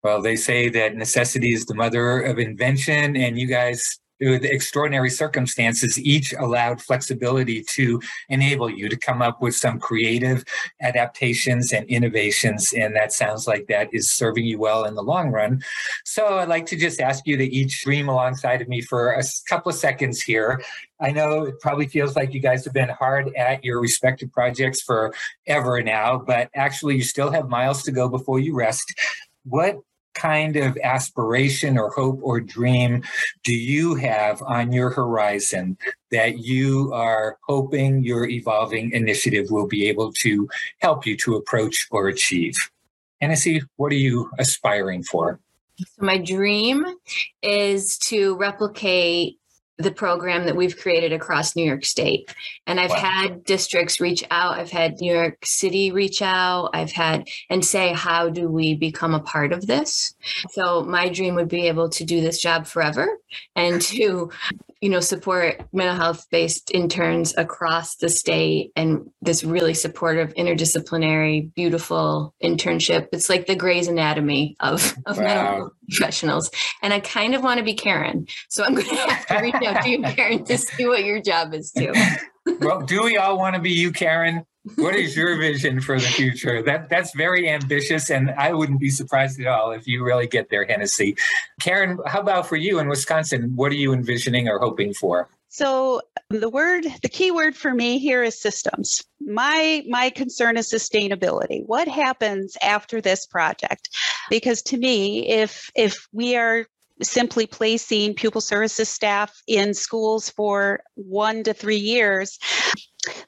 Well, 0.04 0.22
they 0.22 0.36
say 0.36 0.68
that 0.70 0.96
necessity 0.96 1.54
is 1.54 1.66
the 1.66 1.76
mother 1.76 2.22
of 2.22 2.40
invention, 2.40 3.16
and 3.16 3.40
you 3.40 3.48
guys 3.48 4.01
with 4.22 4.44
extraordinary 4.46 5.10
circumstances, 5.10 6.00
each 6.00 6.34
allowed 6.34 6.82
flexibility 6.82 7.64
to 7.64 8.00
enable 8.30 8.70
you 8.70 8.88
to 8.88 8.96
come 8.96 9.22
up 9.22 9.42
with 9.42 9.56
some 9.56 9.80
creative 9.80 10.44
adaptations 10.82 11.74
and 11.74 11.86
innovations. 11.90 12.74
And 12.74 12.96
that 12.96 13.12
sounds 13.12 13.48
like 13.48 13.68
that 13.68 13.90
is 13.92 14.12
serving 14.12 14.46
you 14.46 14.60
well 14.60 14.86
in 14.86 14.96
the 14.96 15.04
long 15.04 15.32
run. 15.32 15.64
So 16.06 16.40
I'd 16.40 16.50
like 16.50 16.66
to 16.68 16.78
just 16.78 17.02
ask 17.02 17.26
you 17.26 17.38
to 17.38 17.46
each 17.46 17.84
dream 17.84 18.10
alongside 18.10 18.62
of 18.62 18.68
me 18.68 18.82
for 18.82 19.14
a 19.14 19.24
couple 19.50 19.72
of 19.72 19.76
seconds 19.76 20.22
here. 20.22 20.62
I 21.00 21.12
know 21.12 21.46
it 21.46 21.60
probably 21.60 21.88
feels 21.88 22.16
like 22.16 22.34
you 22.34 22.40
guys 22.40 22.64
have 22.66 22.74
been 22.74 22.90
hard 22.90 23.34
at 23.36 23.66
your 23.66 23.82
respective 23.82 24.32
projects 24.32 24.82
for 24.82 25.14
ever 25.48 25.82
now, 25.82 26.20
but 26.20 26.50
actually 26.56 26.96
you 26.96 27.04
still 27.04 27.32
have 27.32 27.50
miles 27.50 27.82
to 27.84 27.92
go 27.92 28.08
before 28.08 28.40
you 28.40 28.56
rest. 28.56 28.94
What 29.44 29.80
kind 30.14 30.56
of 30.56 30.78
aspiration 30.84 31.78
or 31.78 31.90
hope 31.90 32.20
or 32.22 32.40
dream 32.40 33.04
do 33.44 33.54
you 33.54 33.96
have 33.96 34.42
on 34.44 34.72
your 34.72 34.90
horizon 34.90 35.78
that 36.12 36.40
you 36.40 36.92
are 36.94 37.38
hoping 37.48 38.04
your 38.04 38.28
evolving 38.28 38.92
initiative 38.92 39.50
will 39.50 39.68
be 39.68 39.88
able 39.88 40.12
to 40.14 40.50
help 40.80 41.06
you 41.06 41.16
to 41.18 41.36
approach 41.36 41.88
or 41.92 42.08
achieve? 42.08 42.56
Hennessey, 43.22 43.62
what 43.78 43.92
are 43.92 43.96
you 43.96 44.30
aspiring 44.40 45.04
for? 45.04 45.40
So, 45.78 46.06
my 46.06 46.18
dream 46.18 46.86
is 47.42 47.98
to 48.00 48.36
replicate 48.36 49.41
the 49.78 49.92
program 49.92 50.46
that 50.46 50.56
we've 50.56 50.78
created 50.78 51.12
across 51.14 51.56
New 51.56 51.64
York 51.64 51.86
State. 51.86 52.34
And 52.68 52.80
I've 52.80 52.92
wow. 52.92 52.98
had 52.98 53.44
districts 53.44 54.00
reach 54.00 54.24
out, 54.30 54.60
I've 54.60 54.72
had 54.72 55.00
New 55.00 55.14
York 55.14 55.46
City 55.46 55.92
reach 55.92 56.22
out, 56.22 56.70
I've 56.74 56.92
had 56.92 57.28
and 57.50 57.66
say, 57.66 57.94
how 57.94 58.30
do 58.30 58.48
we 58.48 58.76
become 58.76 59.14
a 59.14 59.20
part 59.20 59.52
of 59.54 59.68
this? 59.68 60.14
So 60.52 60.84
my 60.84 61.10
dream 61.10 61.36
would 61.36 61.48
be 61.50 61.68
able 61.68 61.90
to 61.90 62.04
do 62.04 62.22
this 62.22 62.40
job 62.40 62.68
forever 62.68 63.18
and 63.56 63.82
to 63.82 64.30
you 64.82 64.90
know 64.90 65.00
support 65.00 65.64
mental 65.72 65.96
health 65.96 66.26
based 66.32 66.72
interns 66.72 67.38
across 67.38 67.96
the 67.98 68.10
state 68.10 68.72
and 68.76 69.10
this 69.22 69.44
really 69.44 69.76
supportive 69.76 70.34
interdisciplinary 70.34 71.54
beautiful 71.54 72.34
internship. 72.44 73.08
It's 73.14 73.30
like 73.30 73.46
the 73.46 73.56
Grey's 73.56 73.88
Anatomy 73.88 74.58
of, 74.60 74.96
of 75.06 75.18
wow. 75.18 75.24
mental 75.24 75.72
professionals. 75.88 76.50
And 76.82 76.94
i 76.94 77.00
kind 77.00 77.36
of 77.36 77.44
want 77.44 77.60
to 77.60 77.64
be 77.64 77.74
karen. 77.74 78.26
So 78.50 78.64
i'm 78.64 78.74
going 78.74 78.88
to 78.88 78.96
have 78.96 79.28
to 79.28 79.40
reach 79.40 79.56
out 79.56 79.84
to 79.84 79.90
you 79.90 80.02
karen 80.16 80.44
to 80.46 80.58
see 80.58 80.88
what 80.88 81.04
your 81.04 81.22
job 81.22 81.54
is 81.54 81.72
too. 81.72 81.94
Well 82.60 82.82
do 82.82 83.04
we 83.04 83.18
all 83.18 83.38
want 83.38 83.56
to 83.56 83.62
be 83.62 83.72
you 83.72 83.92
karen 83.92 84.46
what 84.76 84.96
is 84.96 85.16
your 85.16 85.38
vision 85.38 85.82
for 85.82 86.00
the 86.00 86.06
future? 86.06 86.62
That 86.62 86.90
that's 86.90 87.16
very 87.16 87.50
ambitious, 87.50 88.10
and 88.10 88.32
I 88.32 88.54
wouldn't 88.54 88.80
be 88.80 88.90
surprised 88.90 89.40
at 89.40 89.48
all 89.48 89.72
if 89.72 89.88
you 89.88 90.04
really 90.04 90.28
get 90.28 90.50
there, 90.50 90.66
Hennessey. 90.66 91.16
Karen, 91.60 91.98
how 92.06 92.20
about 92.20 92.48
for 92.48 92.58
you 92.58 92.80
in 92.80 92.88
Wisconsin? 92.88 93.54
What 93.56 93.72
are 93.72 93.76
you 93.76 93.94
envisioning 93.94 94.48
or 94.48 94.60
hoping 94.60 94.94
for? 94.94 95.30
So 95.50 96.02
um, 96.32 96.40
the 96.40 96.50
word, 96.50 96.86
the 97.02 97.10
key 97.10 97.32
word 97.32 97.58
for 97.58 97.74
me 97.74 98.00
here 98.00 98.24
is 98.24 98.40
systems. 98.40 99.04
My 99.20 99.84
my 99.90 100.10
concern 100.10 100.58
is 100.58 100.72
sustainability. 100.72 101.64
What 101.66 101.88
happens 101.88 102.56
after 102.62 103.02
this 103.02 103.26
project? 103.26 103.90
Because 104.30 104.62
to 104.64 104.78
me, 104.78 105.28
if 105.28 105.72
if 105.76 106.08
we 106.14 106.36
are 106.36 106.68
simply 107.02 107.48
placing 107.48 108.14
pupil 108.14 108.42
services 108.42 108.90
staff 108.90 109.42
in 109.48 109.74
schools 109.74 110.30
for 110.30 110.82
one 110.96 111.44
to 111.44 111.54
three 111.54 111.78
years 111.78 112.38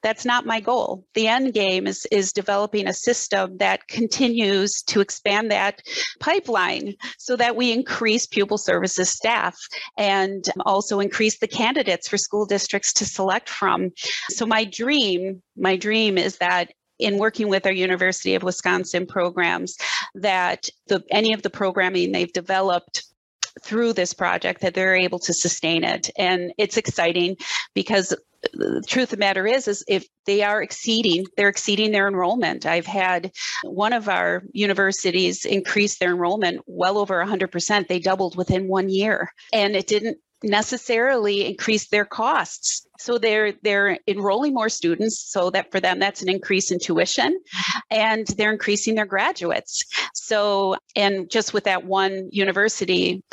that's 0.02 0.26
not 0.26 0.46
my 0.46 0.60
goal. 0.60 1.06
The 1.14 1.28
end 1.28 1.54
game 1.54 1.88
is, 1.88 2.06
is 2.12 2.34
developing 2.34 2.88
a 2.88 2.94
system 2.94 3.58
that 3.58 3.88
continues 3.88 4.84
to 4.84 5.02
expand 5.02 5.52
that 5.52 5.82
pipeline 6.20 6.96
so 7.18 7.36
that 7.38 7.56
we 7.56 7.72
increase 7.72 8.28
pupil 8.28 8.58
services 8.58 9.10
staff 9.10 9.58
and 9.98 10.48
also 10.66 11.00
increase 11.00 11.40
the 11.40 11.48
candidates 11.48 12.08
for 12.08 12.18
school 12.18 12.46
districts 12.46 12.94
to 12.94 13.06
select 13.06 13.50
from. 13.50 13.92
So 14.30 14.46
my 14.46 14.66
dream, 14.66 15.42
my 15.58 15.76
dream 15.76 16.18
is 16.18 16.38
that 16.38 16.72
in 17.00 17.18
working 17.18 17.50
with 17.50 17.66
our 17.66 17.72
University 17.72 18.36
of 18.36 18.44
Wisconsin 18.44 19.08
programs 19.08 19.76
that 20.14 20.70
the 20.88 21.04
any 21.10 21.34
of 21.34 21.42
the 21.42 21.50
programming 21.50 22.12
they've 22.12 22.32
developed 22.32 23.04
through 23.62 23.94
this 23.94 24.14
project 24.14 24.62
that 24.62 24.74
they're 24.74 24.96
able 24.96 25.20
to 25.20 25.34
sustain 25.34 25.84
it. 25.84 26.10
And 26.18 26.54
it's 26.58 26.78
exciting 26.78 27.38
because 27.74 28.12
uh, 28.12 28.18
the 28.54 28.84
truth 28.88 29.06
of 29.06 29.10
the 29.12 29.18
matter 29.18 29.48
is 29.48 29.68
is 29.68 29.84
if 29.88 30.06
they 30.26 30.44
are 30.44 30.62
exceeding 30.62 31.26
they're 31.38 31.50
exceeding 31.50 31.92
their 31.92 32.08
enrollment. 32.08 32.66
I've 32.66 32.86
had 32.86 33.32
one 33.64 33.94
of 33.94 34.10
our 34.10 34.44
universities 34.52 35.46
increase 35.46 35.98
their 35.98 36.12
enrollment 36.12 36.62
well 36.66 36.98
over 36.98 37.24
100% 37.24 37.88
they 37.88 38.00
doubled 38.00 38.36
within 38.36 38.68
one 38.68 38.90
year. 38.90 39.32
And 39.54 39.76
it 39.76 39.88
didn't 39.88 40.18
necessarily 40.44 41.46
increase 41.46 41.88
their 41.88 42.06
costs. 42.06 42.86
So 43.00 43.18
they're 43.18 43.54
they're 43.64 43.98
enrolling 44.08 44.54
more 44.54 44.70
students 44.70 45.20
so 45.20 45.50
that 45.52 45.72
for 45.72 45.80
them 45.80 46.00
that's 46.00 46.22
an 46.22 46.30
increase 46.30 46.72
in 46.72 46.80
tuition 46.80 47.40
and 47.90 48.28
they're 48.28 48.52
increasing 48.52 48.96
their 48.96 49.06
graduates. 49.06 49.84
So 50.14 50.78
and 50.96 51.30
just 51.30 51.54
with 51.54 51.64
that 51.64 51.86
one 51.86 52.30
university 52.32 53.24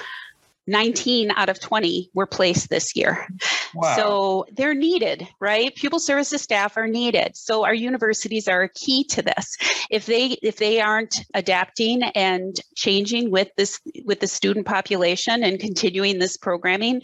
19 0.70 1.32
out 1.32 1.48
of 1.48 1.60
20 1.60 2.10
were 2.14 2.26
placed 2.26 2.70
this 2.70 2.96
year. 2.96 3.26
Wow. 3.74 3.96
So 3.96 4.46
they're 4.52 4.74
needed, 4.74 5.26
right? 5.40 5.74
Pupil 5.74 6.00
services 6.00 6.42
staff 6.42 6.76
are 6.76 6.86
needed. 6.86 7.36
So 7.36 7.64
our 7.64 7.74
universities 7.74 8.48
are 8.48 8.62
a 8.62 8.68
key 8.68 9.04
to 9.10 9.22
this. 9.22 9.56
If 9.90 10.06
they 10.06 10.38
if 10.42 10.56
they 10.56 10.80
aren't 10.80 11.24
adapting 11.34 12.02
and 12.02 12.56
changing 12.76 13.30
with 13.30 13.48
this 13.56 13.80
with 14.04 14.20
the 14.20 14.26
student 14.26 14.66
population 14.66 15.42
and 15.42 15.58
continuing 15.58 16.18
this 16.18 16.36
programming, 16.36 17.02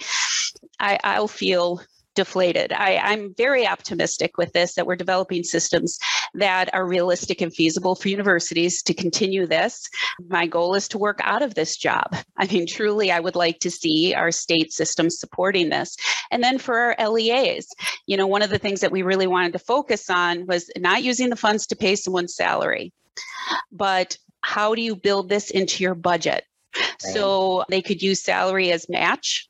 I, 0.78 0.98
I'll 1.02 1.28
feel 1.28 1.80
deflated. 2.16 2.72
I, 2.72 2.96
I'm 2.96 3.34
very 3.34 3.66
optimistic 3.66 4.36
with 4.36 4.52
this 4.52 4.74
that 4.74 4.86
we're 4.86 4.96
developing 4.96 5.44
systems 5.44 5.98
that 6.34 6.74
are 6.74 6.86
realistic 6.86 7.40
and 7.40 7.54
feasible 7.54 7.94
for 7.94 8.08
universities 8.08 8.82
to 8.82 8.94
continue 8.94 9.46
this. 9.46 9.88
My 10.28 10.46
goal 10.46 10.74
is 10.74 10.88
to 10.88 10.98
work 10.98 11.20
out 11.22 11.42
of 11.42 11.54
this 11.54 11.76
job. 11.76 12.16
I 12.36 12.46
mean, 12.46 12.66
truly, 12.66 13.12
I 13.12 13.20
would 13.20 13.36
like 13.36 13.60
to 13.60 13.70
see 13.70 14.14
our 14.14 14.32
state 14.32 14.72
systems 14.72 15.20
supporting 15.20 15.68
this. 15.68 15.96
And 16.30 16.42
then 16.42 16.58
for 16.58 16.98
our 16.98 17.10
LEAs, 17.10 17.68
you 18.06 18.16
know, 18.16 18.26
one 18.26 18.42
of 18.42 18.50
the 18.50 18.58
things 18.58 18.80
that 18.80 18.92
we 18.92 19.02
really 19.02 19.26
wanted 19.28 19.52
to 19.52 19.58
focus 19.60 20.10
on 20.10 20.46
was 20.46 20.70
not 20.76 21.04
using 21.04 21.30
the 21.30 21.36
funds 21.36 21.66
to 21.68 21.76
pay 21.76 21.94
someone's 21.94 22.34
salary, 22.34 22.92
but 23.70 24.18
how 24.40 24.74
do 24.74 24.82
you 24.82 24.96
build 24.96 25.28
this 25.28 25.50
into 25.50 25.82
your 25.82 25.94
budget? 25.94 26.44
So 26.98 27.64
they 27.68 27.82
could 27.82 28.02
use 28.02 28.22
salary 28.22 28.72
as 28.72 28.88
match. 28.88 29.48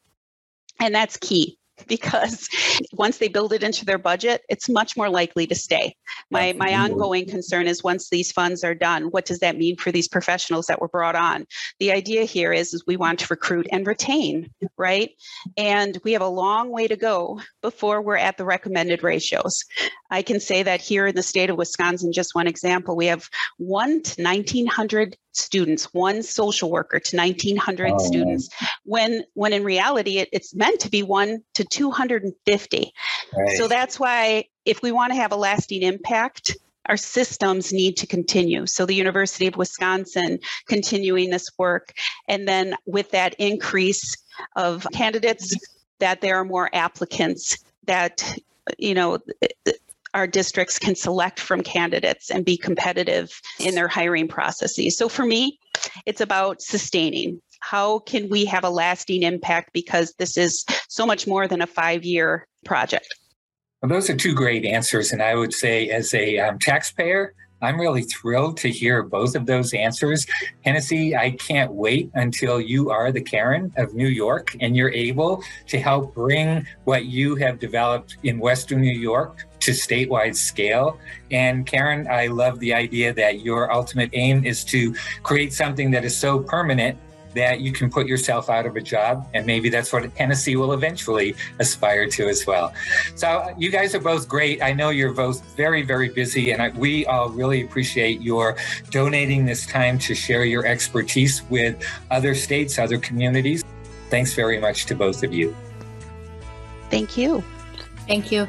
And 0.78 0.94
that's 0.94 1.16
key 1.16 1.58
because 1.96 2.48
once 2.92 3.18
they 3.18 3.28
build 3.28 3.52
it 3.52 3.62
into 3.62 3.84
their 3.84 3.98
budget, 3.98 4.42
it's 4.48 4.68
much 4.68 4.96
more 4.96 5.08
likely 5.08 5.46
to 5.46 5.54
stay. 5.54 5.94
My 6.30 6.52
my 6.52 6.74
ongoing 6.74 7.26
concern 7.26 7.66
is 7.66 7.84
once 7.84 8.08
these 8.08 8.32
funds 8.32 8.64
are 8.64 8.74
done, 8.74 9.04
what 9.04 9.26
does 9.26 9.38
that 9.40 9.56
mean 9.56 9.76
for 9.76 9.92
these 9.92 10.08
professionals 10.08 10.66
that 10.66 10.80
were 10.80 10.88
brought 10.88 11.16
on? 11.16 11.46
The 11.78 11.92
idea 11.92 12.24
here 12.24 12.52
is, 12.52 12.74
is 12.74 12.84
we 12.86 12.96
want 12.96 13.20
to 13.20 13.26
recruit 13.30 13.66
and 13.70 13.86
retain, 13.86 14.50
right? 14.76 15.10
And 15.56 15.98
we 16.04 16.12
have 16.12 16.22
a 16.22 16.28
long 16.28 16.70
way 16.70 16.88
to 16.88 16.96
go 16.96 17.40
before 17.62 18.02
we're 18.02 18.16
at 18.16 18.36
the 18.36 18.44
recommended 18.44 19.02
ratios. 19.02 19.64
I 20.10 20.22
can 20.22 20.40
say 20.40 20.62
that 20.62 20.80
here 20.80 21.06
in 21.06 21.14
the 21.14 21.22
state 21.22 21.50
of 21.50 21.56
Wisconsin, 21.56 22.12
just 22.12 22.34
one 22.34 22.46
example, 22.46 22.96
we 22.96 23.06
have 23.06 23.28
one 23.58 24.02
to 24.02 24.22
1900 24.22 25.16
students, 25.36 25.92
one 25.92 26.22
social 26.22 26.70
worker 26.70 26.98
to 26.98 27.16
1900 27.16 27.92
oh. 27.92 27.98
students, 27.98 28.48
when 28.84 29.24
when 29.34 29.52
in 29.52 29.64
reality 29.64 30.18
it, 30.18 30.28
it's 30.32 30.54
meant 30.54 30.80
to 30.80 30.90
be 30.90 31.02
one 31.02 31.42
to 31.54 31.64
250. 31.64 32.92
Right. 33.36 33.56
So 33.56 33.68
that's 33.68 34.00
why 34.00 34.44
if 34.64 34.82
we 34.82 34.92
want 34.92 35.12
to 35.12 35.16
have 35.16 35.32
a 35.32 35.36
lasting 35.36 35.82
impact, 35.82 36.56
our 36.88 36.96
systems 36.96 37.72
need 37.72 37.96
to 37.98 38.06
continue. 38.06 38.66
So 38.66 38.86
the 38.86 38.94
University 38.94 39.46
of 39.46 39.56
Wisconsin 39.56 40.38
continuing 40.68 41.30
this 41.30 41.48
work, 41.58 41.92
and 42.28 42.46
then 42.46 42.76
with 42.86 43.10
that 43.10 43.34
increase 43.38 44.16
of 44.54 44.86
candidates 44.92 45.54
that 45.98 46.20
there 46.20 46.36
are 46.36 46.44
more 46.44 46.70
applicants 46.74 47.58
that 47.84 48.38
you 48.78 48.94
know 48.94 49.18
our 50.16 50.26
districts 50.26 50.78
can 50.78 50.94
select 50.94 51.38
from 51.38 51.62
candidates 51.62 52.30
and 52.30 52.42
be 52.42 52.56
competitive 52.56 53.38
in 53.60 53.74
their 53.74 53.86
hiring 53.86 54.26
processes. 54.26 54.96
So 54.96 55.10
for 55.10 55.26
me, 55.26 55.58
it's 56.06 56.22
about 56.22 56.62
sustaining. 56.62 57.42
How 57.60 57.98
can 58.00 58.30
we 58.30 58.46
have 58.46 58.64
a 58.64 58.70
lasting 58.70 59.22
impact 59.22 59.74
because 59.74 60.14
this 60.18 60.38
is 60.38 60.64
so 60.88 61.04
much 61.04 61.26
more 61.26 61.46
than 61.46 61.60
a 61.60 61.66
five 61.66 62.02
year 62.02 62.48
project? 62.64 63.06
Well, 63.82 63.90
those 63.90 64.08
are 64.08 64.16
two 64.16 64.34
great 64.34 64.64
answers. 64.64 65.12
And 65.12 65.22
I 65.22 65.34
would 65.34 65.52
say, 65.52 65.90
as 65.90 66.14
a 66.14 66.38
um, 66.38 66.58
taxpayer, 66.58 67.34
I'm 67.60 67.78
really 67.78 68.02
thrilled 68.02 68.56
to 68.58 68.70
hear 68.70 69.02
both 69.02 69.34
of 69.34 69.44
those 69.44 69.74
answers. 69.74 70.26
Hennessey, 70.64 71.16
I 71.16 71.32
can't 71.32 71.72
wait 71.72 72.10
until 72.14 72.60
you 72.60 72.90
are 72.90 73.12
the 73.12 73.22
Karen 73.22 73.72
of 73.76 73.94
New 73.94 74.08
York 74.08 74.54
and 74.60 74.76
you're 74.76 74.90
able 74.90 75.42
to 75.68 75.78
help 75.78 76.14
bring 76.14 76.66
what 76.84 77.06
you 77.06 77.34
have 77.36 77.58
developed 77.58 78.18
in 78.22 78.38
Western 78.38 78.80
New 78.80 78.98
York 78.98 79.46
to 79.66 79.72
statewide 79.72 80.36
scale. 80.36 80.98
And 81.30 81.66
Karen, 81.66 82.06
I 82.08 82.28
love 82.28 82.60
the 82.60 82.72
idea 82.72 83.12
that 83.14 83.40
your 83.40 83.72
ultimate 83.72 84.10
aim 84.12 84.44
is 84.44 84.64
to 84.66 84.94
create 85.22 85.52
something 85.52 85.90
that 85.90 86.04
is 86.04 86.16
so 86.16 86.38
permanent 86.38 86.96
that 87.34 87.60
you 87.60 87.70
can 87.70 87.90
put 87.90 88.06
yourself 88.06 88.48
out 88.48 88.64
of 88.64 88.76
a 88.76 88.80
job. 88.80 89.28
And 89.34 89.44
maybe 89.44 89.68
that's 89.68 89.92
what 89.92 90.04
Hennessey 90.16 90.56
will 90.56 90.72
eventually 90.72 91.34
aspire 91.58 92.08
to 92.10 92.28
as 92.28 92.46
well. 92.46 92.72
So 93.16 93.54
you 93.58 93.70
guys 93.70 93.94
are 93.94 94.00
both 94.00 94.28
great. 94.28 94.62
I 94.62 94.72
know 94.72 94.90
you're 94.90 95.12
both 95.12 95.42
very, 95.56 95.82
very 95.82 96.08
busy, 96.08 96.52
and 96.52 96.62
I, 96.62 96.68
we 96.70 97.04
all 97.06 97.28
really 97.28 97.62
appreciate 97.62 98.22
your 98.22 98.56
donating 98.90 99.44
this 99.44 99.66
time 99.66 99.98
to 99.98 100.14
share 100.14 100.44
your 100.44 100.64
expertise 100.64 101.42
with 101.50 101.84
other 102.10 102.34
states, 102.34 102.78
other 102.78 102.98
communities. 102.98 103.62
Thanks 104.10 104.32
very 104.32 104.58
much 104.58 104.86
to 104.86 104.94
both 104.94 105.22
of 105.22 105.34
you. 105.34 105.54
Thank 106.88 107.18
you. 107.18 107.42
Thank 108.06 108.30
you. 108.30 108.48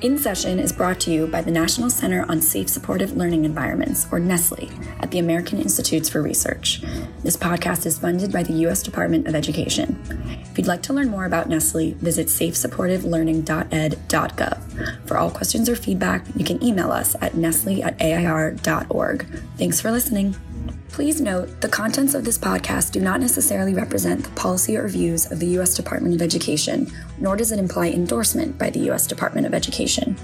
In 0.00 0.16
Session 0.16 0.60
is 0.60 0.72
brought 0.72 1.00
to 1.00 1.10
you 1.10 1.26
by 1.26 1.42
the 1.42 1.50
National 1.50 1.90
Center 1.90 2.24
on 2.28 2.40
Safe 2.40 2.68
Supportive 2.68 3.16
Learning 3.16 3.44
Environments, 3.44 4.06
or 4.12 4.20
NCSSLE, 4.20 5.02
at 5.02 5.10
the 5.10 5.18
American 5.18 5.60
Institutes 5.60 6.08
for 6.08 6.22
Research. 6.22 6.80
This 7.24 7.36
podcast 7.36 7.84
is 7.84 7.98
funded 7.98 8.32
by 8.32 8.44
the 8.44 8.52
U.S. 8.52 8.80
Department 8.80 9.26
of 9.26 9.34
Education. 9.34 10.00
If 10.44 10.56
you'd 10.56 10.68
like 10.68 10.82
to 10.82 10.92
learn 10.92 11.08
more 11.08 11.24
about 11.24 11.48
NCSSLE, 11.48 11.96
visit 11.96 12.28
safesupportivelearning.ed.gov. 12.28 15.08
For 15.08 15.18
all 15.18 15.32
questions 15.32 15.68
or 15.68 15.74
feedback, 15.74 16.24
you 16.36 16.44
can 16.44 16.62
email 16.62 16.92
us 16.92 17.16
at 17.20 17.34
nestle 17.34 17.82
at 17.82 18.00
air.org. 18.00 19.26
Thanks 19.56 19.80
for 19.80 19.90
listening. 19.90 20.36
Please 20.88 21.20
note 21.20 21.60
the 21.60 21.68
contents 21.68 22.14
of 22.14 22.24
this 22.24 22.38
podcast 22.38 22.92
do 22.92 23.00
not 23.00 23.20
necessarily 23.20 23.74
represent 23.74 24.24
the 24.24 24.30
policy 24.30 24.76
or 24.76 24.88
views 24.88 25.30
of 25.30 25.38
the 25.38 25.46
U.S. 25.58 25.74
Department 25.74 26.14
of 26.14 26.22
Education, 26.22 26.90
nor 27.18 27.36
does 27.36 27.52
it 27.52 27.58
imply 27.58 27.88
endorsement 27.88 28.58
by 28.58 28.70
the 28.70 28.80
U.S. 28.80 29.06
Department 29.06 29.46
of 29.46 29.54
Education. 29.54 30.16